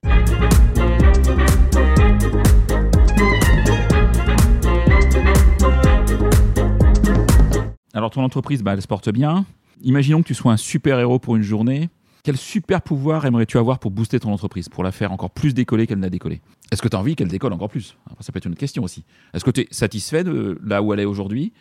Alors 7.94 8.12
ton 8.12 8.24
entreprise, 8.24 8.64
bah, 8.64 8.74
elle 8.74 8.82
se 8.82 8.88
porte 8.88 9.10
bien. 9.10 9.46
Imaginons 9.82 10.22
que 10.22 10.28
tu 10.28 10.34
sois 10.34 10.52
un 10.52 10.58
super-héros 10.58 11.20
pour 11.20 11.36
une 11.36 11.42
journée. 11.42 11.90
Quel 12.24 12.38
super 12.38 12.82
pouvoir 12.82 13.26
aimerais-tu 13.26 13.58
avoir 13.58 13.80
pour 13.80 13.92
booster 13.92 14.20
ton 14.20 14.32
entreprise, 14.32 14.68
pour 14.70 14.84
la 14.84 14.92
faire 14.92 15.12
encore 15.12 15.32
plus 15.32 15.54
décoller 15.54 15.88
qu'elle 15.88 16.00
n'a 16.00 16.10
décollé? 16.10 16.42
Est-ce 16.72 16.82
que 16.82 16.88
tu 16.88 16.96
as 16.96 17.00
envie 17.00 17.16
qu'elle 17.16 17.30
décolle 17.30 17.54
encore 17.54 17.70
plus? 17.70 17.98
Ça 18.20 18.32
peut 18.32 18.38
être 18.38 18.46
une 18.46 18.56
question 18.56 18.84
aussi. 18.84 19.04
Est-ce 19.34 19.46
que 19.46 19.52
tu 19.52 19.62
es 19.62 19.68
satisfait 19.72 20.24
de 20.24 20.60
là 20.64 20.82
où 20.82 20.94
elle 20.94 21.00
est 21.00 21.06
aujourd'hui? 21.06 21.54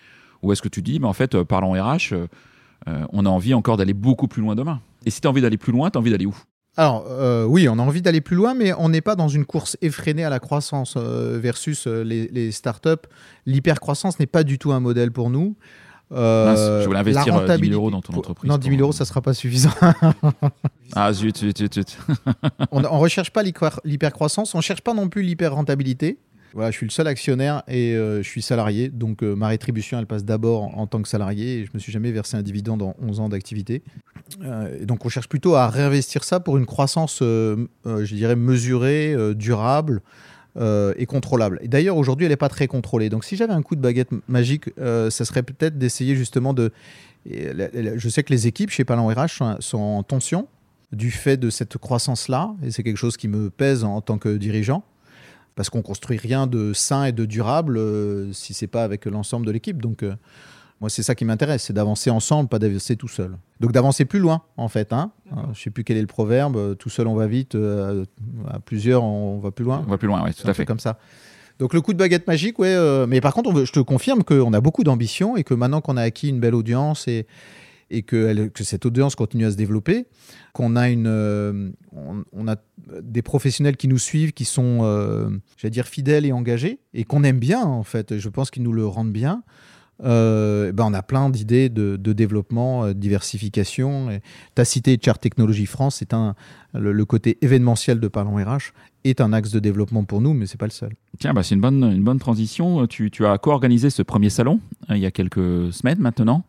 Ou 0.43 0.53
est-ce 0.53 0.63
que 0.63 0.69
tu 0.69 0.83
dis, 0.83 1.01
mais 1.01 1.07
en 1.07 1.13
fait, 1.13 1.35
euh, 1.35 1.45
parlons 1.45 1.73
RH, 1.73 2.13
euh, 2.13 2.27
euh, 2.87 3.07
on 3.13 3.27
a 3.27 3.29
envie 3.29 3.55
encore 3.55 3.77
d'aller 3.77 3.95
beaucoup 3.95 4.29
plus 4.29 4.43
loin 4.43 4.55
demain? 4.55 4.81
Et 5.07 5.11
si 5.11 5.21
tu 5.21 5.27
as 5.27 5.31
envie 5.31 5.43
d'aller 5.43 5.59
plus 5.59 5.73
loin, 5.73 5.91
tu 5.91 5.99
as 5.99 6.01
envie 6.01 6.11
d'aller 6.11 6.27
où? 6.27 6.37
Alors 6.79 7.07
euh, 7.09 7.45
oui, 7.45 7.69
on 7.69 7.79
a 7.81 7.83
envie 7.83 8.03
d'aller 8.03 8.21
plus 8.21 8.37
loin, 8.37 8.55
mais 8.55 8.73
on 8.73 8.89
n'est 8.89 9.01
pas 9.01 9.17
dans 9.17 9.27
une 9.27 9.45
course 9.45 9.77
effrénée 9.83 10.25
à 10.25 10.31
la 10.31 10.39
croissance 10.39 10.95
euh, 10.97 11.37
versus 11.43 11.89
euh, 11.89 12.05
les, 12.05 12.53
startups. 12.53 13.09
L'hypercroissance 13.47 14.21
n'est 14.21 14.27
pas 14.27 14.45
du 14.45 14.61
tout 14.61 14.71
un 14.71 14.79
modèle 14.79 15.11
pour 15.11 15.29
nous. 15.29 15.57
je 16.13 16.85
voulais 16.87 17.01
investir 17.01 17.45
10 17.45 17.69
000 17.69 17.73
euros 17.75 17.91
dans 17.91 18.01
ton 18.01 18.17
entreprise. 18.17 18.49
Non, 18.49 18.59
10 18.59 18.69
000 18.69 18.81
euros, 18.81 18.93
ça 18.93 19.03
ne 19.03 19.09
sera 19.09 19.21
pas 19.21 19.35
suffisant. 19.35 19.73
ah 20.95 21.13
zut, 21.13 21.39
zut, 21.39 21.75
zut. 21.75 21.99
on 22.71 22.81
ne 22.81 22.87
recherche 22.87 23.33
pas 23.33 23.43
l'hypercroissance, 23.43 24.55
on 24.55 24.59
ne 24.59 24.63
cherche 24.63 24.83
pas 24.83 24.95
non 24.95 25.09
plus 25.09 25.23
l'hyper-rentabilité. 25.23 26.21
Voilà, 26.55 26.71
je 26.71 26.77
suis 26.77 26.87
le 26.87 26.91
seul 26.91 27.07
actionnaire 27.07 27.63
et 27.69 27.95
euh, 27.95 28.23
je 28.23 28.29
suis 28.29 28.43
salarié. 28.43 28.89
Donc 28.89 29.23
euh, 29.23 29.35
ma 29.35 29.49
rétribution, 29.49 29.99
elle 29.99 30.07
passe 30.07 30.25
d'abord 30.25 30.79
en, 30.79 30.87
tant 30.87 31.03
que 31.03 31.09
salarié 31.09 31.59
et 31.59 31.65
je 31.67 31.71
me 31.75 31.79
suis 31.79 31.93
jamais 31.93 32.11
versé 32.11 32.37
un 32.37 32.43
dividende 32.43 32.83
en 32.83 32.95
11 33.01 33.21
ans 33.21 33.29
d'activité. 33.29 33.83
Euh, 34.43 34.85
donc 34.85 35.05
on 35.05 35.09
cherche 35.09 35.29
plutôt 35.29 35.55
à 35.55 35.69
réinvestir 35.69 36.25
ça 36.25 36.41
pour 36.41 36.57
une 36.57 36.67
croissance, 36.67 37.19
je 37.21 38.15
dirais, 38.15 38.37
mesurée, 38.37 39.15
durable. 39.35 40.03
et 40.61 41.07
contrôlable. 41.07 41.61
Et 41.63 41.69
d'ailleurs, 41.69 41.97
aujourd'hui, 41.97 42.27
elle 42.27 42.33
n'est 42.33 42.37
pas 42.37 42.49
très 42.49 42.67
contrôlée. 42.67 43.11
Donc, 43.11 43.25
si 43.25 43.37
j'avais 43.37 43.53
un 43.53 43.63
coup 43.63 43.77
de 43.77 43.81
baguette 43.81 44.11
magique, 44.27 44.71
ça 44.77 45.25
serait 45.25 45.45
peut-être 45.45 45.79
d'essayer 45.79 46.17
justement 46.17 46.53
de. 46.53 46.73
Je 47.27 48.09
sais 48.09 48.25
que 48.25 48.33
les 48.33 48.49
équipes 48.49 48.71
chez 48.71 48.85
Palan 48.85 49.07
RH 49.07 49.61
sont 49.61 49.79
en 49.79 50.03
tension 50.03 50.49
du 50.91 51.13
fait 51.13 51.37
de 51.37 51.51
cette 51.51 51.79
croissance-là, 51.79 52.55
et 52.65 52.73
c'est 52.73 52.83
quelque 52.83 52.97
chose 52.97 53.17
qui 53.17 53.29
me 53.29 53.51
pèse 53.51 53.85
en 53.85 54.01
tant 54.01 54.19
que 54.19 54.37
dirigeant 54.37 54.83
parce 55.59 55.71
qu'on 55.71 55.83
construit 55.83 56.19
rien 56.19 56.47
de 56.47 56.73
sain 56.73 57.07
et 57.07 57.11
de 57.11 57.25
durable 57.25 57.79
euh, 57.79 58.33
si 58.33 58.55
c'est 58.55 58.69
pas 58.69 58.85
avec 58.85 59.07
l'ensemble 59.07 59.45
de 59.45 59.51
l'équipe. 59.51 59.83
Donc 59.83 60.05
euh, 60.05 60.15
moi 60.81 60.89
c'est 60.89 61.03
ça 61.03 61.17
qui 61.17 61.25
m'intéresse, 61.25 61.65
c'est 61.65 61.73
d'avancer 61.73 62.11
ensemble, 62.11 62.49
pas 62.49 62.61
d'avancer 62.61 62.95
tout 62.95 63.09
seul. 63.09 63.37
Donc 63.59 63.73
d'avancer 63.73 64.05
plus 64.05 64.21
loin 64.21 64.43
en 64.57 64.69
fait. 64.69 64.93
Hein 64.93 65.11
je 65.53 65.61
sais 65.61 65.71
plus 65.71 65.83
quel 65.83 65.97
est 65.97 66.01
le 66.01 66.07
proverbe. 66.07 66.57
Euh, 66.57 66.75
tout 66.77 66.91
seul 66.91 67.09
on 67.09 67.17
va 67.17 67.27
vite, 67.27 67.57
à 67.57 68.61
plusieurs 68.61 69.03
on 69.03 69.41
va 69.41 69.51
plus 69.51 69.65
loin. 69.65 69.83
On 69.85 69.91
va 69.91 69.99
plus 69.99 70.07
loin, 70.07 70.23
oui, 70.25 70.33
tout 70.33 70.47
à 70.47 70.55
fait. 70.55 70.65
Comme 70.65 70.79
ça. 70.79 70.97
Donc 71.59 71.75
le 71.75 71.81
coup 71.81 71.93
de 71.93 71.99
baguette 71.99 72.29
magique, 72.29 72.61
ouais. 72.61 73.07
mais 73.09 73.21
par 73.21 73.35
contre, 73.35 73.65
je 73.65 73.73
te 73.73 73.81
confirme 73.81 74.23
qu'on 74.23 74.53
a 74.53 74.61
beaucoup 74.61 74.85
d'ambition 74.85 75.37
et 75.37 75.43
que 75.43 75.55
maintenant 75.55 75.81
qu'on 75.81 75.97
a 75.97 76.03
acquis 76.03 76.29
une 76.29 76.39
belle 76.39 76.55
audience 76.55 77.09
et, 77.09 77.27
et 77.91 78.03
que, 78.03 78.51
cette 78.61 78.87
audience 78.87 79.15
continue 79.15 79.47
à 79.47 79.51
se 79.51 79.57
développer, 79.57 80.07
qu'on 80.53 80.77
a 80.77 80.89
une, 80.91 81.07
euh, 81.07 81.71
on, 82.33 82.49
a 82.49 82.57
des 83.03 83.23
professionnels 83.23 83.77
qui 83.77 83.89
nous 83.89 83.99
suivent, 83.99 84.33
qui 84.33 84.45
sont, 84.45 84.81
euh, 84.83 85.31
j'allais 85.57 85.71
dire, 85.71 85.87
fidèles 85.87 86.27
et 86.27 86.33
engagés, 86.33 86.81
et 86.95 87.05
qu'on 87.05 87.25
aime 87.25 87.39
bien 87.39 87.63
en 87.63 87.85
fait. 87.85 88.19
Je 88.19 88.29
pense 88.29 88.51
qu'ils 88.51 88.63
nous 88.63 88.73
le 88.73 88.87
rendent 88.87 89.13
bien. 89.13 89.43
Euh, 90.05 90.71
ben 90.71 90.85
on 90.87 90.95
a 90.95 91.03
plein 91.03 91.29
d'idées 91.29 91.69
de, 91.69 91.97
développement, 91.97 92.87
de 92.87 92.93
diversification. 92.93 94.21
Tu 94.55 94.63
as 94.63 94.65
cité 94.65 94.97
Chart 95.03 95.19
Technologie 95.19 95.67
France, 95.67 95.97
c'est 95.97 96.15
un, 96.15 96.37
le, 96.73 97.05
côté 97.05 97.37
événementiel 97.43 97.99
de 97.99 98.07
Parlons 98.07 98.37
RH 98.37 98.73
est 99.05 99.21
un 99.21 99.33
axe 99.33 99.51
de 99.51 99.59
développement 99.59 100.05
pour 100.05 100.21
nous, 100.21 100.35
mais 100.35 100.47
c'est 100.47 100.59
pas 100.59 100.67
le 100.67 100.73
seul. 100.73 100.93
Tiens, 101.19 101.33
bah 101.33 101.43
c'est 101.43 101.55
une 101.55 101.61
bonne, 101.61 101.83
une 101.83 102.05
bonne 102.05 102.19
transition. 102.19 102.87
Tu, 102.87 103.11
tu 103.11 103.27
as 103.27 103.39
co-organisé 103.39 103.91
ce 103.91 104.03
premier 104.03 104.31
salon 104.31 104.61
il 104.91 104.99
y 104.99 105.07
a 105.07 105.11
quelques 105.11 105.73
semaines 105.73 105.99
maintenant. 105.99 106.45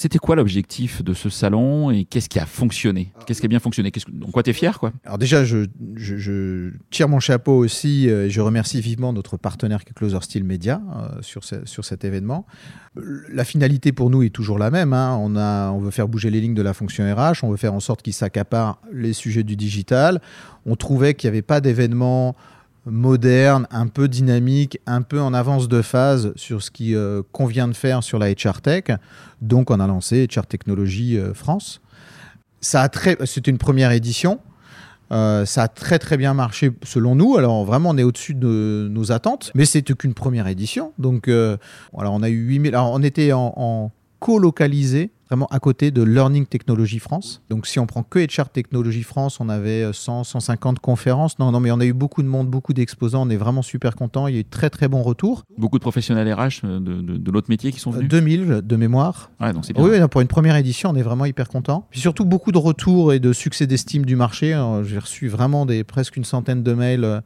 C'était 0.00 0.18
quoi 0.18 0.36
l'objectif 0.36 1.02
de 1.02 1.12
ce 1.12 1.28
salon 1.28 1.90
et 1.90 2.04
qu'est-ce 2.04 2.28
qui 2.28 2.38
a 2.38 2.46
fonctionné? 2.46 3.12
Qu'est-ce 3.26 3.40
qui 3.40 3.46
a 3.46 3.48
bien 3.48 3.58
fonctionné? 3.58 3.90
Qu'est-ce 3.90 4.06
que- 4.06 4.12
Donc 4.12 4.30
quoi, 4.30 4.44
t'es 4.44 4.52
fier 4.52 4.78
quoi? 4.78 4.92
Alors 5.04 5.18
déjà, 5.18 5.44
je, 5.44 5.66
je- 5.96 6.16
je 6.16 6.70
tire 6.90 7.08
mon 7.08 7.18
chapeau 7.18 7.52
aussi 7.58 8.08
euh, 8.08 8.26
et 8.26 8.30
je 8.30 8.40
remercie 8.40 8.80
vivement 8.80 9.12
notre 9.12 9.36
partenaire 9.36 9.84
qui 9.84 9.90
est 9.90 9.94
Closer 9.94 10.18
Steel 10.20 10.44
Media 10.44 10.80
euh, 10.96 11.20
sur, 11.20 11.42
ce- 11.42 11.64
sur 11.66 11.84
cet 11.84 12.04
événement. 12.04 12.46
La 13.32 13.44
finalité 13.44 13.90
pour 13.90 14.08
nous 14.10 14.22
est 14.22 14.30
toujours 14.30 14.58
la 14.58 14.70
même. 14.70 14.92
hein. 14.92 15.16
On, 15.20 15.34
a, 15.36 15.70
on 15.72 15.80
veut 15.80 15.90
faire 15.90 16.06
bouger 16.06 16.30
les 16.30 16.40
lignes 16.40 16.54
de 16.54 16.62
la 16.62 16.74
fonction 16.74 17.04
RH, 17.12 17.42
on 17.42 17.50
veut 17.50 17.56
faire 17.56 17.74
en 17.74 17.80
sorte 17.80 18.02
qu'ils 18.02 18.12
s'accaparent 18.14 18.80
les 18.92 19.12
sujets 19.12 19.42
du 19.42 19.56
digital. 19.56 20.20
On 20.64 20.76
trouvait 20.76 21.14
qu'il 21.14 21.28
n'y 21.28 21.34
avait 21.34 21.42
pas 21.42 21.60
d'événement 21.60 22.36
moderne, 22.90 23.66
un 23.70 23.86
peu 23.86 24.08
dynamique, 24.08 24.80
un 24.86 25.02
peu 25.02 25.20
en 25.20 25.34
avance 25.34 25.68
de 25.68 25.82
phase 25.82 26.32
sur 26.36 26.62
ce 26.62 26.70
qui 26.70 26.94
euh, 26.94 27.22
convient 27.32 27.68
de 27.68 27.74
faire 27.74 28.02
sur 28.02 28.18
la 28.18 28.32
HR 28.32 28.60
Tech. 28.60 28.84
Donc 29.40 29.70
on 29.70 29.80
a 29.80 29.86
lancé 29.86 30.26
HR 30.26 30.46
Technologie 30.46 31.18
euh, 31.18 31.34
France. 31.34 31.80
Ça 32.60 32.82
a 32.82 32.88
très, 32.88 33.16
c'était 33.24 33.50
une 33.50 33.58
première 33.58 33.92
édition. 33.92 34.40
Euh, 35.10 35.46
ça 35.46 35.62
a 35.62 35.68
très 35.68 35.98
très 35.98 36.16
bien 36.16 36.34
marché 36.34 36.70
selon 36.82 37.14
nous. 37.14 37.36
Alors 37.36 37.64
vraiment, 37.64 37.90
on 37.90 37.98
est 37.98 38.02
au-dessus 38.02 38.34
de 38.34 38.88
nos 38.90 39.12
attentes, 39.12 39.50
mais 39.54 39.64
c'était 39.64 39.94
qu'une 39.94 40.14
première 40.14 40.46
édition. 40.48 40.92
Donc, 40.98 41.28
euh, 41.28 41.56
on 41.92 42.22
a 42.22 42.28
eu 42.28 42.36
8000. 42.36 42.74
Alors, 42.74 42.92
on 42.92 43.02
était 43.02 43.32
en 43.32 43.90
co-localisé, 44.20 45.10
vraiment 45.28 45.46
à 45.50 45.58
côté 45.58 45.90
de 45.90 46.02
Learning 46.02 46.46
Technology 46.46 46.98
France. 46.98 47.42
Donc, 47.50 47.66
si 47.66 47.78
on 47.78 47.86
prend 47.86 48.02
que 48.02 48.18
HR 48.18 48.48
Technology 48.48 49.02
France, 49.02 49.40
on 49.40 49.48
avait 49.48 49.90
100, 49.92 50.24
150 50.24 50.78
conférences. 50.78 51.38
Non, 51.38 51.50
non, 51.52 51.60
mais 51.60 51.70
on 51.70 51.80
a 51.80 51.84
eu 51.86 51.92
beaucoup 51.92 52.22
de 52.22 52.28
monde, 52.28 52.48
beaucoup 52.48 52.72
d'exposants. 52.72 53.26
On 53.26 53.30
est 53.30 53.36
vraiment 53.36 53.62
super 53.62 53.94
contents. 53.96 54.26
Il 54.26 54.34
y 54.34 54.36
a 54.38 54.40
eu 54.40 54.44
très 54.44 54.70
très 54.70 54.88
bons 54.88 55.02
retours. 55.02 55.44
Beaucoup 55.58 55.78
de 55.78 55.82
professionnels 55.82 56.32
RH 56.32 56.62
de, 56.66 56.78
de, 56.78 57.16
de 57.16 57.30
l'autre 57.30 57.48
métier 57.50 57.72
qui 57.72 57.80
sont 57.80 57.90
Euh, 57.92 57.96
venus 57.96 58.08
2000 58.10 58.60
de 58.64 58.76
mémoire. 58.76 59.30
Ouais, 59.40 59.52
donc 59.52 59.64
c'est 59.64 59.72
bien. 59.72 59.82
Oui, 59.84 59.90
oui, 59.92 60.08
pour 60.08 60.20
une 60.20 60.28
première 60.28 60.56
édition, 60.56 60.90
on 60.90 60.94
est 60.94 61.02
vraiment 61.02 61.24
hyper 61.24 61.48
content. 61.48 61.86
Puis 61.90 62.00
surtout 62.00 62.24
beaucoup 62.24 62.52
de 62.52 62.58
retours 62.58 63.12
et 63.12 63.18
de 63.20 63.32
succès 63.32 63.66
d'estime 63.66 64.04
du 64.06 64.16
marché. 64.16 64.54
Euh, 64.54 64.84
J'ai 64.84 64.98
reçu 64.98 65.28
vraiment 65.28 65.66
des, 65.66 65.84
presque 65.84 66.16
une 66.16 66.24
centaine 66.24 66.62
de 66.62 66.72
mails 66.72 67.22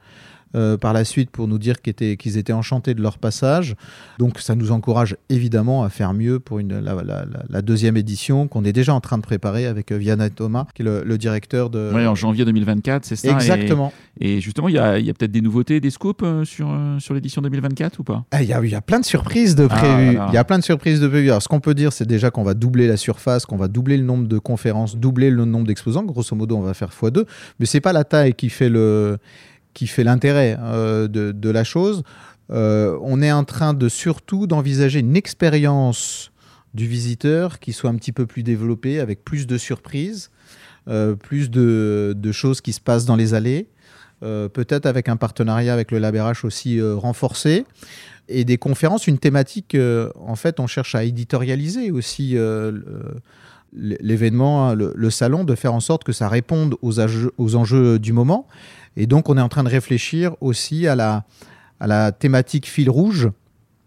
euh, 0.54 0.76
par 0.76 0.92
la 0.92 1.04
suite 1.04 1.30
pour 1.30 1.48
nous 1.48 1.58
dire 1.58 1.80
qu'ils 1.80 1.90
étaient, 1.92 2.16
qu'ils 2.16 2.36
étaient 2.38 2.52
enchantés 2.52 2.94
de 2.94 3.02
leur 3.02 3.18
passage. 3.18 3.74
Donc 4.18 4.38
ça 4.38 4.54
nous 4.54 4.70
encourage 4.72 5.16
évidemment 5.28 5.84
à 5.84 5.88
faire 5.88 6.12
mieux 6.14 6.38
pour 6.40 6.58
une, 6.58 6.78
la, 6.80 6.94
la- 6.94 7.02
la- 7.02 7.24
la 7.48 7.62
deuxième 7.62 7.96
édition 7.96 8.48
qu'on 8.48 8.64
est 8.64 8.72
déjà 8.72 8.94
en 8.94 9.00
train 9.00 9.18
de 9.18 9.22
préparer 9.22 9.66
avec 9.66 9.92
euh, 9.92 9.96
Viana 9.96 10.28
Thomas, 10.30 10.66
qui 10.74 10.82
est 10.82 10.84
le, 10.84 11.02
le 11.04 11.18
directeur 11.18 11.70
de... 11.70 11.90
Ouais, 11.94 12.06
en 12.06 12.14
janvier 12.14 12.44
2024, 12.44 13.04
c'est 13.04 13.16
ça. 13.16 13.32
Exactement. 13.32 13.92
Et, 14.20 14.40
justement, 14.40 14.68
il 14.68 14.74
y 14.74 14.78
a, 14.78 14.98
il 14.98 15.06
y 15.06 15.10
a 15.10 15.14
peut-être 15.14 15.32
des 15.32 15.40
nouveautés, 15.40 15.80
des 15.80 15.90
scoops 15.90 16.22
euh, 16.22 16.44
sur, 16.44 16.70
euh, 16.70 16.98
sur 16.98 17.14
l'édition 17.14 17.40
2024 17.42 17.98
ou 18.00 18.04
pas? 18.04 18.24
Ah, 18.30 18.42
Il 18.42 18.48
y, 18.48 18.52
a, 18.52 18.62
il 18.62 18.70
y 18.70 18.74
a 18.74 18.80
plein 18.82 19.00
de 19.00 19.04
surprises 19.04 19.54
de 19.54 19.66
Ah, 19.70 19.76
prévues. 19.76 20.18
Il 20.28 20.34
y 20.34 20.36
a 20.36 20.44
plein 20.44 20.58
de 20.58 20.64
surprises 20.64 21.00
de 21.00 21.08
prévues. 21.08 21.30
Alors, 21.30 21.42
ce 21.42 21.48
qu'on 21.48 21.60
peut 21.60 21.74
dire, 21.74 21.92
c'est 21.92 22.06
déjà 22.06 22.30
qu'on 22.30 22.42
va 22.44 22.54
doubler 22.54 22.86
la 22.86 22.96
surface, 22.96 23.46
qu'on 23.46 23.56
va 23.56 23.68
doubler 23.68 23.96
le 23.96 24.04
nombre 24.04 24.28
de 24.28 24.38
conférences, 24.38 24.96
doubler 24.96 25.30
le 25.30 25.44
nombre 25.44 25.66
d'exposants. 25.66 26.04
Grosso 26.04 26.36
modo, 26.36 26.56
on 26.56 26.60
va 26.62 26.74
faire 26.74 26.90
x2. 26.90 27.24
Mais 27.58 27.66
c'est 27.66 27.80
pas 27.80 27.92
la 27.92 28.04
taille 28.04 28.34
qui 28.34 28.48
fait 28.50 28.68
le 28.68 29.18
qui 29.74 29.86
fait 29.86 30.04
l'intérêt 30.04 30.56
euh, 30.60 31.08
de, 31.08 31.50
la 31.50 31.64
chose. 31.64 32.02
Euh, 32.50 32.98
on 33.02 33.22
est 33.22 33.32
en 33.32 33.44
train 33.44 33.74
de 33.74 33.88
surtout 33.88 34.46
d'envisager 34.46 35.00
une 35.00 35.16
expérience 35.16 36.32
du 36.74 36.86
visiteur 36.86 37.58
qui 37.58 37.72
soit 37.72 37.90
un 37.90 37.96
petit 37.96 38.12
peu 38.12 38.26
plus 38.26 38.42
développée, 38.42 39.00
avec 39.00 39.24
plus 39.24 39.46
de 39.46 39.58
surprises, 39.58 40.30
euh, 40.88 41.14
plus 41.14 41.50
de, 41.50 42.32
choses 42.32 42.60
qui 42.60 42.72
se 42.72 42.80
passent 42.80 43.04
dans 43.04 43.16
les 43.16 43.34
allées. 43.34 43.68
Peut-être 44.20 44.86
avec 44.86 45.08
un 45.08 45.16
partenariat 45.16 45.74
avec 45.74 45.90
le 45.90 45.98
LabRH 45.98 46.44
aussi 46.44 46.80
renforcé 46.80 47.64
et 48.28 48.44
des 48.44 48.56
conférences, 48.56 49.08
une 49.08 49.18
thématique, 49.18 49.76
en 50.14 50.36
fait, 50.36 50.60
on 50.60 50.68
cherche 50.68 50.94
à 50.94 51.02
éditorialiser 51.02 51.90
aussi 51.90 52.36
l'événement, 53.72 54.68
hein, 54.68 54.76
le, 54.76 55.10
salon, 55.10 55.42
de 55.42 55.56
faire 55.56 55.74
en 55.74 55.80
sorte 55.80 56.04
que 56.04 56.12
ça 56.12 56.28
réponde 56.28 56.76
aux 56.82 57.56
enjeux 57.56 57.98
du 57.98 58.12
moment. 58.12 58.46
Et 58.96 59.06
donc, 59.06 59.28
on 59.28 59.36
est 59.38 59.40
en 59.40 59.48
train 59.48 59.64
de 59.64 59.68
réfléchir 59.68 60.34
aussi 60.40 60.86
à 60.86 60.94
la, 60.94 61.24
à 61.80 61.86
la 61.86 62.12
thématique 62.12 62.66
fil 62.68 62.90
rouge 62.90 63.30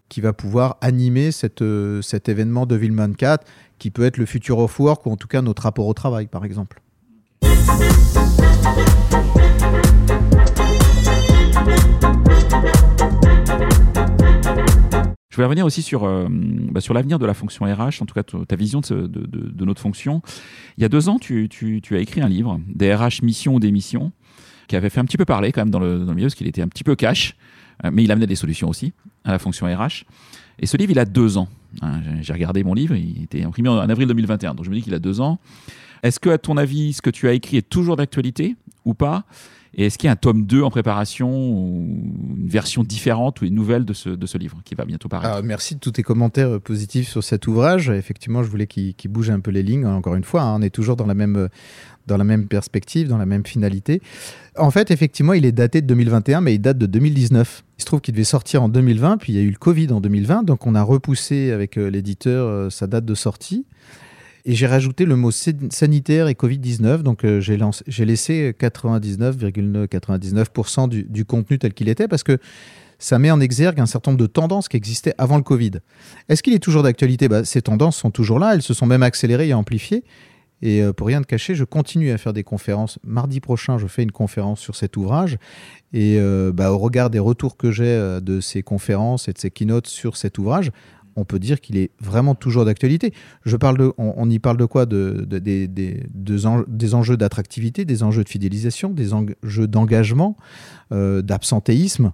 qui 0.10 0.22
va 0.22 0.34
pouvoir 0.34 0.78
animer 0.82 1.32
cette, 1.32 1.62
euh, 1.62 2.02
cet 2.02 2.30
événement 2.30 2.66
de 2.66 2.76
Villemont 2.76 3.14
4, 3.14 3.46
qui 3.80 3.92
peut 3.92 4.04
être 4.04 4.18
le 4.18 4.26
future 4.26 4.60
of 4.60 4.80
work 4.80 5.06
ou 5.06 5.12
en 5.12 5.18
tout 5.18 5.28
cas 5.28 5.42
notre 5.42 5.64
rapport 5.64 5.88
au 5.88 5.94
travail, 5.94 6.28
par 6.28 6.46
exemple. 6.46 6.82
Je 15.36 15.38
voulais 15.38 15.48
revenir 15.48 15.66
aussi 15.66 15.82
sur, 15.82 16.06
euh, 16.06 16.28
bah, 16.30 16.80
sur 16.80 16.94
l'avenir 16.94 17.20
de 17.20 17.26
la 17.26 17.34
fonction 17.34 17.66
RH, 17.66 18.02
en 18.02 18.06
tout 18.06 18.14
cas 18.14 18.24
ta 18.24 18.56
vision 18.56 18.80
de, 18.80 19.06
de, 19.06 19.66
notre 19.66 19.82
fonction. 19.82 20.22
Il 20.78 20.82
y 20.82 20.86
a 20.86 20.90
deux 20.90 21.10
ans, 21.10 21.20
tu, 21.20 21.50
tu- 21.50 21.82
as 21.92 22.00
écrit 22.00 22.22
un 22.22 22.30
livre, 22.30 22.62
des 22.74 22.96
RH 22.96 23.22
mission 23.22 23.56
ou 23.56 23.60
des 23.60 23.74
missions, 23.74 24.14
qui 24.68 24.76
avait 24.76 24.90
fait 24.90 25.00
un 25.00 25.06
petit 25.06 25.18
peu 25.18 25.26
parler 25.26 25.52
quand 25.52 25.62
même 25.62 25.70
dans 25.70 25.80
le, 25.80 26.00
milieu, 26.06 26.28
parce 26.28 26.36
qu'il 26.36 26.48
était 26.48 26.62
un 26.62 26.68
petit 26.68 26.84
peu 26.84 26.96
cash, 26.96 27.36
euh, 27.84 27.92
mais 27.92 28.04
il 28.04 28.12
amenait 28.12 28.28
des 28.28 28.36
solutions 28.36 28.70
aussi 28.70 28.94
à 29.24 29.32
la 29.32 29.40
fonction 29.40 29.68
RH. 29.68 30.06
Et 30.60 30.66
ce 30.66 30.78
livre, 30.78 30.92
il 30.92 31.00
a 31.00 31.06
deux 31.06 31.38
ans. 31.38 31.50
Hein, 31.82 32.02
j'ai- 32.22 32.34
regardé 32.34 32.64
mon 32.64 32.74
livre, 32.74 32.96
il 32.96 33.24
était 33.24 33.44
imprimé 33.44 33.70
en, 33.70 33.78
avril 33.78 34.08
2021, 34.08 34.56
donc 34.56 34.66
je 34.66 34.70
me 34.70 34.76
dis 34.76 34.82
qu'il 34.82 34.94
a 34.94 35.00
deux 35.00 35.20
ans. 35.22 35.40
Est-ce 36.04 36.20
que, 36.20 36.30
à 36.30 36.38
ton 36.38 36.58
avis, 36.58 36.94
ce 36.94 37.02
que 37.02 37.10
tu 37.10 37.28
as 37.28 37.34
écrit 37.34 37.58
est 37.58 37.68
toujours 37.68 37.96
d'actualité 37.96 38.56
ou 38.86 38.94
pas? 38.94 39.26
Et 39.78 39.88
est-ce 39.88 39.98
qu'il 39.98 40.08
y 40.08 40.10
a 40.10 40.14
un 40.14 40.16
tome 40.16 40.46
2 40.46 40.64
en 40.64 40.70
préparation 40.70 41.30
ou 41.30 42.02
une 42.38 42.48
version 42.48 42.84
différente 42.84 43.42
ou 43.42 43.46
une 43.46 43.56
nouvelle 43.56 43.84
de 43.84 43.92
ce, 43.94 44.38
livre 44.38 44.62
qui 44.64 44.74
va 44.74 44.86
bientôt 44.86 45.10
paraître? 45.10 45.34
Alors, 45.34 45.44
merci 45.44 45.76
de 45.76 45.82
tous 45.82 45.92
tes 45.92 46.04
commentaires 46.04 46.48
euh, 46.48 46.60
positifs 46.60 47.10
sur 47.10 47.24
cet 47.24 47.46
ouvrage. 47.48 47.90
Effectivement, 47.90 48.42
je 48.42 48.50
voulais 48.50 48.68
qu'il 48.68 48.96
bouge 49.10 49.30
un 49.30 49.42
peu 49.42 49.52
les 49.52 49.64
lignes. 49.64 49.86
Encore 49.86 50.16
une 50.16 50.24
fois, 50.24 50.44
hein, 50.44 50.56
on 50.60 50.62
est 50.62 50.70
toujours 50.70 50.96
dans 50.96 51.06
la 51.06 51.14
même 51.14 51.36
euh, 51.36 51.48
dans 52.08 52.18
la 52.18 52.24
même 52.24 52.48
perspective, 52.48 53.08
dans 53.08 53.18
la 53.18 53.26
même 53.26 53.46
finalité. 53.46 54.02
En 54.58 54.72
fait, 54.72 54.92
effectivement, 54.92 55.34
il 55.34 55.46
est 55.46 55.52
daté 55.52 55.82
de 55.82 55.88
2021, 55.88 56.42
mais 56.42 56.56
il 56.56 56.60
date 56.60 56.78
de 56.78 56.86
2019. 56.86 57.64
Il 57.78 57.82
se 57.82 57.86
trouve 57.86 58.02
qu'il 58.02 58.14
devait 58.14 58.24
sortir 58.24 58.64
en 58.64 58.70
2020, 58.70 59.18
puis 59.18 59.34
il 59.34 59.36
y 59.36 59.40
a 59.40 59.44
eu 59.44 59.50
le 59.50 59.58
Covid 59.58 59.92
en 59.92 60.00
2020, 60.02 60.44
donc 60.44 60.66
on 60.68 60.76
a 60.76 60.82
repoussé 60.84 61.52
avec 61.52 61.78
euh, 61.78 61.90
l'éditeur 61.90 62.48
euh, 62.48 62.70
sa 62.70 62.88
date 62.88 63.06
de 63.06 63.16
sortie. 63.16 63.66
Et 64.48 64.54
j'ai 64.54 64.68
rajouté 64.68 65.06
le 65.06 65.16
mot 65.16 65.32
san- 65.32 65.72
sanitaire 65.72 66.28
et 66.28 66.34
Covid-19, 66.36 67.02
donc 67.02 67.26
euh, 67.26 67.42
j'ai 67.42 68.06
laissé 68.06 68.54
99,99% 68.60 70.90
du, 70.90 71.04
du 71.04 71.26
contenu 71.26 71.60
tel 71.60 71.74
qu'il 71.74 71.90
était, 71.90 72.08
parce 72.08 72.24
que 72.24 72.38
ça 72.98 73.20
met 73.20 73.30
en 73.32 73.42
exergue 73.42 73.80
un 73.80 73.86
certain 73.86 74.12
nombre 74.12 74.22
de 74.22 74.28
tendances 74.28 74.70
qui 74.70 74.78
existaient 74.78 75.14
avant 75.18 75.38
le 75.38 75.44
Covid. 75.44 75.72
Est-ce 76.30 76.44
qu'il 76.44 76.54
est 76.54 76.60
toujours 76.60 76.84
d'actualité? 76.84 77.28
Bah, 77.28 77.44
Ces 77.44 77.62
tendances 77.62 77.98
sont 77.98 78.12
toujours 78.12 78.40
là, 78.40 78.54
elles 78.54 78.62
se 78.62 78.74
sont 78.74 78.86
même 78.86 79.04
accélérées 79.04 79.50
et 79.50 79.54
amplifiées. 79.54 80.04
Et 80.66 80.82
euh, 80.82 80.94
pour 80.94 81.06
rien 81.06 81.22
de 81.22 81.28
cacher, 81.28 81.54
je 81.54 81.64
continue 81.64 82.10
à 82.10 82.18
faire 82.18 82.34
des 82.34 82.44
conférences. 82.44 82.98
Mardi 83.04 83.40
prochain, 83.40 83.78
je 83.78 83.86
fais 83.86 84.02
une 84.02 84.12
conférence 84.12 84.60
sur 84.60 84.76
cet 84.76 84.98
ouvrage. 84.98 85.38
Et 85.94 86.18
euh, 86.20 86.52
bah, 86.52 86.72
au 86.72 86.80
regard 86.80 87.12
des 87.12 87.20
retours 87.20 87.56
que 87.56 87.70
j'ai 87.72 87.86
euh, 87.86 88.20
de 88.20 88.40
ces 88.42 88.64
conférences 88.64 89.28
et 89.28 89.34
de 89.34 89.38
ces 89.38 89.52
keynotes 89.52 89.86
sur 89.86 90.18
cet 90.18 90.40
ouvrage, 90.40 90.72
on 91.16 91.24
peut 91.24 91.38
dire 91.38 91.62
qu'il 91.62 91.78
est 91.78 91.92
vraiment 92.02 92.34
toujours 92.34 92.66
d'actualité. 92.66 93.14
Je 93.46 93.56
parle 93.58 93.78
de, 93.78 93.94
on, 94.00 94.28
y 94.28 94.40
parle 94.40 94.58
de 94.58 94.66
quoi? 94.66 94.88
De, 94.88 95.24
de- 95.30 95.38
des- 95.38 95.68
des- 95.68 96.04
des 96.14 96.46
en- 96.48 96.64
des 96.68 96.96
enjeux 96.96 97.16
d'attractivité, 97.16 97.86
des 97.86 98.02
enjeux 98.02 98.24
de 98.24 98.30
fidélisation, 98.30 98.90
des 98.90 99.14
enjeux 99.14 99.68
d'engagement, 99.68 100.36
d'absentéisme. 100.92 102.12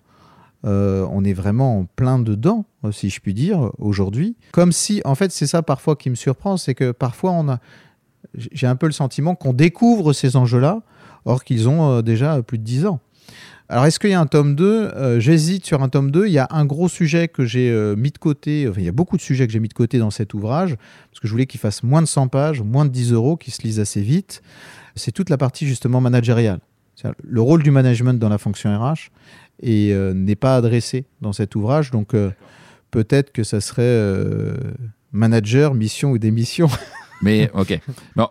On 0.64 1.24
est 1.24 1.34
vraiment 1.34 1.80
en 1.80 1.86
plein 1.86 2.20
dedans, 2.20 2.66
si 2.92 3.10
je 3.10 3.20
puis 3.22 3.34
dire, 3.34 3.72
aujourd'hui. 3.80 4.36
Comme 4.52 4.72
si, 4.72 5.02
en 5.06 5.16
fait, 5.16 5.32
c'est 5.32 5.48
ça 5.48 5.64
parfois 5.64 5.96
qui 5.96 6.10
me 6.12 6.16
surprend, 6.16 6.58
c'est 6.58 6.76
que 6.76 6.92
parfois 6.92 7.32
on 7.32 7.50
a, 7.50 7.60
j'ai 8.34 8.68
un 8.68 8.76
peu 8.76 8.86
le 8.86 8.92
sentiment 8.92 9.36
qu'on 9.36 9.54
découvre 9.54 10.14
ces 10.14 10.36
enjeux-là, 10.36 10.82
or 11.26 11.44
qu'ils 11.44 11.70
ont 11.70 11.92
euh, 11.98 12.02
déjà 12.02 12.42
plus 12.42 12.58
de 12.58 12.64
10 12.64 12.86
ans. 12.86 13.00
Alors, 13.70 13.86
est-ce 13.86 14.00
qu'il 14.00 14.10
y 14.10 14.14
a 14.14 14.20
un 14.20 14.26
tome 14.26 14.56
2 14.56 14.66
Euh, 14.66 15.20
J'hésite 15.20 15.66
sur 15.66 15.82
un 15.82 15.88
tome 15.88 16.12
2. 16.12 16.28
Il 16.28 16.34
y 16.34 16.40
a 16.40 16.48
un 16.52 16.66
gros 16.66 16.90
sujet 16.90 17.30
que 17.30 17.46
j'ai 17.46 17.70
euh, 17.70 17.96
mis 17.96 18.12
de 18.12 18.18
côté. 18.18 18.68
Enfin, 18.68 18.82
il 18.82 18.86
y 18.86 18.90
a 18.90 18.94
beaucoup 18.94 19.16
de 19.16 19.22
sujets 19.22 19.48
que 19.48 19.54
j'ai 19.54 19.62
mis 19.62 19.70
de 19.70 19.74
côté 19.74 19.98
dans 19.98 20.12
cet 20.12 20.34
ouvrage, 20.34 20.76
parce 21.10 21.20
que 21.22 21.28
je 21.28 21.32
voulais 21.32 21.46
qu'il 21.46 21.60
fasse 21.60 21.84
moins 21.84 22.02
de 22.02 22.08
100 22.08 22.28
pages, 22.28 22.62
moins 22.62 22.86
de 22.86 22.92
10 22.92 23.14
euros, 23.14 23.38
qu'il 23.38 23.54
se 23.54 23.62
lise 23.62 23.80
assez 23.80 24.02
vite. 24.02 24.42
C'est 24.96 25.12
toute 25.12 25.30
la 25.30 25.38
partie 25.38 25.66
justement 25.66 26.02
managériale. 26.02 26.60
Le 27.24 27.42
rôle 27.42 27.64
du 27.64 27.72
management 27.72 28.20
dans 28.20 28.30
la 28.30 28.38
fonction 28.38 28.78
RH 28.78 29.10
n'est 29.64 30.36
pas 30.36 30.56
adressé 30.56 31.06
dans 31.22 31.34
cet 31.34 31.56
ouvrage. 31.56 31.90
Donc, 31.90 32.14
peut-être 32.92 33.32
que 33.32 33.44
ça 33.44 33.60
serait 33.60 34.54
manager, 35.12 35.74
mission 35.74 36.12
ou 36.12 36.20
démission. 36.20 36.68
Mais 37.22 37.50
ok. 37.54 37.80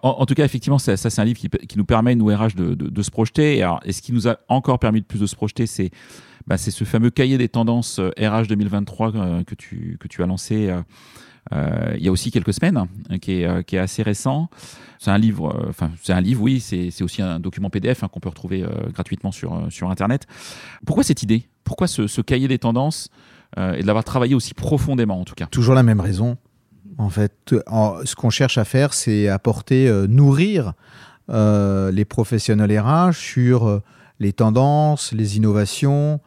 En, 0.03 0.27
tout 0.27 0.35
cas, 0.35 0.45
effectivement, 0.45 0.79
ça, 0.79 0.97
c'est 0.97 1.21
un 1.21 1.25
livre 1.25 1.39
qui, 1.39 1.49
qui 1.49 1.79
nous 1.79 1.85
permet, 1.85 2.15
nous 2.15 2.27
RH, 2.27 2.55
de, 2.57 2.75
de, 2.75 3.03
se 3.03 3.11
projeter. 3.11 3.59
Et, 3.59 3.63
alors, 3.63 3.81
et 3.85 3.93
ce 3.93 4.03
qui 4.03 4.13
nous 4.13 4.29
a 4.29 4.39
encore 4.49 4.79
permis 4.79 5.01
de 5.01 5.07
plus 5.07 5.21
de 5.21 5.27
se 5.27 5.37
projeter, 5.37 5.67
c'est 5.67 5.91
bah, 6.47 6.57
ce 6.57 6.85
fameux 6.85 7.11
cahier 7.11 7.39
des 7.39 7.49
tendances 7.49 7.99
euh, 7.99 8.11
RH 8.19 8.49
2023 8.49 9.15
euh, 9.15 9.45
que, 9.45 9.55
tu, 9.55 9.97
que 10.01 10.09
tu 10.09 10.23
as 10.23 10.27
lancé 10.27 10.69
euh, 10.71 10.81
euh, 11.53 11.95
il 11.97 12.05
y 12.05 12.09
a 12.09 12.13
aussi 12.13 12.31
quelques 12.31 12.55
semaines, 12.55 12.77
hein, 12.77 13.19
qui, 13.19 13.41
est, 13.41 13.45
euh, 13.47 13.63
qui 13.63 13.77
est 13.77 13.79
assez 13.79 14.03
récent. 14.03 14.49
C'est 14.99 15.11
un 15.11 15.19
livre, 15.19 15.55
euh, 15.55 15.71
enfin, 15.71 15.91
c'est 16.03 16.13
un 16.13 16.21
livre, 16.21 16.43
oui, 16.43 16.61
c'est 16.61 17.03
aussi 17.03 17.23
un 17.23 17.41
document 17.41 17.71
PDF 17.71 18.03
hein, 18.05 18.09
qu'on 18.09 18.21
peut 18.21 18.29
retrouver 18.29 18.63
euh, 18.63 18.69
gratuitement 18.93 19.33
sur, 19.33 19.55
euh, 19.55 19.71
sur 19.71 19.91
Internet. 19.91 20.27
Pourquoi 20.87 21.03
cette 21.03 21.23
idée? 21.23 21.49
Pourquoi 21.65 21.87
ce, 21.87 22.07
ce 22.07 22.21
cahier 22.21 22.49
des 22.49 22.59
tendances 22.59 23.09
euh, 23.59 23.75
et 23.75 23.83
de 23.83 23.87
l'avoir 23.87 24.05
travaillé 24.05 24.35
aussi 24.35 24.55
profondément, 24.55 25.21
en 25.21 25.25
tout 25.25 25.35
cas? 25.35 25.47
Toujours 25.47 25.75
la 25.75 25.83
même 25.83 26.01
raison. 26.01 26.37
En 27.01 27.09
fait, 27.09 27.55
ce 28.05 28.15
qu'on 28.15 28.29
cherche 28.29 28.59
à 28.59 28.65
faire, 28.65 28.93
c'est 28.93 29.27
apporter, 29.29 29.89
euh, 29.89 30.07
nourrir 30.07 30.75
euh, 31.31 31.91
les 31.91 32.05
professionnels 32.05 32.79
RH 32.79 33.13
sur 33.13 33.67
euh, 33.67 33.83
les 34.19 34.35
tendances, 34.35 35.13
les 35.13 35.39
innovations, 35.39 36.21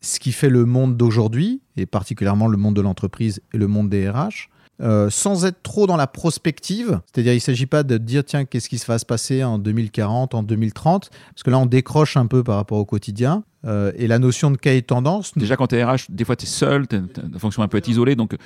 ce 0.00 0.20
qui 0.20 0.30
fait 0.30 0.48
le 0.48 0.64
monde 0.64 0.96
d'aujourd'hui, 0.96 1.60
et 1.76 1.86
particulièrement 1.86 2.46
le 2.46 2.56
monde 2.56 2.76
de 2.76 2.80
l'entreprise 2.80 3.42
et 3.52 3.58
le 3.58 3.66
monde 3.66 3.88
des 3.88 4.08
RH, 4.08 4.48
euh, 4.82 5.10
sans 5.10 5.44
être 5.44 5.62
trop 5.62 5.86
dans 5.86 5.96
la 5.96 6.06
prospective. 6.06 7.00
C'est-à-dire, 7.06 7.32
il 7.32 7.36
ne 7.36 7.40
s'agit 7.40 7.66
pas 7.66 7.82
de 7.82 7.98
dire, 7.98 8.24
tiens, 8.24 8.44
qu'est-ce 8.44 8.68
qui 8.68 8.82
va 8.86 8.98
se 8.98 9.06
passer 9.06 9.44
en 9.44 9.58
2040, 9.58 10.34
en 10.34 10.42
2030, 10.42 11.10
parce 11.10 11.42
que 11.44 11.50
là, 11.50 11.58
on 11.58 11.66
décroche 11.66 12.16
un 12.16 12.26
peu 12.26 12.42
par 12.42 12.56
rapport 12.56 12.78
au 12.78 12.84
quotidien. 12.84 13.44
Euh, 13.64 13.92
et 13.94 14.08
la 14.08 14.18
notion 14.18 14.50
de 14.50 14.56
cahier 14.56 14.80
de 14.80 14.86
tendance. 14.86 15.38
Déjà, 15.38 15.54
quand 15.54 15.68
tu 15.68 15.76
es 15.76 15.84
RH, 15.84 16.06
des 16.08 16.24
fois, 16.24 16.34
tu 16.34 16.46
es 16.46 16.48
seul, 16.48 16.88
ta 16.88 16.98
fonction 17.38 17.62
un 17.62 17.68
peu 17.68 17.80
isolée, 17.86 18.16
donc 18.16 18.36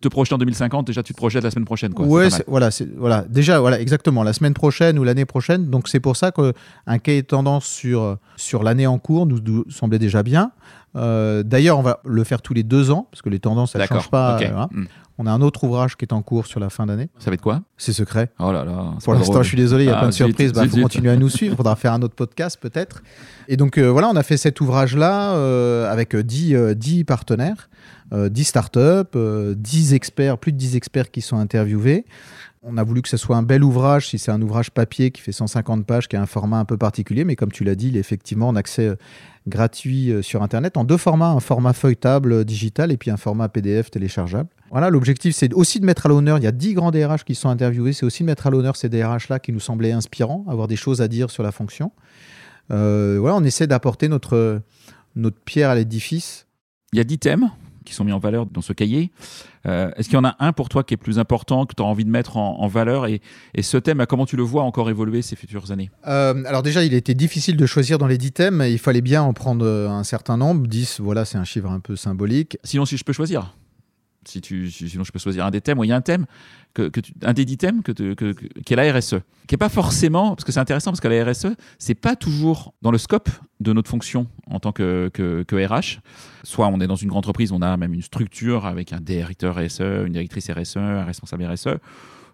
te 0.00 0.08
projeter 0.08 0.34
en 0.34 0.38
2050, 0.38 0.84
déjà, 0.84 1.04
tu 1.04 1.12
te 1.12 1.16
projettes 1.16 1.44
la 1.44 1.52
semaine 1.52 1.64
prochaine. 1.64 1.94
Quoi. 1.94 2.06
Ouais, 2.06 2.28
voilà, 2.48 2.70
voilà, 2.96 3.24
déjà, 3.28 3.60
voilà, 3.60 3.80
exactement, 3.80 4.24
la 4.24 4.32
semaine 4.32 4.52
prochaine 4.52 4.98
ou 4.98 5.04
l'année 5.04 5.26
prochaine. 5.26 5.70
Donc, 5.70 5.86
c'est 5.86 6.00
pour 6.00 6.16
ça 6.16 6.32
qu'un 6.32 6.98
cahier 6.98 7.22
de 7.22 7.26
tendance 7.28 7.66
sur, 7.66 8.18
sur 8.36 8.64
l'année 8.64 8.88
en 8.88 8.98
cours 8.98 9.26
nous, 9.26 9.38
nous 9.40 9.64
semblait 9.70 10.00
déjà 10.00 10.24
bien. 10.24 10.50
Euh, 10.96 11.42
d'ailleurs, 11.42 11.78
on 11.78 11.82
va 11.82 12.00
le 12.04 12.24
faire 12.24 12.42
tous 12.42 12.54
les 12.54 12.62
deux 12.62 12.90
ans, 12.90 13.08
parce 13.10 13.22
que 13.22 13.28
les 13.28 13.40
tendances, 13.40 13.74
elles 13.74 13.82
ne 13.82 13.86
changent 13.86 14.10
pas. 14.10 14.38
Hmm. 14.70 14.84
On 15.16 15.26
a 15.26 15.30
un 15.30 15.40
autre 15.42 15.62
ouvrage 15.62 15.96
qui 15.96 16.04
est 16.04 16.12
en 16.12 16.22
cours 16.22 16.46
sur 16.46 16.58
la 16.58 16.70
fin 16.70 16.86
d'année. 16.86 17.08
Ça 17.20 17.30
va 17.30 17.34
être 17.34 17.40
quoi? 17.40 17.62
C'est 17.76 17.92
secret. 17.92 18.32
Oh 18.40 18.50
là 18.50 18.64
là. 18.64 18.94
Pour 19.04 19.14
l'instant, 19.14 19.42
je 19.42 19.48
suis 19.48 19.56
désolé, 19.56 19.84
il 19.84 19.86
y 19.86 19.90
a 19.90 19.96
ah, 19.96 20.00
plein 20.00 20.08
de 20.08 20.14
surprises. 20.14 20.50
Il 20.50 20.56
bah, 20.56 20.68
faut 20.68 20.80
continuer 20.80 21.10
à 21.10 21.16
nous 21.16 21.28
suivre. 21.28 21.54
Il 21.54 21.56
faudra 21.56 21.76
faire 21.76 21.92
un 21.92 22.02
autre 22.02 22.16
podcast 22.16 22.58
peut-être. 22.60 23.02
Et 23.46 23.56
donc 23.56 23.78
euh, 23.78 23.92
voilà, 23.92 24.08
on 24.08 24.16
a 24.16 24.24
fait 24.24 24.36
cet 24.36 24.60
ouvrage-là 24.60 25.34
euh, 25.34 25.90
avec 25.90 26.16
10, 26.16 26.74
10 26.74 27.04
partenaires, 27.04 27.68
10 28.12 28.44
startups, 28.44 29.16
10 29.56 29.94
experts, 29.94 30.38
plus 30.38 30.50
de 30.50 30.58
10 30.58 30.74
experts 30.74 31.12
qui 31.12 31.20
sont 31.20 31.38
interviewés 31.38 32.06
on 32.64 32.78
a 32.78 32.82
voulu 32.82 33.02
que 33.02 33.08
ce 33.08 33.16
soit 33.16 33.36
un 33.36 33.42
bel 33.42 33.62
ouvrage, 33.62 34.08
si 34.08 34.18
c'est 34.18 34.30
un 34.30 34.40
ouvrage 34.40 34.70
papier 34.70 35.10
qui 35.10 35.20
fait 35.20 35.32
150 35.32 35.86
pages, 35.86 36.08
qui 36.08 36.16
a 36.16 36.22
un 36.22 36.26
format 36.26 36.58
un 36.58 36.64
peu 36.64 36.78
particulier, 36.78 37.24
mais 37.24 37.36
comme 37.36 37.52
tu 37.52 37.62
l'as 37.62 37.74
dit, 37.74 37.88
il 37.88 37.96
est 37.96 38.00
effectivement 38.00 38.48
en 38.48 38.56
accès 38.56 38.88
euh, 38.88 38.96
gratuit 39.46 40.10
euh, 40.10 40.22
sur 40.22 40.42
Internet 40.42 40.76
en 40.76 40.84
deux 40.84 40.96
formats, 40.96 41.30
un 41.30 41.40
format 41.40 41.72
feuilletable 41.72 42.32
euh, 42.32 42.44
digital 42.44 42.90
et 42.92 42.96
puis 42.96 43.10
un 43.10 43.16
format 43.16 43.48
PDF 43.48 43.90
téléchargeable. 43.90 44.48
Voilà, 44.70 44.90
l'objectif 44.90 45.34
c'est 45.34 45.52
aussi 45.52 45.80
de 45.80 45.84
mettre 45.84 46.06
à 46.06 46.08
l'honneur, 46.08 46.38
il 46.38 46.44
y 46.44 46.46
a 46.46 46.52
10 46.52 46.74
grands 46.74 46.90
DRH 46.90 47.24
qui 47.24 47.34
sont 47.34 47.48
interviewés, 47.48 47.92
c'est 47.92 48.06
aussi 48.06 48.22
de 48.22 48.26
mettre 48.26 48.46
à 48.46 48.50
l'honneur 48.50 48.76
ces 48.76 48.88
DRH-là 48.88 49.38
qui 49.38 49.52
nous 49.52 49.60
semblaient 49.60 49.92
inspirants, 49.92 50.44
avoir 50.48 50.68
des 50.68 50.76
choses 50.76 51.00
à 51.00 51.08
dire 51.08 51.30
sur 51.30 51.42
la 51.42 51.52
fonction. 51.52 51.92
voilà, 52.68 53.36
on 53.36 53.44
essaie 53.44 53.66
d'apporter 53.66 54.08
notre, 54.08 54.62
notre 55.14 55.38
pierre 55.38 55.70
à 55.70 55.74
l'édifice. 55.74 56.46
Il 56.92 56.98
y 56.98 57.00
a 57.00 57.04
10 57.04 57.18
thèmes 57.18 57.50
qui 57.84 57.94
sont 57.94 58.04
mis 58.04 58.12
en 58.12 58.18
valeur 58.18 58.46
dans 58.46 58.60
ce 58.60 58.72
cahier. 58.72 59.10
Euh, 59.66 59.90
est-ce 59.96 60.08
qu'il 60.08 60.16
y 60.16 60.20
en 60.20 60.24
a 60.24 60.36
un 60.40 60.52
pour 60.52 60.68
toi 60.68 60.84
qui 60.84 60.94
est 60.94 60.98
plus 60.98 61.18
important, 61.18 61.66
que 61.66 61.74
tu 61.74 61.82
as 61.82 61.86
envie 61.86 62.04
de 62.04 62.10
mettre 62.10 62.36
en, 62.36 62.66
valeur 62.66 63.06
et, 63.06 63.20
ce 63.60 63.76
thème, 63.76 64.04
comment 64.08 64.26
tu 64.26 64.36
le 64.36 64.42
vois 64.42 64.62
encore 64.62 64.90
évoluer 64.90 65.22
ces 65.22 65.36
futures 65.36 65.70
années? 65.70 65.90
Euh, 66.06 66.42
Alors 66.46 66.62
déjà, 66.62 66.84
il 66.84 66.94
était 66.94 67.14
difficile 67.14 67.56
de 67.56 67.66
choisir 67.66 67.98
dans 67.98 68.06
les 68.06 68.18
10 68.18 68.32
thèmes. 68.32 68.64
Il 68.66 68.78
fallait 68.78 69.00
bien 69.00 69.22
en 69.22 69.32
prendre 69.32 69.66
un 69.66 70.04
certain 70.04 70.36
nombre. 70.36 70.66
10, 70.66 71.00
voilà, 71.00 71.24
c'est 71.24 71.38
un 71.38 71.44
chiffre 71.44 71.70
un 71.70 71.80
peu 71.80 71.96
symbolique. 71.96 72.58
Sinon, 72.64 72.84
si 72.84 72.96
je 72.96 73.04
peux 73.04 73.12
choisir? 73.12 73.54
Si 74.28 74.40
tu, 74.40 74.70
sinon 74.70 75.04
je 75.04 75.12
peux 75.12 75.18
choisir 75.18 75.44
un 75.46 75.50
des 75.50 75.60
thèmes. 75.60 75.78
Il 75.82 75.88
y 75.88 75.92
a 75.92 75.96
un 75.96 76.00
thème, 76.00 76.26
que, 76.74 76.90
un 77.22 77.32
des 77.32 77.44
dix 77.44 77.56
thèmes 77.56 77.82
que, 77.82 77.92
qui 77.92 78.72
est 78.72 78.76
la 78.76 78.92
RSE, 78.92 79.16
qui 79.46 79.54
n'est 79.54 79.58
pas 79.58 79.68
forcément, 79.68 80.34
parce 80.34 80.44
que 80.44 80.52
c'est 80.52 80.60
intéressant, 80.60 80.90
parce 80.90 81.00
que 81.00 81.08
la 81.08 81.24
RSE, 81.24 81.54
c'est 81.78 81.94
pas 81.94 82.16
toujours 82.16 82.74
dans 82.82 82.90
le 82.90 82.98
scope 82.98 83.28
de 83.60 83.72
notre 83.72 83.88
fonction 83.88 84.26
en 84.48 84.60
tant 84.60 84.72
que, 84.72 85.10
que, 85.12 85.66
RH. 85.66 86.00
Soit 86.42 86.68
on 86.68 86.80
est 86.80 86.86
dans 86.86 86.96
une 86.96 87.08
grande 87.08 87.20
entreprise, 87.20 87.52
on 87.52 87.62
a 87.62 87.76
même 87.76 87.94
une 87.94 88.02
structure 88.02 88.66
avec 88.66 88.92
un 88.92 89.00
directeur 89.00 89.56
RSE, 89.56 89.80
une 89.80 90.12
directrice 90.12 90.50
RSE, 90.50 90.76
un 90.76 91.04
responsable 91.04 91.44
RSE. 91.44 91.68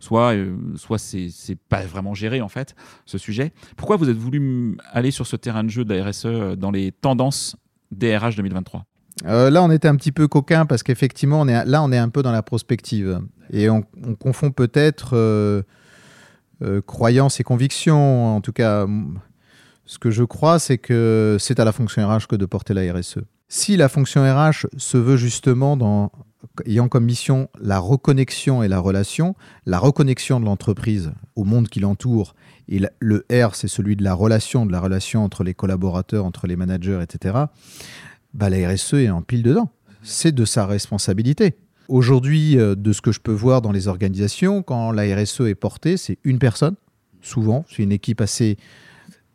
Soit, 0.03 0.33
euh, 0.35 0.57
soit 0.77 0.97
c'est 0.97 1.59
pas 1.69 1.83
vraiment 1.83 2.15
géré 2.15 2.41
en 2.41 2.49
fait 2.49 2.75
ce 3.05 3.19
sujet. 3.19 3.53
Pourquoi 3.77 3.97
vous 3.97 4.09
êtes 4.09 4.17
voulu 4.17 4.79
aller 4.93 5.11
sur 5.11 5.27
ce 5.27 5.37
terrain 5.37 5.63
de 5.63 5.69
jeu 5.69 5.85
de 5.85 6.01
RSE 6.01 6.57
dans 6.57 6.71
les 6.71 6.91
tendances 6.91 7.55
DRH 7.93 8.37
2023 8.37 8.87
euh, 9.27 9.51
là, 9.51 9.63
on 9.63 9.71
était 9.71 9.89
un 9.89 9.97
petit 9.97 10.13
peu 10.13 10.29
coquin 10.29 10.67
parce 10.67 10.83
qu'effectivement, 10.83 11.45
là, 11.45 11.83
on 11.83 11.93
est 11.93 11.99
un 11.99 12.09
peu 12.09 12.23
dans 12.23 12.33
la 12.33 12.43
prospective. 12.43 13.21
Et 13.53 13.69
on, 13.69 13.83
confond 14.19 14.51
peut-être 14.51 15.11
euh, 15.15 15.63
euh, 16.63 16.81
croyance 16.81 17.41
et 17.41 17.43
conviction. 17.43 18.37
En 18.37 18.41
tout 18.41 18.53
cas, 18.53 18.87
ce 19.87 19.99
que 19.99 20.11
je 20.11 20.25
crois, 20.25 20.59
c'est 20.59 20.79
que 20.79 21.37
c'est 21.41 21.61
à 21.61 21.65
la 21.65 21.73
fonction 21.73 22.09
RH 22.09 22.27
que 22.29 22.37
de 22.37 22.47
porter 22.47 22.75
la 22.75 22.93
RSE. 22.93 23.19
Si 23.49 23.77
la 23.77 23.89
fonction 23.89 24.23
RH 24.23 24.69
se 24.77 24.97
veut 24.97 25.17
justement 25.17 25.77
dans, 25.77 26.13
ayant 26.65 26.89
comme 26.89 27.05
mission 27.05 27.49
la 27.61 27.81
reconnexion 27.81 28.63
et 28.63 28.69
la 28.69 28.79
relation, 28.79 29.35
la 29.67 29.81
reconnexion 29.81 30.39
de 30.39 30.45
l'entreprise 30.45 31.11
au 31.35 31.43
monde 31.43 31.69
qui 31.69 31.81
l'entoure, 31.81 32.35
et 32.69 32.81
le 33.01 33.27
R, 33.33 33.57
c'est 33.57 33.67
celui 33.67 33.97
de 33.97 34.05
la 34.05 34.15
relation, 34.15 34.65
de 34.65 34.71
la 34.71 34.79
relation 34.79 35.25
entre 35.25 35.43
les 35.43 35.55
collaborateurs, 35.55 36.25
entre 36.25 36.47
les 36.47 36.55
managers, 36.55 37.01
etc 37.03 37.47
bah, 38.35 38.51
la 38.51 38.71
RSE 38.71 38.95
est 38.95 39.11
en 39.11 39.23
pile 39.23 39.43
dedans. 39.43 39.71
C'est 40.03 40.33
de 40.33 40.45
sa 40.45 40.67
responsabilité. 40.67 41.57
Aujourd'hui, 41.89 42.57
euh, 42.59 42.75
de 42.75 42.93
ce 42.93 43.03
que 43.03 43.13
je 43.13 43.21
peux 43.21 43.33
voir 43.33 43.63
dans 43.63 43.73
les 43.73 43.89
organisations, 43.89 44.63
quand 44.63 44.93
la 44.93 45.03
RSE 45.15 45.41
est 45.43 45.55
portée, 45.55 45.97
c'est 45.97 46.19
une 46.25 46.39
personne, 46.39 46.77
souvent, 47.21 47.65
c'est 47.69 47.83
une 47.83 47.93
équipe 47.93 48.21
assez 48.21 48.57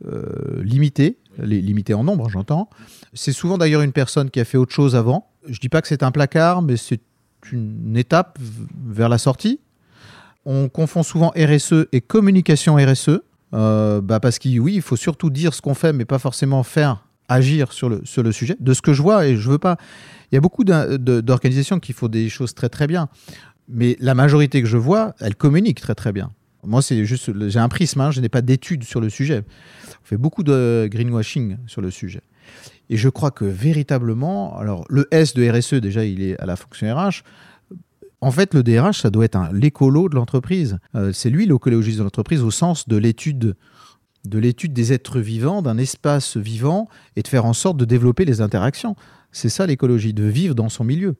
euh, 0.05 0.61
limitée, 0.63 1.17
limitée 1.37 1.93
en 1.93 2.03
nombre, 2.03 2.29
j'entends. 2.29 2.69
C'est 3.13 3.33
souvent 3.33 3.57
d'ailleurs 3.57 3.81
une 3.81 3.91
personne 3.91 4.29
qui 4.29 4.39
a 4.39 4.45
fait 4.45 4.57
autre 4.57 4.73
chose 4.73 4.95
avant. 4.95 5.29
Je 5.45 5.51
ne 5.51 5.57
dis 5.57 5.69
pas 5.69 5.81
que 5.81 5.87
c'est 5.87 6.03
un 6.03 6.11
placard, 6.11 6.61
mais 6.61 6.77
c'est 6.77 7.01
une 7.51 7.97
étape 7.97 8.39
vers 8.87 9.09
la 9.09 9.17
sortie. 9.17 9.59
On 10.45 10.69
confond 10.69 11.03
souvent 11.03 11.33
RSE 11.35 11.87
et 11.91 12.01
communication 12.01 12.75
RSE, 12.75 13.21
euh, 13.53 14.01
bah 14.01 14.19
parce 14.19 14.39
qu'il 14.39 14.59
oui, 14.59 14.75
il 14.75 14.81
faut 14.81 14.95
surtout 14.95 15.29
dire 15.29 15.53
ce 15.53 15.61
qu'on 15.61 15.73
fait, 15.73 15.93
mais 15.93 16.05
pas 16.05 16.19
forcément 16.19 16.63
faire 16.63 17.04
agir 17.29 17.71
sur 17.71 17.89
le, 17.89 18.01
sur 18.03 18.23
le 18.23 18.31
sujet. 18.31 18.55
De 18.59 18.73
ce 18.73 18.81
que 18.81 18.93
je 18.93 19.01
vois, 19.01 19.27
et 19.27 19.35
je 19.35 19.49
veux 19.49 19.57
pas. 19.57 19.77
Il 20.31 20.35
y 20.35 20.37
a 20.37 20.41
beaucoup 20.41 20.63
d'organisations 20.63 21.79
qui 21.79 21.93
font 21.93 22.07
des 22.07 22.29
choses 22.29 22.53
très 22.53 22.69
très 22.69 22.87
bien, 22.87 23.09
mais 23.67 23.95
la 23.99 24.15
majorité 24.15 24.61
que 24.61 24.67
je 24.67 24.77
vois, 24.77 25.15
elles 25.19 25.35
communiquent 25.35 25.81
très 25.81 25.95
très 25.95 26.11
bien. 26.11 26.31
Moi, 26.63 26.81
c'est 26.81 27.05
juste, 27.05 27.31
j'ai 27.47 27.59
un 27.59 27.69
prisme, 27.69 28.01
hein, 28.01 28.11
je 28.11 28.21
n'ai 28.21 28.29
pas 28.29 28.41
d'études 28.41 28.83
sur 28.83 28.99
le 28.99 29.09
sujet. 29.09 29.43
On 30.03 30.05
fait 30.05 30.17
beaucoup 30.17 30.43
de 30.43 30.87
greenwashing 30.91 31.57
sur 31.67 31.81
le 31.81 31.91
sujet. 31.91 32.21
Et 32.89 32.97
je 32.97 33.09
crois 33.09 33.31
que 33.31 33.45
véritablement, 33.45 34.57
alors 34.57 34.85
le 34.89 35.07
S 35.11 35.33
de 35.33 35.47
RSE, 35.49 35.75
déjà, 35.75 36.05
il 36.05 36.21
est 36.23 36.39
à 36.39 36.45
la 36.45 36.55
fonction 36.55 36.93
RH. 36.93 37.23
En 38.21 38.31
fait, 38.31 38.53
le 38.53 38.63
DRH, 38.63 39.01
ça 39.01 39.09
doit 39.09 39.25
être 39.25 39.37
l'écolo 39.51 40.09
de 40.09 40.15
l'entreprise. 40.15 40.79
Euh, 40.95 41.11
c'est 41.13 41.29
lui 41.29 41.45
l'écologiste 41.45 41.99
de 41.99 42.03
l'entreprise 42.03 42.41
au 42.41 42.51
sens 42.51 42.87
de 42.87 42.97
l'étude 42.97 43.55
de 44.27 44.39
l'étude 44.39 44.73
des 44.73 44.93
êtres 44.93 45.19
vivants, 45.19 45.61
d'un 45.61 45.77
espace 45.77 46.37
vivant, 46.37 46.87
et 47.15 47.21
de 47.21 47.27
faire 47.27 47.45
en 47.45 47.53
sorte 47.53 47.77
de 47.77 47.85
développer 47.85 48.25
les 48.25 48.41
interactions. 48.41 48.95
C'est 49.31 49.49
ça 49.49 49.65
l'écologie, 49.67 50.13
de 50.13 50.23
vivre 50.23 50.55
dans 50.55 50.69
son 50.69 50.83
milieu, 50.83 51.15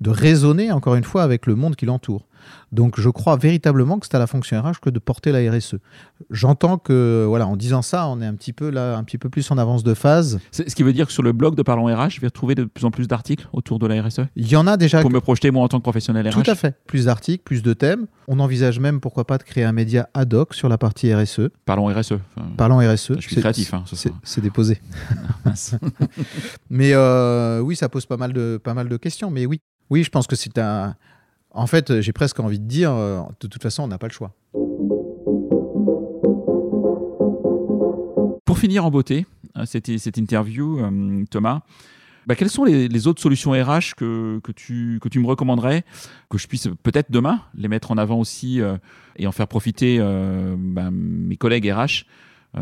de 0.00 0.10
raisonner 0.10 0.72
encore 0.72 0.96
une 0.96 1.04
fois 1.04 1.22
avec 1.22 1.46
le 1.46 1.54
monde 1.54 1.76
qui 1.76 1.86
l'entoure. 1.86 2.26
Donc 2.72 3.00
je 3.00 3.08
crois 3.08 3.36
véritablement 3.36 3.98
que 3.98 4.06
c'est 4.06 4.16
à 4.16 4.18
la 4.18 4.26
fonction 4.26 4.60
RH 4.60 4.80
que 4.80 4.90
de 4.90 4.98
porter 4.98 5.32
la 5.32 5.50
RSE. 5.50 5.76
J'entends 6.30 6.78
que 6.78 7.24
voilà, 7.26 7.46
en 7.46 7.56
disant 7.56 7.82
ça, 7.82 8.06
on 8.08 8.20
est 8.20 8.26
un 8.26 8.34
petit 8.34 8.52
peu 8.52 8.70
là, 8.70 8.96
un 8.96 9.04
petit 9.04 9.18
peu 9.18 9.28
plus 9.28 9.50
en 9.50 9.58
avance 9.58 9.82
de 9.82 9.94
phase. 9.94 10.38
Ce 10.52 10.62
qui 10.62 10.82
veut 10.82 10.92
dire 10.92 11.06
que 11.06 11.12
sur 11.12 11.22
le 11.22 11.32
blog 11.32 11.54
de 11.54 11.62
Parlons 11.62 11.86
RH, 11.86 12.10
je 12.10 12.20
vais 12.20 12.28
retrouver 12.28 12.54
de 12.54 12.64
plus 12.64 12.84
en 12.84 12.90
plus 12.90 13.08
d'articles 13.08 13.48
autour 13.52 13.78
de 13.78 13.86
la 13.86 14.02
RSE. 14.02 14.20
Il 14.36 14.48
y 14.48 14.56
en 14.56 14.66
a 14.66 14.76
déjà. 14.76 15.00
Pour 15.00 15.10
me 15.10 15.20
projeter 15.20 15.50
moi 15.50 15.64
en 15.64 15.68
tant 15.68 15.78
que 15.78 15.82
professionnel 15.82 16.28
RH. 16.28 16.42
Tout 16.42 16.50
à 16.50 16.54
fait. 16.54 16.76
Plus 16.86 17.06
d'articles, 17.06 17.42
plus 17.42 17.62
de 17.62 17.72
thèmes. 17.72 18.06
On 18.28 18.38
envisage 18.38 18.78
même 18.78 19.00
pourquoi 19.00 19.26
pas 19.26 19.38
de 19.38 19.42
créer 19.42 19.64
un 19.64 19.72
média 19.72 20.08
ad 20.14 20.32
hoc 20.34 20.54
sur 20.54 20.68
la 20.68 20.78
partie 20.78 21.12
RSE. 21.12 21.48
Parlons 21.64 21.86
RSE. 21.86 22.14
Parlons 22.56 22.78
RSE. 22.78 23.14
Je 23.18 23.28
suis 23.28 23.36
créatif. 23.36 23.74
Hein, 23.74 23.84
c'est 24.22 24.40
déposé. 24.40 24.80
Mais 26.70 26.92
euh, 26.92 27.60
oui, 27.60 27.76
ça 27.76 27.88
pose 27.88 28.06
pas 28.06 28.16
mal 28.16 28.32
de 28.32 28.60
pas 28.62 28.74
mal 28.74 28.88
de 28.88 28.96
questions. 28.96 29.30
Mais 29.30 29.46
oui, 29.46 29.60
oui, 29.90 30.04
je 30.04 30.10
pense 30.10 30.26
que 30.26 30.36
c'est 30.36 30.58
un 30.58 30.94
en 31.52 31.66
fait, 31.66 32.00
j'ai 32.00 32.12
presque 32.12 32.40
envie 32.40 32.60
de 32.60 32.66
dire, 32.66 32.92
euh, 32.92 33.22
de 33.40 33.46
toute 33.48 33.62
façon, 33.62 33.82
on 33.82 33.88
n'a 33.88 33.98
pas 33.98 34.06
le 34.06 34.12
choix. 34.12 34.32
Pour 38.44 38.58
finir 38.58 38.84
en 38.84 38.90
beauté, 38.90 39.26
euh, 39.56 39.64
cette, 39.64 39.98
cette 39.98 40.16
interview, 40.16 40.80
euh, 40.80 41.24
Thomas, 41.30 41.62
bah, 42.26 42.34
quelles 42.36 42.50
sont 42.50 42.64
les, 42.64 43.06
autres 43.06 43.20
solutions 43.20 43.52
RH 43.52 43.94
que, 43.96 44.40
tu, 44.54 44.98
que 45.02 45.08
tu 45.08 45.18
me 45.18 45.26
recommanderais, 45.26 45.84
que 46.28 46.38
je 46.38 46.46
puisse 46.46 46.68
peut-être 46.82 47.10
demain 47.10 47.40
les 47.54 47.66
mettre 47.66 47.90
en 47.90 47.98
avant 47.98 48.20
aussi 48.20 48.60
et 49.16 49.26
en 49.26 49.32
faire 49.32 49.48
profiter 49.48 49.98
bah, 49.98 50.90
mes 50.92 51.36
collègues 51.36 51.72
RH 51.72 52.04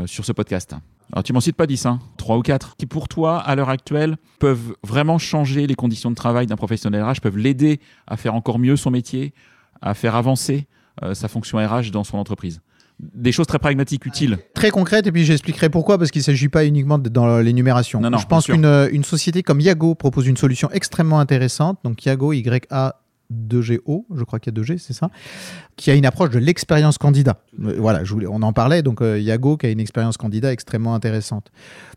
sur 0.07 0.24
ce 0.24 0.32
podcast? 0.32 0.76
Alors 1.13 1.23
tu 1.23 1.33
m'en 1.33 1.41
cites 1.41 1.57
pas 1.57 1.67
10, 1.67 1.87
hein, 1.87 2.01
3 2.17 2.37
ou 2.37 2.43
4, 2.43 2.77
qui 2.77 2.87
pour 2.87 3.09
toi, 3.09 3.39
à 3.39 3.55
l'heure 3.55 3.71
actuelle, 3.71 4.17
peuvent 4.39 4.75
vraiment 4.83 5.19
changer 5.19 5.67
les 5.67 5.75
conditions 5.75 6.11
de 6.11 6.15
travail 6.15 6.47
d'un 6.47 6.57
professionnel 6.57 7.03
RH, 7.03 7.21
peuvent 7.23 7.39
l'aider 7.39 7.81
à 8.07 8.17
faire 8.17 8.35
encore 8.35 8.59
mieux 8.59 8.77
son 8.77 8.91
métier, 8.91 9.33
à 9.81 9.95
faire 9.95 10.17
avancer 10.17 10.67
euh, 11.03 11.15
sa 11.15 11.29
fonction 11.29 11.59
RH 11.59 11.91
dans 11.91 12.05
son 12.05 12.19
entreprise 12.19 12.61
des 13.01 13.33
choses 13.33 13.47
très 13.47 13.59
pragmatiques, 13.59 14.07
utiles. 14.07 14.39
Très 14.55 14.71
concrètes, 14.71 15.07
et 15.07 15.13
puis 15.13 15.25
j'expliquerai 15.25 15.69
pourquoi, 15.69 15.99
parce 15.99 16.11
qu'il 16.11 16.21
ne 16.21 16.25
s'agit 16.25 16.49
pas 16.49 16.67
uniquement 16.67 16.99
dans 16.99 17.39
l'énumération. 17.39 18.03
Je 18.03 18.27
pense 18.27 18.47
qu'une 18.47 18.89
une 18.91 19.05
société 19.05 19.43
comme 19.43 19.61
Yago 19.61 19.95
propose 19.95 20.27
une 20.27 20.37
solution 20.37 20.69
extrêmement 20.73 21.21
intéressante. 21.21 21.79
Donc 21.85 22.05
Yago, 22.05 22.33
Y-A 22.33 22.97
2GO, 23.33 24.05
je 24.14 24.24
crois 24.24 24.39
qu'il 24.39 24.55
y 24.55 24.59
a 24.59 24.62
2G, 24.62 24.79
c'est 24.79 24.93
ça, 24.93 25.11
qui 25.76 25.91
a 25.91 25.95
une 25.95 26.07
approche 26.07 26.31
de 26.31 26.39
l'expérience 26.39 26.99
candidat. 26.99 27.39
Euh, 27.62 27.76
Voilà, 27.79 28.05
je 28.05 28.12
voulais, 28.12 28.26
on 28.26 28.43
en 28.43 28.53
parlait, 28.53 28.83
donc 28.83 29.03
euh, 29.03 29.18
Yago 29.18 29.57
qui 29.57 29.66
a 29.66 29.70
une 29.70 29.81
expérience 29.81 30.16
candidat 30.16 30.53
extrêmement 30.53 30.95
intéressante. 30.95 31.51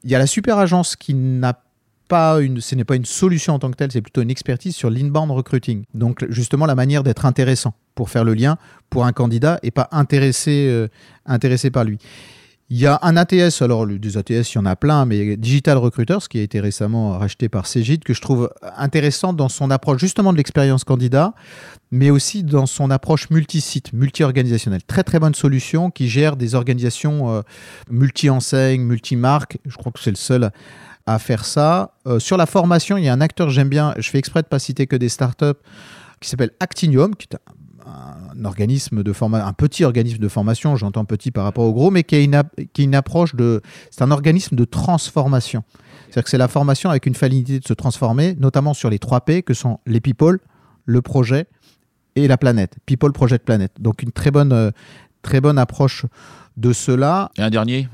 Il 0.03 0.09
y 0.09 0.15
a 0.15 0.19
la 0.19 0.27
super 0.27 0.57
agence 0.57 0.95
qui 0.95 1.13
n'a 1.13 1.61
pas 2.07 2.41
une, 2.41 2.59
ce 2.59 2.75
n'est 2.75 2.83
pas 2.83 2.97
une 2.97 3.05
solution 3.05 3.53
en 3.53 3.59
tant 3.59 3.71
que 3.71 3.77
telle, 3.77 3.91
c'est 3.91 4.01
plutôt 4.01 4.21
une 4.21 4.31
expertise 4.31 4.75
sur 4.75 4.89
l'inbound 4.89 5.31
recruiting. 5.31 5.85
Donc 5.93 6.25
justement 6.29 6.65
la 6.65 6.75
manière 6.75 7.03
d'être 7.03 7.25
intéressant 7.25 7.73
pour 7.95 8.09
faire 8.09 8.25
le 8.25 8.33
lien 8.33 8.57
pour 8.89 9.05
un 9.05 9.13
candidat 9.13 9.59
et 9.63 9.71
pas 9.71 9.87
intéressé, 9.93 10.67
euh, 10.69 10.89
intéressé 11.25 11.71
par 11.71 11.85
lui. 11.85 11.99
Il 12.73 12.79
y 12.79 12.87
a 12.87 12.99
un 13.01 13.17
ATS, 13.17 13.61
alors 13.61 13.85
des 13.85 14.15
ATS, 14.15 14.53
il 14.53 14.55
y 14.55 14.57
en 14.57 14.65
a 14.65 14.77
plein, 14.77 15.05
mais 15.05 15.35
Digital 15.35 15.77
Recruiters, 15.77 16.29
qui 16.29 16.39
a 16.39 16.41
été 16.41 16.61
récemment 16.61 17.17
racheté 17.17 17.49
par 17.49 17.67
Cegid, 17.67 18.01
que 18.01 18.13
je 18.13 18.21
trouve 18.21 18.49
intéressant 18.77 19.33
dans 19.33 19.49
son 19.49 19.69
approche 19.71 19.99
justement 19.99 20.31
de 20.31 20.37
l'expérience 20.37 20.85
candidat, 20.85 21.33
mais 21.91 22.11
aussi 22.11 22.45
dans 22.45 22.65
son 22.65 22.89
approche 22.89 23.29
multi-site, 23.29 23.91
multi-organisationnelle. 23.91 24.85
Très 24.85 25.03
très 25.03 25.19
bonne 25.19 25.35
solution 25.35 25.91
qui 25.91 26.07
gère 26.07 26.37
des 26.37 26.55
organisations 26.55 27.29
euh, 27.29 27.41
multi-enseignes, 27.89 28.83
multi-marques. 28.83 29.57
Je 29.65 29.75
crois 29.75 29.91
que 29.91 29.99
c'est 29.99 30.11
le 30.11 30.15
seul 30.15 30.49
à 31.05 31.19
faire 31.19 31.43
ça. 31.43 31.95
Euh, 32.07 32.19
sur 32.19 32.37
la 32.37 32.45
formation, 32.45 32.95
il 32.95 33.03
y 33.03 33.09
a 33.09 33.13
un 33.13 33.19
acteur 33.19 33.47
que 33.47 33.53
j'aime 33.53 33.67
bien, 33.67 33.93
je 33.97 34.09
fais 34.09 34.17
exprès 34.17 34.43
de 34.43 34.47
pas 34.47 34.59
citer 34.59 34.87
que 34.87 34.95
des 34.95 35.09
startups, 35.09 35.59
qui 36.21 36.29
s'appelle 36.29 36.51
Actinium, 36.61 37.17
qui 37.17 37.27
est 37.29 37.35
un 37.35 37.60
un 38.41 38.45
organisme 38.45 39.03
de 39.03 39.13
formation, 39.13 39.45
un 39.47 39.53
petit 39.53 39.83
organisme 39.83 40.17
de 40.17 40.27
formation, 40.27 40.75
j'entends 40.75 41.05
petit 41.05 41.31
par 41.31 41.43
rapport 41.43 41.63
au 41.63 41.73
gros, 41.73 41.91
mais 41.91 42.03
qui 42.03 42.15
a 42.15 42.19
une, 42.19 42.35
ap- 42.35 42.55
qui 42.73 42.81
a 42.81 42.83
une 42.85 42.95
approche 42.95 43.35
de, 43.35 43.61
c'est 43.91 44.01
un 44.01 44.11
organisme 44.11 44.55
de 44.55 44.65
transformation. 44.65 45.63
C'est-à-dire 46.05 46.23
que 46.23 46.29
c'est 46.29 46.37
la 46.37 46.47
formation 46.47 46.89
avec 46.89 47.05
une 47.05 47.15
finalité 47.15 47.59
de 47.59 47.67
se 47.67 47.73
transformer, 47.73 48.35
notamment 48.39 48.73
sur 48.73 48.89
les 48.89 48.99
trois 48.99 49.21
P 49.21 49.43
que 49.43 49.53
sont 49.53 49.79
les 49.85 50.01
people, 50.01 50.39
le 50.85 51.01
projet 51.01 51.45
et 52.15 52.27
la 52.27 52.37
planète. 52.37 52.75
People, 52.85 53.11
project, 53.13 53.45
planète. 53.45 53.73
Donc 53.79 54.03
une 54.03 54.11
très 54.11 54.31
bonne, 54.31 54.51
euh, 54.51 54.71
très 55.21 55.39
bonne 55.39 55.57
approche 55.57 56.05
de 56.57 56.73
cela. 56.73 57.31
Et 57.37 57.41
un 57.41 57.49
dernier 57.49 57.87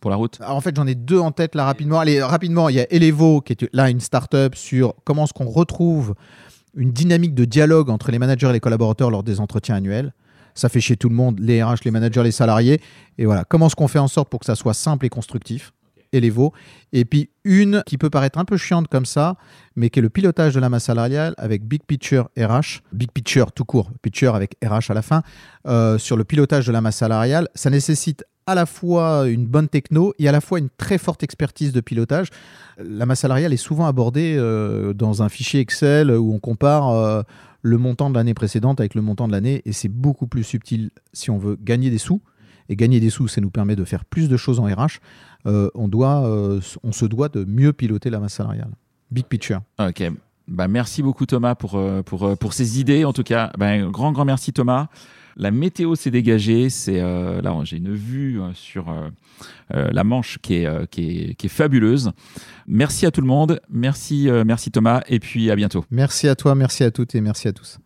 pour 0.00 0.10
la 0.10 0.16
route 0.16 0.38
Alors, 0.42 0.56
en 0.56 0.60
fait, 0.60 0.76
j'en 0.76 0.86
ai 0.86 0.94
deux 0.94 1.18
en 1.18 1.32
tête 1.32 1.54
là 1.54 1.64
rapidement. 1.64 1.98
Allez, 1.98 2.22
rapidement, 2.22 2.68
il 2.68 2.74
y 2.76 2.80
a 2.80 2.86
Elevo 2.92 3.40
qui 3.40 3.54
est 3.54 3.68
là 3.72 3.88
une 3.88 4.00
startup 4.00 4.54
sur 4.54 4.94
comment 5.04 5.24
est-ce 5.24 5.32
qu'on 5.32 5.48
retrouve 5.48 6.14
une 6.76 6.92
dynamique 6.92 7.34
de 7.34 7.44
dialogue 7.44 7.90
entre 7.90 8.10
les 8.10 8.18
managers 8.18 8.48
et 8.48 8.52
les 8.52 8.60
collaborateurs 8.60 9.10
lors 9.10 9.22
des 9.22 9.40
entretiens 9.40 9.76
annuels. 9.76 10.12
Ça 10.54 10.68
fait 10.68 10.80
chez 10.80 10.96
tout 10.96 11.08
le 11.08 11.14
monde, 11.14 11.40
les 11.40 11.62
RH, 11.62 11.78
les 11.84 11.90
managers, 11.90 12.22
les 12.22 12.30
salariés. 12.30 12.80
Et 13.18 13.24
voilà, 13.24 13.44
comment 13.44 13.66
est-ce 13.66 13.76
qu'on 13.76 13.88
fait 13.88 13.98
en 13.98 14.08
sorte 14.08 14.28
pour 14.28 14.40
que 14.40 14.46
ça 14.46 14.54
soit 14.54 14.74
simple 14.74 15.06
et 15.06 15.08
constructif 15.08 15.72
Elevo. 16.14 16.52
Et 16.92 17.04
puis 17.04 17.30
une 17.44 17.82
qui 17.86 17.98
peut 17.98 18.10
paraître 18.10 18.38
un 18.38 18.44
peu 18.44 18.56
chiante 18.56 18.88
comme 18.88 19.04
ça, 19.04 19.36
mais 19.76 19.90
qui 19.90 19.98
est 19.98 20.02
le 20.02 20.10
pilotage 20.10 20.54
de 20.54 20.60
la 20.60 20.68
masse 20.68 20.84
salariale 20.84 21.34
avec 21.38 21.64
Big 21.64 21.82
Picture 21.84 22.28
RH, 22.38 22.82
Big 22.92 23.10
Picture 23.10 23.52
tout 23.52 23.64
court, 23.64 23.90
Picture 24.00 24.34
avec 24.34 24.56
RH 24.64 24.90
à 24.90 24.94
la 24.94 25.02
fin, 25.02 25.22
euh, 25.66 25.98
sur 25.98 26.16
le 26.16 26.24
pilotage 26.24 26.66
de 26.66 26.72
la 26.72 26.80
masse 26.80 26.96
salariale. 26.96 27.48
Ça 27.54 27.70
nécessite 27.70 28.24
à 28.46 28.54
la 28.54 28.66
fois 28.66 29.28
une 29.28 29.46
bonne 29.46 29.68
techno 29.68 30.14
et 30.18 30.28
à 30.28 30.32
la 30.32 30.40
fois 30.40 30.58
une 30.58 30.68
très 30.76 30.98
forte 30.98 31.22
expertise 31.22 31.72
de 31.72 31.80
pilotage. 31.80 32.28
La 32.78 33.06
masse 33.06 33.20
salariale 33.20 33.52
est 33.52 33.58
souvent 33.58 33.86
abordée 33.86 34.36
euh, 34.36 34.92
dans 34.92 35.22
un 35.22 35.28
fichier 35.28 35.60
Excel 35.60 36.10
où 36.10 36.32
on 36.32 36.38
compare 36.38 36.90
euh, 36.90 37.22
le 37.62 37.78
montant 37.78 38.10
de 38.10 38.14
l'année 38.14 38.34
précédente 38.34 38.80
avec 38.80 38.94
le 38.94 39.02
montant 39.02 39.26
de 39.26 39.32
l'année 39.32 39.62
et 39.64 39.72
c'est 39.72 39.88
beaucoup 39.88 40.26
plus 40.26 40.44
subtil 40.44 40.90
si 41.12 41.30
on 41.30 41.38
veut 41.38 41.56
gagner 41.60 41.90
des 41.90 41.98
sous. 41.98 42.20
Et 42.70 42.76
gagner 42.76 42.98
des 42.98 43.10
sous, 43.10 43.28
ça 43.28 43.42
nous 43.42 43.50
permet 43.50 43.76
de 43.76 43.84
faire 43.84 44.06
plus 44.06 44.28
de 44.28 44.38
choses 44.38 44.58
en 44.58 44.64
RH. 44.64 45.00
Euh, 45.46 45.68
on, 45.74 45.86
doit, 45.86 46.26
on 46.82 46.92
se 46.92 47.04
doit 47.04 47.28
de 47.28 47.44
mieux 47.44 47.74
piloter 47.74 48.08
la 48.08 48.20
masse 48.20 48.34
salariale. 48.34 48.70
Big 49.10 49.26
picture. 49.26 49.60
Ok. 49.78 50.02
Bah, 50.46 50.68
merci 50.68 51.02
beaucoup 51.02 51.26
Thomas 51.26 51.54
pour, 51.54 51.76
euh, 51.76 52.02
pour, 52.02 52.24
euh, 52.24 52.36
pour 52.36 52.52
ces 52.52 52.80
idées. 52.80 53.04
En 53.04 53.12
tout 53.12 53.22
cas, 53.22 53.50
ben, 53.58 53.90
grand, 53.90 54.12
grand 54.12 54.24
merci 54.24 54.52
Thomas. 54.52 54.88
La 55.36 55.50
météo 55.50 55.94
s'est 55.94 56.10
dégagée. 56.10 56.70
C'est 56.70 57.00
euh, 57.00 57.40
là, 57.42 57.56
j'ai 57.64 57.78
une 57.78 57.94
vue 57.94 58.40
sur 58.54 58.88
euh, 58.90 59.88
la 59.90 60.04
Manche 60.04 60.38
qui 60.42 60.54
est, 60.54 60.90
qui, 60.90 61.30
est, 61.30 61.34
qui 61.34 61.46
est 61.46 61.50
fabuleuse. 61.50 62.12
Merci 62.66 63.06
à 63.06 63.10
tout 63.10 63.20
le 63.20 63.26
monde. 63.26 63.60
Merci, 63.68 64.28
euh, 64.28 64.44
merci 64.46 64.70
Thomas. 64.70 65.02
Et 65.08 65.18
puis 65.18 65.50
à 65.50 65.56
bientôt. 65.56 65.84
Merci 65.90 66.28
à 66.28 66.36
toi, 66.36 66.54
merci 66.54 66.84
à 66.84 66.90
toutes 66.90 67.14
et 67.14 67.20
merci 67.20 67.48
à 67.48 67.52
tous. 67.52 67.78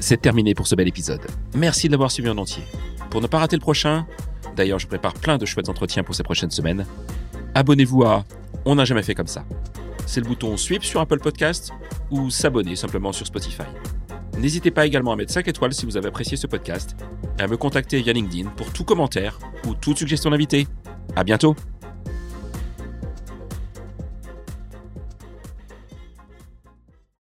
C'est 0.00 0.20
terminé 0.20 0.54
pour 0.54 0.66
ce 0.66 0.74
bel 0.74 0.86
épisode. 0.86 1.22
Merci 1.54 1.86
de 1.86 1.92
l'avoir 1.92 2.10
suivi 2.10 2.28
en 2.28 2.36
entier. 2.36 2.62
Pour 3.08 3.22
ne 3.22 3.26
pas 3.26 3.38
rater 3.38 3.56
le 3.56 3.60
prochain, 3.60 4.06
d'ailleurs 4.56 4.78
je 4.78 4.86
prépare 4.86 5.14
plein 5.14 5.38
de 5.38 5.46
chouettes 5.46 5.68
entretiens 5.68 6.02
pour 6.02 6.14
ces 6.14 6.22
prochaines 6.22 6.50
semaines, 6.50 6.86
abonnez-vous 7.54 8.04
à 8.04 8.24
On 8.64 8.74
n'a 8.76 8.84
jamais 8.84 9.02
fait 9.02 9.14
comme 9.14 9.26
ça. 9.26 9.44
C'est 10.06 10.20
le 10.20 10.26
bouton 10.26 10.56
Suivre 10.56 10.84
sur 10.84 11.00
Apple 11.00 11.18
Podcast 11.18 11.72
ou 12.10 12.30
s'abonner 12.30 12.76
simplement 12.76 13.12
sur 13.12 13.26
Spotify. 13.26 13.62
N'hésitez 14.38 14.70
pas 14.70 14.86
également 14.86 15.12
à 15.12 15.16
mettre 15.16 15.32
5 15.32 15.46
étoiles 15.48 15.72
si 15.72 15.86
vous 15.86 15.96
avez 15.96 16.08
apprécié 16.08 16.36
ce 16.36 16.46
podcast 16.46 16.96
et 17.38 17.42
à 17.42 17.46
me 17.46 17.56
contacter 17.56 18.00
via 18.02 18.12
LinkedIn 18.12 18.50
pour 18.50 18.72
tout 18.72 18.84
commentaire 18.84 19.38
ou 19.66 19.74
toute 19.74 19.98
suggestion 19.98 20.30
d'invité. 20.30 20.66
À 21.16 21.24
bientôt! 21.24 21.54